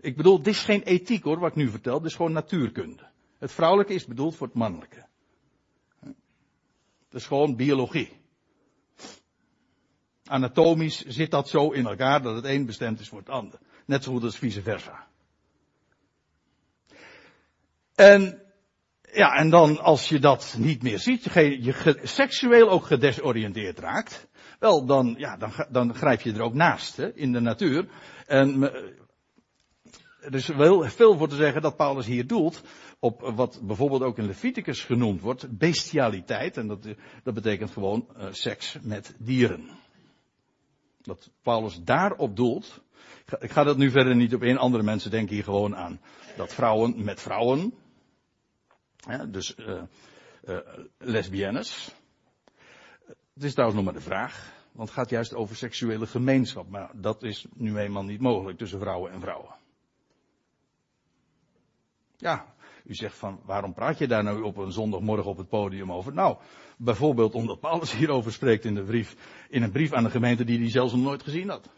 Ik 0.00 0.16
bedoel, 0.16 0.42
dit 0.42 0.54
is 0.54 0.64
geen 0.64 0.82
ethiek 0.82 1.24
hoor, 1.24 1.38
wat 1.38 1.50
ik 1.50 1.56
nu 1.56 1.68
vertel, 1.68 1.98
dit 1.98 2.10
is 2.10 2.16
gewoon 2.16 2.32
natuurkunde. 2.32 3.10
Het 3.38 3.52
vrouwelijke 3.52 3.94
is 3.94 4.06
bedoeld 4.06 4.36
voor 4.36 4.46
het 4.46 4.56
mannelijke. 4.56 5.06
Het 7.04 7.20
is 7.20 7.26
gewoon 7.26 7.56
biologie. 7.56 8.21
Anatomisch 10.32 11.04
zit 11.06 11.30
dat 11.30 11.48
zo 11.48 11.70
in 11.70 11.86
elkaar 11.86 12.22
dat 12.22 12.34
het 12.34 12.44
een 12.44 12.66
bestemd 12.66 13.00
is 13.00 13.08
voor 13.08 13.18
het 13.18 13.28
ander. 13.28 13.58
Net 13.86 14.04
zo 14.04 14.12
goed 14.12 14.22
als 14.22 14.38
vice 14.38 14.62
versa. 14.62 15.06
En 17.94 18.42
ja, 19.12 19.34
en 19.34 19.50
dan 19.50 19.78
als 19.78 20.08
je 20.08 20.18
dat 20.18 20.54
niet 20.58 20.82
meer 20.82 20.98
ziet, 20.98 21.32
je, 21.32 21.62
je 21.62 21.98
seksueel 22.02 22.70
ook 22.70 22.84
gedesoriënteerd 22.84 23.78
raakt, 23.78 24.28
wel 24.58 24.86
dan, 24.86 25.14
ja, 25.18 25.36
dan, 25.36 25.52
dan 25.70 25.94
grijp 25.94 26.20
je 26.20 26.32
er 26.32 26.42
ook 26.42 26.54
naast 26.54 26.96
hè, 26.96 27.14
in 27.14 27.32
de 27.32 27.40
natuur. 27.40 27.86
En 28.26 28.62
er 30.20 30.34
is 30.34 30.46
wel 30.46 30.82
veel 30.82 31.16
voor 31.16 31.28
te 31.28 31.36
zeggen 31.36 31.62
dat 31.62 31.76
Paulus 31.76 32.06
hier 32.06 32.26
doelt 32.26 32.62
op 32.98 33.20
wat 33.20 33.60
bijvoorbeeld 33.62 34.02
ook 34.02 34.18
in 34.18 34.26
Leviticus 34.26 34.80
genoemd 34.80 35.20
wordt, 35.20 35.58
bestialiteit. 35.58 36.56
En 36.56 36.66
dat, 36.66 36.86
dat 37.22 37.34
betekent 37.34 37.70
gewoon 37.70 38.08
uh, 38.16 38.24
seks 38.30 38.76
met 38.82 39.14
dieren. 39.18 39.81
Dat 41.02 41.30
Paulus 41.42 41.82
daarop 41.82 42.36
doelt. 42.36 42.80
Ik 43.40 43.50
ga 43.50 43.64
dat 43.64 43.76
nu 43.76 43.90
verder 43.90 44.16
niet 44.16 44.34
op 44.34 44.42
in. 44.42 44.58
Andere 44.58 44.82
mensen 44.82 45.10
denken 45.10 45.34
hier 45.34 45.44
gewoon 45.44 45.76
aan 45.76 46.00
dat 46.36 46.54
vrouwen 46.54 47.04
met 47.04 47.20
vrouwen. 47.20 47.74
Dus 49.28 49.56
uh, 49.56 49.82
uh, 50.44 50.58
lesbiennes. 50.98 51.94
Het 53.34 53.42
is 53.42 53.52
trouwens 53.52 53.80
nog 53.82 53.92
maar 53.92 54.00
de 54.00 54.08
vraag. 54.08 54.52
Want 54.72 54.88
het 54.88 54.98
gaat 54.98 55.10
juist 55.10 55.34
over 55.34 55.56
seksuele 55.56 56.06
gemeenschap. 56.06 56.68
Maar 56.68 56.90
dat 56.94 57.22
is 57.22 57.46
nu 57.54 57.76
eenmaal 57.78 58.04
niet 58.04 58.20
mogelijk 58.20 58.58
tussen 58.58 58.78
vrouwen 58.78 59.12
en 59.12 59.20
vrouwen. 59.20 59.54
Ja, 62.16 62.51
u 62.84 62.94
zegt 62.94 63.16
van, 63.16 63.40
waarom 63.44 63.74
praat 63.74 63.98
je 63.98 64.06
daar 64.06 64.22
nou 64.22 64.42
op 64.42 64.56
een 64.56 64.72
zondagmorgen 64.72 65.30
op 65.30 65.36
het 65.36 65.48
podium 65.48 65.92
over? 65.92 66.14
Nou, 66.14 66.36
bijvoorbeeld 66.76 67.34
omdat 67.34 67.60
Paulus 67.60 67.92
hierover 67.96 68.32
spreekt 68.32 68.64
in 68.64 68.74
de 68.74 68.82
brief, 68.82 69.16
in 69.48 69.62
een 69.62 69.72
brief 69.72 69.92
aan 69.92 70.04
de 70.04 70.10
gemeente 70.10 70.44
die 70.44 70.58
hij 70.58 70.70
zelfs 70.70 70.92
nog 70.92 71.02
nooit 71.02 71.22
gezien 71.22 71.48
had. 71.48 71.68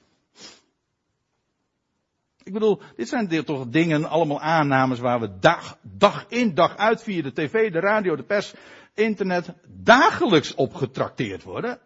Ik 2.42 2.52
bedoel, 2.52 2.80
dit 2.96 3.08
zijn 3.08 3.44
toch 3.44 3.68
dingen, 3.68 4.04
allemaal 4.04 4.40
aannames 4.40 4.98
waar 4.98 5.20
we 5.20 5.38
dag, 5.38 5.78
dag 5.82 6.26
in, 6.28 6.54
dag 6.54 6.76
uit 6.76 7.02
via 7.02 7.22
de 7.22 7.32
tv, 7.32 7.72
de 7.72 7.80
radio, 7.80 8.16
de 8.16 8.22
pers, 8.22 8.54
internet, 8.94 9.54
dagelijks 9.66 10.54
op 10.54 10.74
getrakteerd 10.74 11.42
worden. 11.42 11.78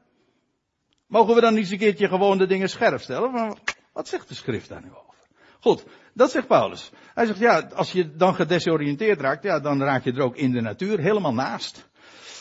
Mogen 1.06 1.34
we 1.34 1.40
dan 1.40 1.52
niet 1.52 1.62
eens 1.62 1.70
een 1.70 1.78
keertje 1.78 2.08
gewoon 2.08 2.38
de 2.38 2.46
dingen 2.46 2.68
scherp 2.68 3.00
stellen? 3.00 3.56
Wat 3.92 4.08
zegt 4.08 4.28
de 4.28 4.34
schrift 4.34 4.68
daar 4.68 4.82
nu 4.82 4.90
over? 4.90 5.14
Goed, 5.60 5.84
dat 6.14 6.30
zegt 6.30 6.46
Paulus. 6.46 6.90
Hij 7.14 7.26
zegt, 7.26 7.38
ja, 7.38 7.70
als 7.74 7.92
je 7.92 8.16
dan 8.16 8.34
gedesoriënteerd 8.34 9.20
raakt, 9.20 9.42
ja, 9.42 9.60
dan 9.60 9.82
raak 9.82 10.04
je 10.04 10.12
er 10.12 10.22
ook 10.22 10.36
in 10.36 10.52
de 10.52 10.60
natuur 10.60 10.98
helemaal 10.98 11.34
naast. 11.34 11.88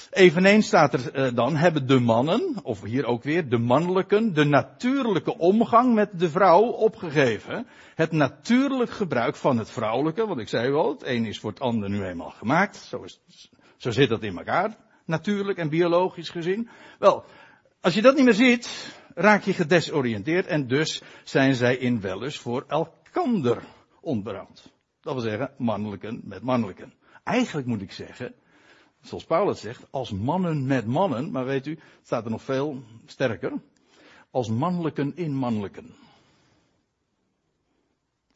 Eveneens 0.10 0.68
staat 0.68 0.94
er 0.94 1.26
uh, 1.26 1.36
dan, 1.36 1.56
hebben 1.56 1.88
de 1.88 2.00
mannen, 2.00 2.56
of 2.64 2.84
hier 2.84 3.06
ook 3.06 3.24
weer, 3.24 3.50
de 3.50 3.58
mannelijken, 3.58 4.34
de 4.34 4.44
natuurlijke 4.44 5.38
omgang 5.38 5.94
met 5.94 6.20
de 6.20 6.30
vrouw 6.30 6.62
opgegeven. 6.62 7.68
Het 7.96 8.12
natuurlijk 8.12 8.90
gebruik 8.90 9.36
van 9.36 9.58
het 9.58 9.72
vrouwelijke, 9.72 10.28
want 10.28 10.40
ik 10.40 10.48
zei 10.48 10.72
wel, 10.72 10.90
het 10.90 11.06
een 11.06 11.26
is 11.26 11.40
voor 11.40 11.50
het 11.50 11.60
ander 11.60 11.90
nu 11.90 12.04
eenmaal 12.04 12.30
gemaakt. 12.30 12.76
Zo, 12.76 13.04
is, 13.04 13.20
zo 13.78 13.92
zit 13.92 14.10
dat 14.10 14.24
in 14.24 14.38
elkaar, 14.38 14.78
natuurlijk 15.06 15.58
en 15.58 15.70
biologisch 15.70 16.30
gezien. 16.30 16.70
Wel, 17.00 17.26
als 17.82 17.94
je 17.94 18.02
dat 18.02 18.16
niet 18.16 18.26
meer 18.26 18.34
ziet, 18.34 18.96
raak 19.16 19.44
je 19.44 19.54
gedesoriënteerd 19.54 20.48
en 20.48 20.68
dus 20.68 21.02
zijn 21.24 21.56
zij 21.56 21.76
in 21.76 22.02
wellus 22.02 22.38
voor 22.38 22.64
elkander 23.18 23.64
ontbrand. 24.02 24.72
Dat 25.02 25.14
wil 25.14 25.22
zeggen, 25.22 25.54
mannelijken 25.58 26.22
met 26.24 26.42
mannelijken. 26.42 26.94
Eigenlijk 27.24 27.68
moet 27.68 27.82
ik 27.82 27.92
zeggen, 27.92 28.34
zoals 29.02 29.26
Paulus 29.26 29.60
zegt, 29.60 29.88
als 29.92 30.12
mannen 30.12 30.66
met 30.66 30.86
mannen, 30.86 31.32
maar 31.32 31.46
weet 31.46 31.66
u, 31.66 31.72
het 31.72 32.06
staat 32.06 32.26
er 32.26 32.32
nog 32.32 32.42
veel 32.42 32.84
sterker, 33.06 33.54
als 34.32 34.50
mannelijken 34.50 35.16
in 35.16 35.36
mannelijken. 35.36 35.96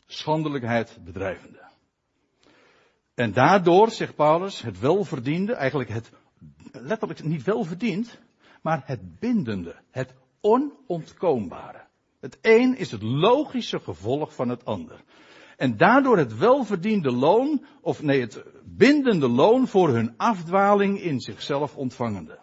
Schandelijkheid 0.06 1.00
bedrijvende. 1.04 1.70
En 3.14 3.34
daardoor, 3.34 3.92
zegt 3.92 4.16
Paulus, 4.16 4.62
het 4.62 4.80
welverdiende, 4.80 5.54
eigenlijk 5.54 5.90
het 5.90 6.12
letterlijk 6.72 7.24
niet 7.24 7.44
welverdiend, 7.44 8.20
maar 8.62 8.82
het 8.86 9.20
bindende, 9.20 9.76
het 9.90 10.14
onontkoombare. 10.42 11.90
Het 12.22 12.38
een 12.42 12.78
is 12.78 12.92
het 12.92 13.02
logische 13.02 13.80
gevolg 13.80 14.36
van 14.36 14.50
het 14.50 14.66
ander. 14.66 15.04
En 15.58 15.78
daardoor 15.78 16.18
het 16.18 16.38
welverdiende 16.38 17.12
loon, 17.12 17.66
of 17.82 18.02
nee, 18.02 18.22
het 18.22 18.44
bindende 18.64 19.28
loon 19.28 19.68
voor 19.68 19.90
hun 19.90 20.14
afdwaling 20.18 21.02
in 21.02 21.20
zichzelf 21.20 21.76
ontvangende. 21.76 22.40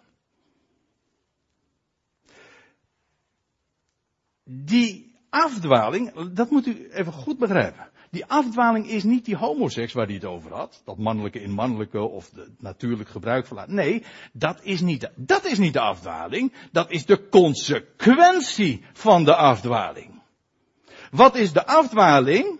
Die 4.43 5.15
afdwaling, 5.29 6.31
dat 6.31 6.49
moet 6.49 6.67
u 6.67 6.89
even 6.91 7.13
goed 7.13 7.37
begrijpen. 7.37 7.89
Die 8.11 8.25
afdwaling 8.25 8.87
is 8.87 9.03
niet 9.03 9.25
die 9.25 9.35
homoseks 9.35 9.93
waar 9.93 10.05
hij 10.05 10.15
het 10.15 10.25
over 10.25 10.53
had. 10.53 10.81
Dat 10.85 10.97
mannelijke 10.97 11.41
in 11.41 11.51
mannelijke 11.51 11.99
of 11.99 12.29
de 12.29 12.51
natuurlijk 12.59 13.09
gebruik 13.09 13.47
verlaten. 13.47 13.75
Nee, 13.75 14.03
dat 14.33 14.59
is 14.63 14.81
niet, 14.81 15.01
de, 15.01 15.11
dat 15.15 15.45
is 15.45 15.57
niet 15.57 15.73
de 15.73 15.79
afdwaling. 15.79 16.53
Dat 16.71 16.91
is 16.91 17.05
de 17.05 17.29
consequentie 17.29 18.83
van 18.93 19.23
de 19.23 19.35
afdwaling. 19.35 20.21
Wat 21.11 21.35
is 21.35 21.53
de 21.53 21.65
afdwaling? 21.65 22.59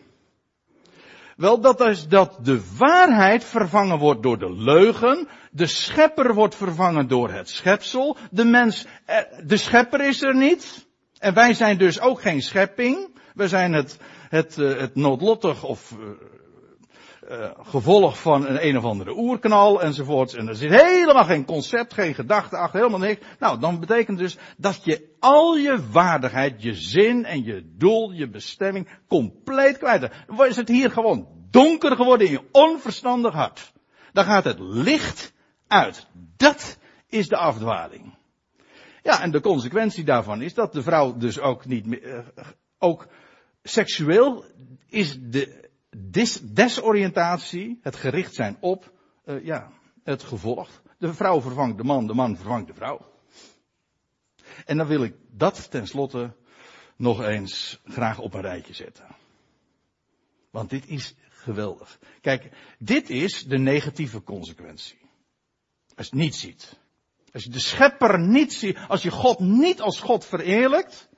Wel, 1.36 1.62
dat 1.62 1.82
is 1.82 2.08
dat 2.08 2.38
de 2.46 2.62
waarheid 2.78 3.44
vervangen 3.44 3.98
wordt 3.98 4.24
door 4.24 4.40
de 4.40 4.54
leugen. 4.54 5.28
De 5.52 5.68
schepper 5.68 6.34
wordt 6.34 6.56
vervangen 6.56 7.08
door 7.08 7.32
het 7.32 7.50
schepsel. 7.50 8.18
De 8.32 8.46
mens, 8.46 8.86
eh, 9.06 9.18
de 9.46 9.58
schepper 9.58 10.02
is 10.02 10.22
er 10.22 10.36
niet. 10.36 10.88
En 11.20 11.34
wij 11.34 11.54
zijn 11.54 11.78
dus 11.78 12.00
ook 12.00 12.22
geen 12.22 12.42
schepping. 12.42 13.19
We 13.40 13.48
zijn 13.48 13.74
het, 13.74 13.98
het, 14.30 14.58
eh, 14.58 14.78
het 14.78 14.96
noodlottig 14.96 15.64
of 15.64 15.96
uh, 17.30 17.50
gevolg 17.62 18.20
van 18.20 18.48
een 18.48 18.68
een 18.68 18.78
of 18.78 18.84
andere 18.84 19.18
oerknal 19.18 19.82
enzovoorts. 19.82 20.34
En 20.34 20.48
er 20.48 20.56
zit 20.56 20.72
helemaal 20.72 21.24
geen 21.24 21.46
concept, 21.46 21.94
geen 21.94 22.14
gedachte 22.14 22.58
achter, 22.58 22.80
helemaal 22.80 23.08
niks. 23.08 23.26
Nou, 23.40 23.60
dan 23.60 23.80
betekent 23.80 24.18
dus 24.18 24.38
dat 24.58 24.84
je 24.84 25.16
al 25.20 25.56
je 25.56 25.90
waardigheid, 25.92 26.64
je 26.64 26.74
zin 26.74 27.26
en 27.26 27.44
je 27.44 27.74
doel, 27.78 28.12
je 28.12 28.30
bestemming 28.30 28.90
compleet 29.08 29.78
kwijt. 29.78 30.12
Dan 30.28 30.46
is 30.48 30.56
het 30.56 30.68
hier 30.68 30.92
gewoon 30.92 31.28
donker 31.52 31.96
geworden 31.96 32.28
in 32.28 32.34
je 32.34 32.48
onverstandig 32.52 33.34
hart. 33.34 33.72
Dan 34.14 34.26
gaat 34.26 34.44
het 34.44 34.60
licht 34.60 35.34
uit. 35.68 36.08
Dat 36.38 36.78
is 37.08 37.28
de 37.28 37.38
afdwaling. 37.38 38.18
Ja, 39.04 39.22
en 39.22 39.32
de 39.32 39.42
consequentie 39.42 40.04
daarvan 40.04 40.42
is 40.42 40.54
dat 40.54 40.74
de 40.74 40.82
vrouw 40.82 41.18
dus 41.18 41.40
ook 41.40 41.66
niet 41.66 41.86
meer, 41.86 42.34
ook 42.80 43.08
seksueel 43.70 44.46
is 44.88 45.18
de 45.20 45.70
desoriëntatie, 46.42 47.80
het 47.82 47.96
gericht 47.96 48.34
zijn 48.34 48.58
op, 48.60 48.94
uh, 49.26 49.46
ja, 49.46 49.72
het 50.04 50.24
gevolg. 50.24 50.82
De 50.98 51.14
vrouw 51.14 51.42
vervangt 51.42 51.78
de 51.78 51.84
man, 51.84 52.08
de 52.08 52.14
man 52.14 52.36
vervangt 52.36 52.68
de 52.68 52.74
vrouw. 52.74 53.12
En 54.66 54.78
dan 54.78 54.88
wil 54.88 55.04
ik 55.04 55.16
dat 55.32 55.72
tenslotte 55.72 56.36
nog 56.96 57.24
eens 57.24 57.82
graag 57.84 58.20
op 58.20 58.34
een 58.34 58.42
rijtje 58.42 58.74
zetten. 58.74 59.06
Want 60.50 60.70
dit 60.70 60.88
is 60.88 61.16
geweldig. 61.30 62.00
Kijk, 62.22 62.50
dit 62.80 63.10
is 63.10 63.44
de 63.44 63.58
negatieve 63.58 64.24
consequentie. 64.24 64.98
Als 65.96 66.08
je 66.08 66.16
het 66.16 66.24
niet 66.24 66.36
ziet. 66.36 66.80
Als 67.34 67.44
je 67.44 67.50
de 67.50 67.60
schepper 67.60 68.20
niet 68.20 68.54
ziet, 68.54 68.78
als 68.88 69.02
je 69.02 69.12
God 69.12 69.40
niet 69.40 69.82
als 69.82 70.00
God 70.00 70.26
vereerlijkt, 70.26 71.10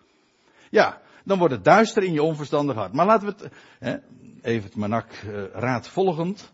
ja, 0.69 1.01
dan 1.23 1.37
wordt 1.37 1.53
het 1.53 1.63
duister 1.63 2.03
in 2.03 2.13
je 2.13 2.23
onverstandig 2.23 2.75
hart. 2.75 2.93
Maar 2.93 3.05
laten 3.05 3.27
we 3.27 3.33
het, 3.37 3.53
hè, 3.79 3.97
even 4.41 4.63
het 4.63 4.75
Manak 4.75 5.11
uh, 5.11 5.43
raad 5.53 5.87
volgend. 5.87 6.53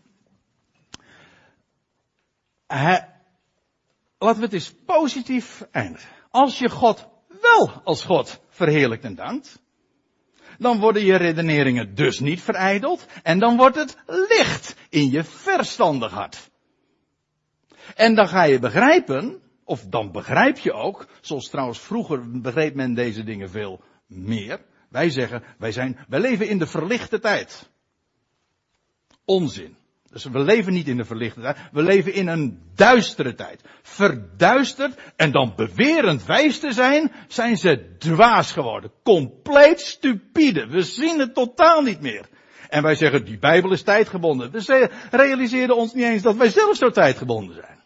laten 4.18 4.40
we 4.40 4.44
het 4.44 4.52
eens 4.52 4.74
positief 4.86 5.66
eindigen. 5.70 6.08
Als 6.30 6.58
je 6.58 6.70
God 6.70 7.08
wel 7.40 7.70
als 7.84 8.04
God 8.04 8.40
verheerlijkt 8.48 9.04
en 9.04 9.14
dankt, 9.14 9.62
dan 10.58 10.78
worden 10.78 11.04
je 11.04 11.16
redeneringen 11.16 11.94
dus 11.94 12.20
niet 12.20 12.40
verijdeld 12.40 13.06
en 13.22 13.38
dan 13.38 13.56
wordt 13.56 13.76
het 13.76 13.96
licht 14.06 14.76
in 14.88 15.10
je 15.10 15.24
verstandig 15.24 16.12
hart. 16.12 16.50
En 17.94 18.14
dan 18.14 18.28
ga 18.28 18.42
je 18.42 18.58
begrijpen, 18.58 19.42
of 19.64 19.84
dan 19.84 20.12
begrijp 20.12 20.58
je 20.58 20.72
ook, 20.72 21.06
zoals 21.20 21.48
trouwens 21.48 21.78
vroeger 21.78 22.40
begreep 22.40 22.74
men 22.74 22.94
deze 22.94 23.24
dingen 23.24 23.50
veel 23.50 23.80
meer. 24.08 24.60
Wij 24.88 25.10
zeggen, 25.10 25.42
wij 25.58 25.72
zijn, 25.72 25.98
wij 26.08 26.20
leven 26.20 26.48
in 26.48 26.58
de 26.58 26.66
verlichte 26.66 27.18
tijd. 27.18 27.70
Onzin. 29.24 29.76
Dus 30.10 30.24
we 30.24 30.38
leven 30.38 30.72
niet 30.72 30.88
in 30.88 30.96
de 30.96 31.04
verlichte 31.04 31.40
tijd, 31.40 31.56
we 31.72 31.82
leven 31.82 32.14
in 32.14 32.26
een 32.26 32.62
duistere 32.74 33.34
tijd. 33.34 33.60
Verduisterd 33.82 34.98
en 35.16 35.30
dan 35.30 35.52
bewerend 35.56 36.24
wijs 36.24 36.58
te 36.58 36.72
zijn, 36.72 37.12
zijn 37.26 37.56
ze 37.56 37.96
dwaas 37.98 38.52
geworden. 38.52 38.92
Compleet 39.02 39.80
stupide. 39.80 40.66
We 40.66 40.82
zien 40.82 41.18
het 41.18 41.34
totaal 41.34 41.82
niet 41.82 42.00
meer. 42.00 42.28
En 42.68 42.82
wij 42.82 42.94
zeggen, 42.94 43.24
die 43.24 43.38
Bijbel 43.38 43.72
is 43.72 43.82
tijdgebonden. 43.82 44.50
We 44.50 44.90
realiseerden 45.10 45.76
ons 45.76 45.94
niet 45.94 46.04
eens 46.04 46.22
dat 46.22 46.36
wij 46.36 46.50
zelf 46.50 46.76
zo 46.76 46.90
tijdgebonden 46.90 47.54
zijn. 47.54 47.78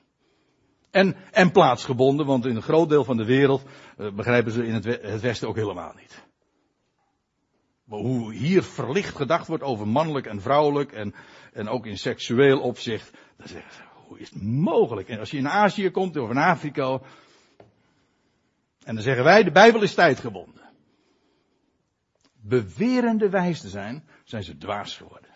En, 0.91 1.17
en 1.31 1.51
plaatsgebonden, 1.51 2.27
want 2.27 2.47
in 2.47 2.57
een 2.57 2.63
groot 2.63 2.89
deel 2.89 3.05
van 3.05 3.17
de 3.17 3.25
wereld 3.25 3.63
begrijpen 4.11 4.53
ze 4.53 4.67
in 4.67 4.75
het, 4.75 4.85
het 4.85 5.21
Westen 5.21 5.49
ook 5.49 5.57
helemaal 5.57 5.93
niet. 5.95 6.25
Maar 7.85 7.99
hoe 7.99 8.33
hier 8.33 8.63
verlicht 8.63 9.17
gedacht 9.17 9.47
wordt 9.47 9.63
over 9.63 9.89
mannelijk 9.89 10.27
en 10.27 10.41
vrouwelijk 10.41 10.93
en, 10.93 11.15
en 11.53 11.69
ook 11.69 11.87
in 11.87 11.99
seksueel 11.99 12.61
opzicht, 12.61 13.11
dan 13.37 13.49
zeggen 13.49 13.73
ze, 13.73 13.83
hoe 14.07 14.19
is 14.19 14.31
het 14.31 14.43
mogelijk? 14.43 15.09
En 15.09 15.19
als 15.19 15.31
je 15.31 15.37
in 15.37 15.49
Azië 15.49 15.91
komt 15.91 16.17
of 16.17 16.31
in 16.31 16.37
Afrika, 16.37 17.01
en 18.85 18.95
dan 18.95 19.05
zeggen 19.05 19.25
wij, 19.25 19.43
de 19.43 19.53
Bijbel 19.53 19.83
is 19.83 19.95
tijdgebonden. 19.95 20.63
Bewerende 22.33 23.29
wijs 23.29 23.61
te 23.61 23.69
zijn, 23.69 24.09
zijn 24.25 24.43
ze 24.43 24.59
dwaas 24.59 24.97
geworden. 24.97 25.32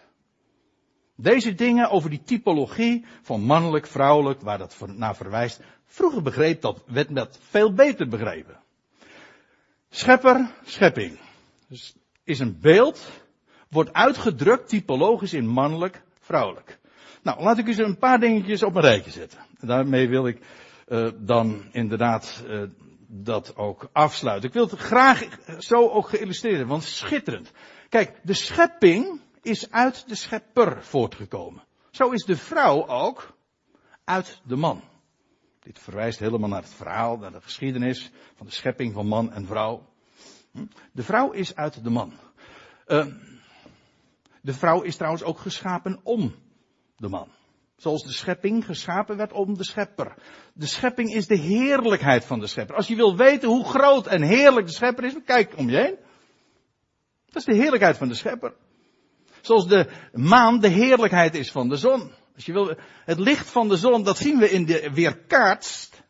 Deze 1.17 1.55
dingen 1.55 1.91
over 1.91 2.11
die 2.11 2.23
typologie 2.23 3.05
van 3.23 3.41
mannelijk, 3.41 3.87
vrouwelijk, 3.87 4.41
waar 4.41 4.59
dat 4.59 4.77
naar 4.95 5.17
verwijst, 5.17 5.61
vroeger 5.87 6.23
begreep 6.23 6.61
dat, 6.61 6.83
werd 6.87 7.15
dat 7.15 7.39
veel 7.43 7.73
beter 7.73 8.09
begrepen. 8.09 8.61
Schepper, 9.91 10.51
schepping. 10.65 11.19
Dus 11.69 11.95
is 12.25 12.39
een 12.39 12.61
beeld, 12.61 13.11
wordt 13.69 13.93
uitgedrukt 13.93 14.69
typologisch 14.69 15.33
in 15.33 15.47
mannelijk, 15.47 16.03
vrouwelijk. 16.21 16.79
Nou, 17.23 17.43
laat 17.43 17.59
ik 17.59 17.67
eens 17.67 17.79
een 17.79 17.99
paar 17.99 18.21
dingetjes 18.21 18.63
op 18.63 18.75
een 18.75 18.83
rijtje 18.83 19.11
zetten. 19.11 19.39
Daarmee 19.61 20.09
wil 20.09 20.27
ik 20.27 20.41
uh, 20.89 21.09
dan 21.19 21.65
inderdaad 21.73 22.45
uh, 22.49 22.63
dat 23.07 23.57
ook 23.57 23.89
afsluiten. 23.93 24.49
Ik 24.49 24.55
wil 24.55 24.69
het 24.69 24.79
graag 24.79 25.29
zo 25.59 25.89
ook 25.89 26.09
geïllustreerd, 26.09 26.67
want 26.67 26.83
schitterend. 26.83 27.53
Kijk, 27.89 28.21
de 28.23 28.35
schepping 28.35 29.21
is 29.47 29.71
uit 29.71 30.09
de 30.09 30.15
schepper 30.15 30.83
voortgekomen. 30.83 31.65
Zo 31.91 32.11
is 32.11 32.25
de 32.25 32.37
vrouw 32.37 32.87
ook 32.87 33.37
uit 34.05 34.41
de 34.45 34.57
man. 34.57 34.83
Dit 35.61 35.79
verwijst 35.79 36.19
helemaal 36.19 36.49
naar 36.49 36.63
het 36.63 36.75
verhaal, 36.75 37.17
naar 37.17 37.33
de 37.33 37.41
geschiedenis 37.41 38.11
van 38.35 38.47
de 38.47 38.53
schepping 38.53 38.93
van 38.93 39.07
man 39.07 39.33
en 39.33 39.47
vrouw. 39.47 39.87
Hm? 40.53 40.67
De 40.93 41.03
vrouw 41.03 41.31
is 41.31 41.55
uit 41.55 41.85
de 41.85 41.91
man. 41.91 42.13
Uh, 42.87 43.07
de 44.43 44.55
vrouw 44.55 44.83
is 44.83 44.97
trouwens 44.97 45.23
ook 45.23 45.39
geschapen 45.39 46.01
om 46.03 46.35
de 46.97 47.09
man. 47.09 47.29
Zoals 47.77 48.03
de 48.03 48.13
schepping 48.13 48.65
geschapen 48.65 49.17
werd 49.17 49.33
om 49.33 49.55
de 49.55 49.65
schepper. 49.65 50.15
De 50.55 50.67
schepping 50.67 51.15
is 51.15 51.27
de 51.27 51.39
heerlijkheid 51.39 52.25
van 52.25 52.41
de 52.41 52.47
schepper. 52.47 52.77
Als 52.77 52.87
je 52.87 52.97
wil 52.97 53.17
weten 53.17 53.49
hoe 53.49 53.65
groot 53.65 54.07
en 54.07 54.23
heerlijk 54.23 54.67
de 54.67 54.73
schepper 54.73 55.05
is, 55.05 55.15
kijk 55.25 55.57
om 55.57 55.71
je 55.71 55.77
heen. 55.77 55.97
Dat 57.27 57.37
is 57.37 57.45
de 57.45 57.63
heerlijkheid 57.63 57.97
van 57.97 58.09
de 58.09 58.15
schepper. 58.15 58.55
Zoals 59.47 59.69
de 59.69 59.89
maan 60.13 60.61
de 60.61 60.69
heerlijkheid 60.69 61.35
is 61.35 61.51
van 61.51 61.69
de 61.69 61.77
zon. 61.77 62.13
Als 62.35 62.47
je 62.47 62.53
wil, 62.53 62.77
het 63.05 63.19
licht 63.19 63.51
van 63.51 63.69
de 63.69 63.77
zon, 63.77 64.03
dat 64.03 64.19
zien 64.19 64.39
we 64.39 64.51
in 64.51 64.65
de 64.65 64.91
weerkaatst, 64.95 66.03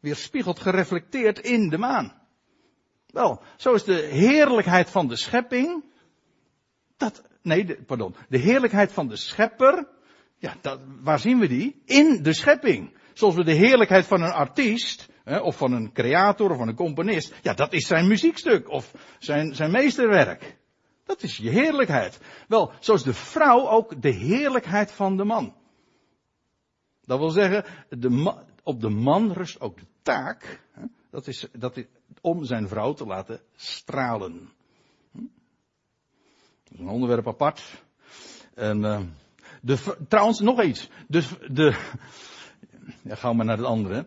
weerspiegeld 0.00 0.60
gereflecteerd 0.60 1.38
in 1.38 1.68
de 1.68 1.78
maan. 1.78 2.12
Wel, 3.06 3.42
zo 3.56 3.72
is 3.72 3.84
de 3.84 4.08
heerlijkheid 4.10 4.90
van 4.90 5.08
de 5.08 5.16
schepping, 5.16 5.84
dat, 6.96 7.22
nee, 7.42 7.64
de, 7.64 7.82
pardon, 7.86 8.14
de 8.28 8.38
heerlijkheid 8.38 8.92
van 8.92 9.08
de 9.08 9.16
schepper, 9.16 9.88
ja, 10.38 10.54
dat, 10.60 10.80
waar 11.02 11.18
zien 11.18 11.38
we 11.38 11.48
die? 11.48 11.82
In 11.84 12.22
de 12.22 12.32
schepping. 12.32 12.96
Zoals 13.12 13.34
we 13.34 13.44
de 13.44 13.54
heerlijkheid 13.54 14.06
van 14.06 14.22
een 14.22 14.32
artiest, 14.32 15.08
hè, 15.24 15.38
of 15.38 15.56
van 15.56 15.72
een 15.72 15.92
creator, 15.92 16.50
of 16.50 16.56
van 16.56 16.68
een 16.68 16.74
componist, 16.74 17.34
ja, 17.42 17.54
dat 17.54 17.72
is 17.72 17.86
zijn 17.86 18.08
muziekstuk, 18.08 18.70
of 18.70 18.92
zijn, 19.18 19.54
zijn 19.54 19.70
meesterwerk. 19.70 20.58
Dat 21.10 21.22
is 21.22 21.36
je 21.36 21.50
heerlijkheid. 21.50 22.20
Wel, 22.48 22.72
zo 22.80 22.94
is 22.94 23.02
de 23.02 23.14
vrouw 23.14 23.68
ook 23.68 24.02
de 24.02 24.10
heerlijkheid 24.10 24.92
van 24.92 25.16
de 25.16 25.24
man. 25.24 25.54
Dat 27.00 27.18
wil 27.18 27.30
zeggen, 27.30 27.64
de 27.88 28.34
op 28.62 28.80
de 28.80 28.88
man 28.88 29.32
rust 29.32 29.60
ook 29.60 29.78
de 29.78 29.86
taak, 30.02 30.60
hè, 30.72 30.82
dat 31.10 31.26
is, 31.26 31.46
dat 31.52 31.84
om 32.20 32.44
zijn 32.44 32.68
vrouw 32.68 32.92
te 32.92 33.06
laten 33.06 33.40
stralen. 33.56 34.50
Hm? 35.12 35.18
Dat 36.64 36.72
is 36.72 36.78
een 36.78 36.88
onderwerp 36.88 37.28
apart. 37.28 37.84
En, 38.54 38.78
uh, 38.78 39.00
de, 39.62 39.96
trouwens, 40.08 40.40
nog 40.40 40.62
iets. 40.62 40.88
Dus 41.08 41.28
de, 41.48 41.64
ja, 43.02 43.14
gaan 43.14 43.30
we 43.30 43.36
maar 43.36 43.46
naar 43.46 43.56
het 43.56 43.66
andere. 43.66 44.06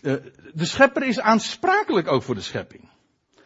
Uh, 0.00 0.14
de 0.54 0.64
schepper 0.64 1.02
is 1.02 1.20
aansprakelijk 1.20 2.08
ook 2.08 2.22
voor 2.22 2.34
de 2.34 2.40
schepping. 2.40 2.92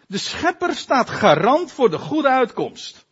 De 0.09 0.19
schepper 0.19 0.75
staat 0.75 1.11
garant 1.11 1.73
voor 1.73 1.91
de 1.91 1.99
goede 1.99 2.29
uitkomst. 2.29 3.07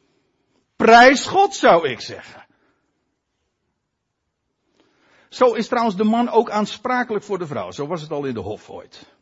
Prijs 0.77 1.27
God, 1.27 1.55
zou 1.55 1.89
ik 1.89 2.01
zeggen. 2.01 2.47
Zo 5.29 5.53
is 5.53 5.69
trouwens 5.69 5.97
de 5.97 6.05
man 6.05 6.29
ook 6.29 6.51
aansprakelijk 6.51 7.25
voor 7.25 7.39
de 7.39 7.47
vrouw. 7.47 7.71
Zo 7.71 7.87
was 7.87 8.01
het 8.01 8.11
al 8.11 8.25
in 8.25 8.35
de 8.35 8.41
hof 8.41 8.71
ooit. 8.71 9.15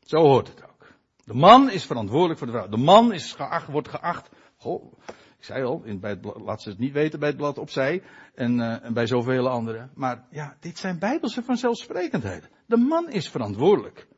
Zo 0.00 0.16
hoort 0.16 0.48
het 0.48 0.62
ook. 0.64 0.86
De 1.24 1.34
man 1.34 1.70
is 1.70 1.84
verantwoordelijk 1.84 2.38
voor 2.38 2.46
de 2.46 2.52
vrouw. 2.52 2.68
De 2.68 2.76
man 2.76 3.12
is 3.12 3.32
geacht, 3.32 3.66
wordt 3.66 3.88
geacht. 3.88 4.28
Goh, 4.56 4.92
ik 5.38 5.44
zei 5.44 5.64
al, 5.64 5.82
in, 5.84 6.00
bij 6.00 6.10
het 6.10 6.24
laat 6.24 6.62
ze 6.62 6.68
het 6.68 6.78
niet 6.78 6.92
weten 6.92 7.18
bij 7.18 7.28
het 7.28 7.36
blad 7.36 7.58
opzij. 7.58 8.02
En, 8.34 8.58
uh, 8.58 8.84
en 8.84 8.92
bij 8.92 9.06
zoveel 9.06 9.48
anderen. 9.48 9.90
Maar 9.94 10.26
ja, 10.30 10.56
dit 10.60 10.78
zijn 10.78 10.98
bijbelse 10.98 11.42
vanzelfsprekendheden. 11.42 12.50
De 12.66 12.76
man 12.76 13.10
is 13.10 13.28
verantwoordelijk. 13.28 14.08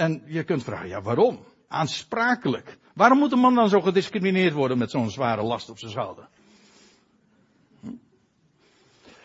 En 0.00 0.22
je 0.26 0.44
kunt 0.44 0.64
vragen, 0.64 0.88
ja 0.88 1.02
waarom? 1.02 1.44
Aansprakelijk. 1.68 2.78
Waarom 2.94 3.18
moet 3.18 3.32
een 3.32 3.38
man 3.38 3.54
dan 3.54 3.68
zo 3.68 3.80
gediscrimineerd 3.80 4.52
worden 4.52 4.78
met 4.78 4.90
zo'n 4.90 5.10
zware 5.10 5.42
last 5.42 5.70
op 5.70 5.78
zijn 5.78 5.90
schouder? 5.90 6.28
Hm? 7.80 7.90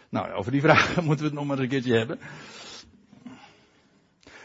Nou, 0.09 0.31
over 0.31 0.51
die 0.51 0.61
vragen 0.61 1.03
moeten 1.07 1.25
we 1.25 1.31
het 1.31 1.39
nog 1.39 1.45
maar 1.45 1.59
een 1.59 1.67
keertje 1.67 1.97
hebben. 1.97 2.19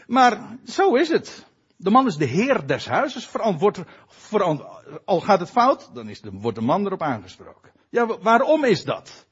Maar 0.07 0.57
zo 0.65 0.95
is 0.95 1.09
het. 1.09 1.45
De 1.75 1.89
man 1.89 2.07
is 2.07 2.15
de 2.15 2.25
heer 2.25 2.67
des 2.67 2.85
huizes, 2.85 3.27
verantwoord, 3.27 3.79
verantwoord, 4.07 5.05
al 5.05 5.19
gaat 5.19 5.39
het 5.39 5.49
fout, 5.49 5.89
dan 5.93 6.09
is 6.09 6.21
de, 6.21 6.31
wordt 6.31 6.57
de 6.57 6.63
man 6.63 6.85
erop 6.85 7.01
aangesproken. 7.01 7.71
Ja, 7.89 8.05
waarom 8.05 8.65
is 8.65 8.83
dat? 8.83 9.27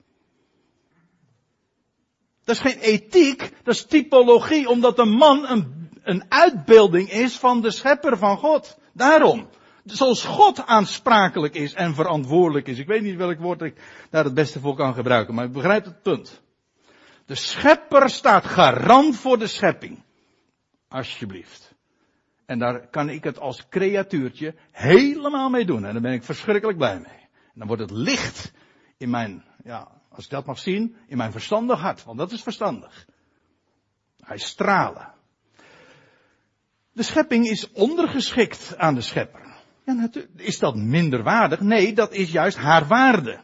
Dat 2.43 2.55
is 2.55 2.61
geen 2.61 2.79
ethiek, 2.79 3.51
dat 3.63 3.75
is 3.75 3.85
typologie, 3.85 4.69
omdat 4.69 4.95
de 4.95 5.05
man 5.05 5.47
een 5.47 5.79
een 6.03 6.23
uitbeelding 6.29 7.11
is 7.11 7.37
van 7.37 7.61
de 7.61 7.71
schepper 7.71 8.17
van 8.17 8.37
God. 8.37 8.77
Daarom. 8.93 9.49
Zoals 9.83 10.23
God 10.23 10.65
aansprakelijk 10.65 11.55
is 11.55 11.73
en 11.73 11.93
verantwoordelijk 11.93 12.67
is. 12.67 12.77
Ik 12.77 12.87
weet 12.87 13.01
niet 13.01 13.15
welk 13.15 13.39
woord 13.39 13.61
ik 13.61 14.05
daar 14.09 14.23
het 14.23 14.33
beste 14.33 14.59
voor 14.59 14.75
kan 14.75 14.93
gebruiken, 14.93 15.33
maar 15.35 15.45
ik 15.45 15.51
begrijp 15.51 15.85
het 15.85 16.01
punt. 16.01 16.41
De 17.25 17.35
schepper 17.35 18.09
staat 18.09 18.45
garant 18.45 19.15
voor 19.15 19.39
de 19.39 19.47
schepping. 19.47 20.03
Alsjeblieft. 20.87 21.73
En 22.45 22.59
daar 22.59 22.87
kan 22.87 23.09
ik 23.09 23.23
het 23.23 23.39
als 23.39 23.67
creatuurtje 23.69 24.55
helemaal 24.71 25.49
mee 25.49 25.65
doen. 25.65 25.85
En 25.85 25.93
daar 25.93 26.01
ben 26.01 26.13
ik 26.13 26.23
verschrikkelijk 26.23 26.77
blij 26.77 26.99
mee. 26.99 27.27
En 27.53 27.55
dan 27.55 27.67
wordt 27.67 27.81
het 27.81 27.91
licht 27.91 28.51
in 28.97 29.09
mijn, 29.09 29.43
ja, 29.63 29.91
als 30.09 30.23
ik 30.23 30.29
dat 30.29 30.45
mag 30.45 30.59
zien, 30.59 30.95
in 31.07 31.17
mijn 31.17 31.31
verstandig 31.31 31.79
hart. 31.79 32.03
Want 32.03 32.17
dat 32.17 32.31
is 32.31 32.43
verstandig. 32.43 33.05
Hij 34.19 34.37
stralen. 34.37 35.13
De 36.99 37.05
schepping 37.05 37.47
is 37.47 37.71
ondergeschikt 37.71 38.77
aan 38.77 38.95
de 38.95 39.01
schepper. 39.01 39.55
Ja, 39.85 40.09
is 40.35 40.59
dat 40.59 40.75
minder 40.75 41.23
waardig? 41.23 41.59
Nee, 41.59 41.93
dat 41.93 42.13
is 42.13 42.31
juist 42.31 42.57
haar 42.57 42.87
waarde. 42.87 43.39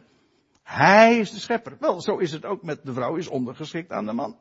Hij 0.62 1.18
is 1.18 1.30
de 1.30 1.38
schepper. 1.38 1.76
Wel, 1.80 2.00
zo 2.00 2.16
is 2.16 2.32
het 2.32 2.44
ook 2.44 2.62
met 2.62 2.84
de 2.84 2.92
vrouw 2.92 3.16
is 3.16 3.28
ondergeschikt 3.28 3.90
aan 3.90 4.06
de 4.06 4.12
man. 4.12 4.38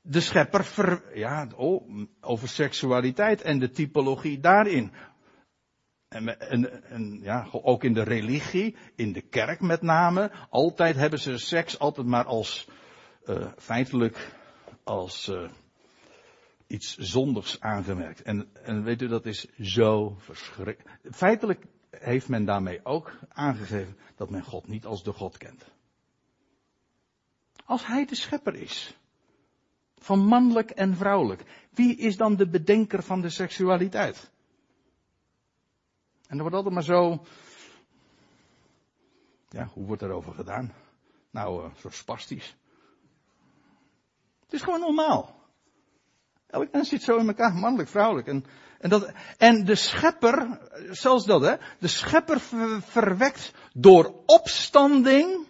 De 0.00 0.20
schepper, 0.20 0.64
ver, 0.64 1.18
ja, 1.18 1.48
oh, 1.56 1.90
over 2.20 2.48
seksualiteit 2.48 3.42
en 3.42 3.58
de 3.58 3.70
typologie 3.70 4.40
daarin. 4.40 4.92
En, 6.08 6.40
en, 6.40 6.84
en, 6.84 7.18
ja, 7.22 7.48
ook 7.50 7.84
in 7.84 7.92
de 7.92 8.02
religie, 8.02 8.76
in 8.96 9.12
de 9.12 9.22
kerk 9.22 9.60
met 9.60 9.82
name, 9.82 10.30
altijd 10.50 10.96
hebben 10.96 11.18
ze 11.18 11.38
seks 11.38 11.78
altijd 11.78 12.06
maar 12.06 12.24
als, 12.24 12.68
uh, 13.24 13.46
feitelijk, 13.56 14.36
als, 14.84 15.28
uh, 15.28 15.50
iets 16.72 16.96
zondigs 16.96 17.60
aangemerkt. 17.60 18.22
En, 18.22 18.50
en 18.62 18.82
weet 18.82 19.02
u, 19.02 19.08
dat 19.08 19.26
is 19.26 19.46
zo 19.58 20.14
verschrikkelijk. 20.18 20.98
Feitelijk 21.10 21.64
heeft 21.90 22.28
men 22.28 22.44
daarmee 22.44 22.84
ook 22.84 23.18
aangegeven 23.28 23.96
dat 24.16 24.30
men 24.30 24.44
God 24.44 24.66
niet 24.66 24.86
als 24.86 25.02
de 25.02 25.12
God 25.12 25.38
kent. 25.38 25.64
Als 27.64 27.86
hij 27.86 28.04
de 28.04 28.14
schepper 28.14 28.54
is. 28.54 28.96
Van 29.96 30.18
mannelijk 30.18 30.70
en 30.70 30.96
vrouwelijk. 30.96 31.44
Wie 31.70 31.96
is 31.96 32.16
dan 32.16 32.36
de 32.36 32.48
bedenker 32.48 33.02
van 33.02 33.20
de 33.20 33.30
seksualiteit? 33.30 34.30
En 36.26 36.36
er 36.36 36.40
wordt 36.40 36.56
altijd 36.56 36.74
maar 36.74 36.82
zo. 36.82 37.24
Ja, 39.48 39.66
hoe 39.66 39.86
wordt 39.86 40.02
erover 40.02 40.34
gedaan? 40.34 40.72
Nou, 41.30 41.64
uh, 41.64 41.74
zo 41.74 41.90
spastisch. 41.90 42.56
Het 44.44 44.52
is 44.52 44.62
gewoon 44.62 44.80
normaal. 44.80 45.41
Elk 46.52 46.72
mens 46.72 46.88
zit 46.88 47.02
zo 47.02 47.16
in 47.16 47.26
elkaar, 47.26 47.54
mannelijk, 47.54 47.88
vrouwelijk. 47.88 48.26
En, 48.26 48.44
en, 48.78 48.90
dat, 48.90 49.12
en 49.38 49.64
de 49.64 49.74
schepper, 49.74 50.60
zelfs 50.90 51.24
dat 51.24 51.42
hè, 51.42 51.54
de 51.78 51.88
schepper 51.88 52.40
verwekt 52.80 53.52
door 53.74 54.14
opstanding. 54.26 55.46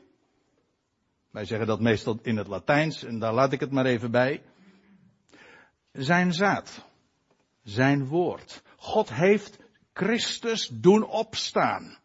Wij 1.31 1.45
zeggen 1.45 1.67
dat 1.67 1.81
meestal 1.81 2.19
in 2.23 2.37
het 2.37 2.47
Latijns, 2.47 3.05
en 3.05 3.19
daar 3.19 3.33
laat 3.33 3.53
ik 3.53 3.61
het 3.61 3.71
maar 3.71 3.87
even 3.87 4.11
bij. 4.11 4.43
Zijn 5.93 6.33
zaad. 6.33 6.85
Zijn 7.63 8.07
woord. 8.07 8.63
God 8.77 9.13
heeft 9.13 9.59
Christus 9.93 10.69
doen 10.73 11.05
opstaan. 11.05 11.99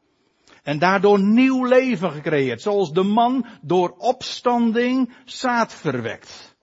En 0.64 0.80
daardoor 0.80 1.20
nieuw 1.20 1.66
leven 1.66 2.12
gecreëerd. 2.12 2.62
Zoals 2.62 2.92
de 2.92 3.04
man 3.04 3.46
door 3.62 3.96
opstanding 3.98 5.14
zaad 5.26 5.74
verwekt. 5.74 6.57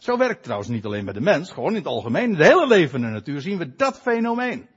Zo 0.00 0.16
werkt 0.16 0.42
trouwens 0.42 0.70
niet 0.70 0.84
alleen 0.84 1.04
bij 1.04 1.14
de 1.14 1.20
mens, 1.20 1.50
gewoon 1.50 1.70
in 1.70 1.76
het 1.76 1.86
algemeen. 1.86 2.30
In 2.30 2.36
de 2.36 2.44
hele 2.44 2.66
levende 2.66 3.06
natuur 3.06 3.40
zien 3.40 3.58
we 3.58 3.74
dat 3.74 4.00
fenomeen. 4.00 4.68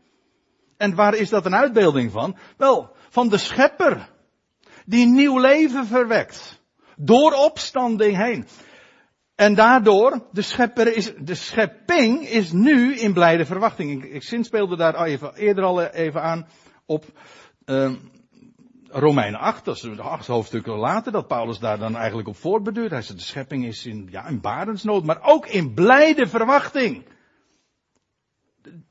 En 0.77 0.95
waar 0.95 1.15
is 1.15 1.29
dat 1.29 1.45
een 1.45 1.55
uitbeelding 1.55 2.11
van? 2.11 2.37
Wel, 2.57 2.95
van 3.09 3.29
de 3.29 3.37
schepper. 3.37 4.09
Die 4.85 5.05
nieuw 5.05 5.39
leven 5.39 5.85
verwekt. 5.85 6.61
Door 6.95 7.33
opstanding 7.33 8.17
heen. 8.17 8.47
En 9.35 9.55
daardoor, 9.55 10.27
de, 10.31 10.41
schepper 10.41 10.95
is, 10.95 11.13
de 11.17 11.35
schepping 11.35 12.27
is 12.27 12.51
nu 12.51 12.95
in 12.95 13.13
blijde 13.13 13.45
verwachting. 13.45 14.03
Ik, 14.03 14.11
ik 14.11 14.23
zinspeelde 14.23 14.77
daar 14.77 15.03
even, 15.03 15.35
eerder 15.35 15.63
al 15.63 15.83
even 15.83 16.21
aan 16.21 16.47
op 16.85 17.05
uh, 17.65 17.91
Romeinen 18.93 19.39
8, 19.39 19.65
dat 19.65 19.75
is 19.75 19.99
acht 19.99 20.27
hoofdstukken 20.27 20.73
later, 20.73 21.11
dat 21.11 21.27
Paulus 21.27 21.59
daar 21.59 21.79
dan 21.79 21.95
eigenlijk 21.95 22.27
op 22.27 22.35
voortbeduurt. 22.35 22.91
Hij 22.91 23.01
zegt, 23.01 23.19
de 23.19 23.25
schepping 23.25 23.65
is 23.65 23.85
in, 23.85 24.07
ja, 24.11 24.27
in 24.27 24.41
barensnood, 24.41 25.03
maar 25.03 25.19
ook 25.21 25.47
in 25.47 25.73
blijde 25.73 26.27
verwachting. 26.27 27.05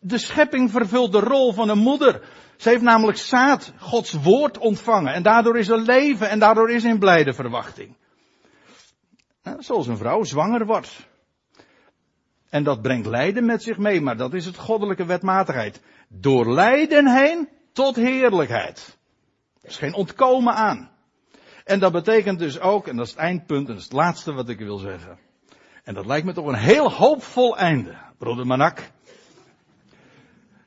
De 0.00 0.18
schepping 0.18 0.70
vervult 0.70 1.12
de 1.12 1.20
rol 1.20 1.52
van 1.52 1.68
een 1.68 1.78
moeder. 1.78 2.28
Ze 2.56 2.68
heeft 2.68 2.82
namelijk 2.82 3.18
zaad, 3.18 3.72
Gods 3.78 4.12
woord 4.12 4.58
ontvangen. 4.58 5.12
En 5.12 5.22
daardoor 5.22 5.58
is 5.58 5.68
er 5.68 5.78
leven 5.78 6.28
en 6.28 6.38
daardoor 6.38 6.70
is 6.70 6.84
in 6.84 6.98
blijde 6.98 7.32
verwachting. 7.32 7.96
zoals 9.58 9.86
een 9.86 9.96
vrouw 9.96 10.22
zwanger 10.22 10.66
wordt. 10.66 11.08
En 12.50 12.64
dat 12.64 12.82
brengt 12.82 13.06
lijden 13.06 13.44
met 13.44 13.62
zich 13.62 13.78
mee, 13.78 14.00
maar 14.00 14.16
dat 14.16 14.34
is 14.34 14.44
het 14.44 14.56
goddelijke 14.56 15.04
wetmatigheid. 15.04 15.82
Door 16.08 16.52
lijden 16.52 17.16
heen 17.16 17.48
tot 17.72 17.96
heerlijkheid. 17.96 19.00
Er 19.62 19.68
is 19.68 19.76
geen 19.76 19.94
ontkomen 19.94 20.54
aan. 20.54 20.90
En 21.64 21.78
dat 21.78 21.92
betekent 21.92 22.38
dus 22.38 22.60
ook, 22.60 22.88
en 22.88 22.96
dat 22.96 23.06
is 23.06 23.12
het 23.12 23.20
eindpunt, 23.20 23.66
en 23.68 23.72
dat 23.72 23.76
is 23.76 23.84
het 23.84 23.92
laatste 23.92 24.32
wat 24.32 24.48
ik 24.48 24.58
wil 24.58 24.78
zeggen. 24.78 25.18
En 25.84 25.94
dat 25.94 26.06
lijkt 26.06 26.26
me 26.26 26.32
toch 26.32 26.46
een 26.46 26.54
heel 26.54 26.92
hoopvol 26.92 27.56
einde, 27.56 27.96
broeder 28.18 28.46
Manak. 28.46 28.90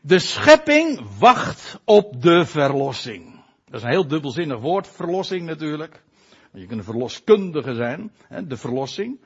De 0.02 0.20
schepping 0.20 1.18
wacht 1.20 1.80
op 1.86 2.22
de 2.22 2.46
verlossing. 2.46 3.44
Dat 3.66 3.76
is 3.76 3.84
een 3.84 3.90
heel 3.90 4.08
dubbelzinnig 4.08 4.60
woord, 4.60 4.88
verlossing 4.88 5.46
natuurlijk. 5.46 6.04
Je 6.54 6.66
kunt 6.66 6.80
een 6.80 6.86
verloskundige 6.86 7.74
zijn, 7.74 8.12
de 8.48 8.58
verlossing. 8.58 9.20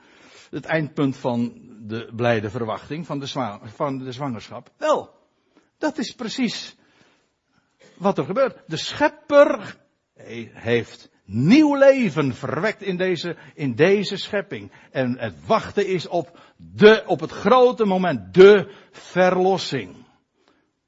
Het 0.50 0.64
eindpunt 0.64 1.16
van 1.16 1.60
de 1.80 2.12
blijde 2.16 2.50
verwachting 2.50 3.06
van 3.06 3.18
de, 3.18 3.58
van 3.62 3.98
de 3.98 4.12
zwangerschap. 4.12 4.70
Wel, 4.76 5.14
dat 5.78 5.98
is 5.98 6.12
precies 6.14 6.76
wat 8.00 8.18
er 8.18 8.24
gebeurt. 8.24 8.62
De 8.66 8.76
schepper 8.76 9.76
heeft 10.52 11.10
nieuw 11.24 11.74
leven 11.74 12.34
verwekt 12.34 12.82
in 12.82 12.96
deze, 12.96 13.36
in 13.54 13.74
deze 13.74 14.16
schepping. 14.16 14.72
En 14.90 15.18
het 15.18 15.46
wachten 15.46 15.86
is 15.86 16.08
op 16.08 16.38
de, 16.56 17.02
op 17.06 17.20
het 17.20 17.30
grote 17.30 17.84
moment, 17.84 18.34
de 18.34 18.74
verlossing. 18.90 19.96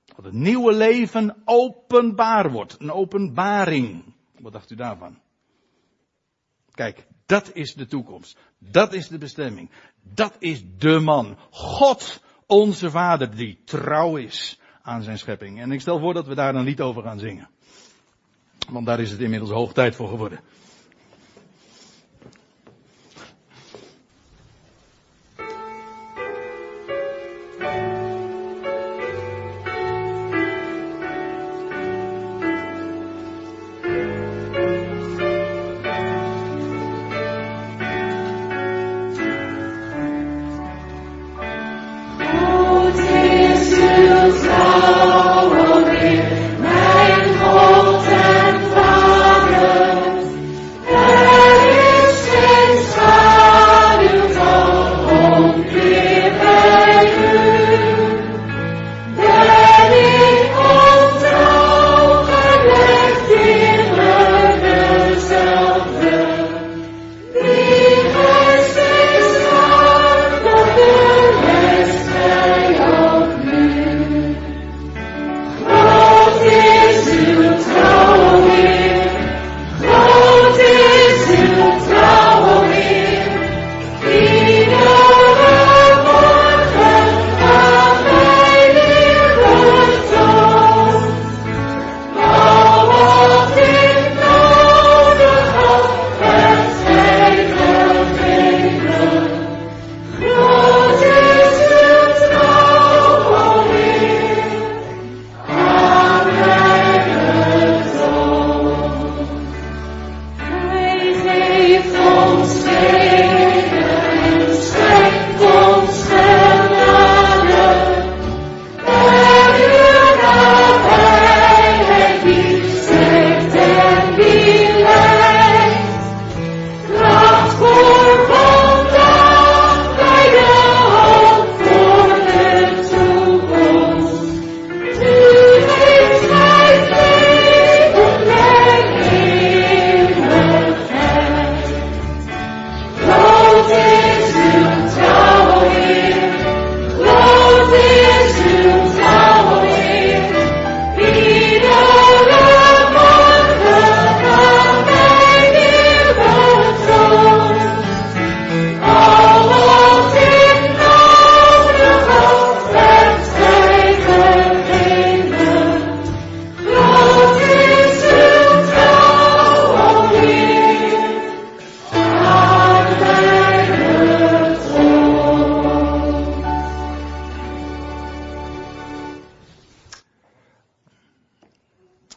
Dat 0.05 0.25
het 0.25 0.35
nieuwe 0.35 0.73
leven 0.73 1.43
openbaar 1.45 2.51
wordt. 2.51 2.77
Een 2.81 2.93
openbaring. 2.93 4.15
Wat 4.39 4.53
dacht 4.53 4.71
u 4.71 4.75
daarvan? 4.75 5.21
Kijk, 6.71 7.07
dat 7.27 7.51
is 7.55 7.75
de 7.75 7.87
toekomst. 7.87 8.39
Dat 8.59 8.93
is 8.93 9.09
de 9.09 9.19
bestemming. 9.19 9.71
Dat 10.03 10.37
is 10.39 10.63
de 10.79 10.99
man. 10.99 11.39
God, 11.51 12.23
onze 12.47 12.91
Vader, 12.91 13.37
die 13.37 13.63
trouw 13.65 14.17
is 14.17 14.61
aan 14.83 15.03
zijn 15.03 15.19
schepping. 15.19 15.61
En 15.61 15.73
ik 15.73 15.81
stel 15.81 15.99
voor 15.99 16.15
dat 16.15 16.27
we 16.27 16.35
daar 16.35 16.53
dan 16.53 16.65
niet 16.65 16.81
over 16.81 17.03
gaan 17.03 17.19
zingen. 17.19 17.49
Want 18.71 18.87
daar 18.87 19.01
is 19.01 19.11
het 19.11 19.21
inmiddels 19.21 19.51
hoog 19.51 19.73
tijd 19.73 19.97
voor 19.97 20.09
geworden. 20.09 20.41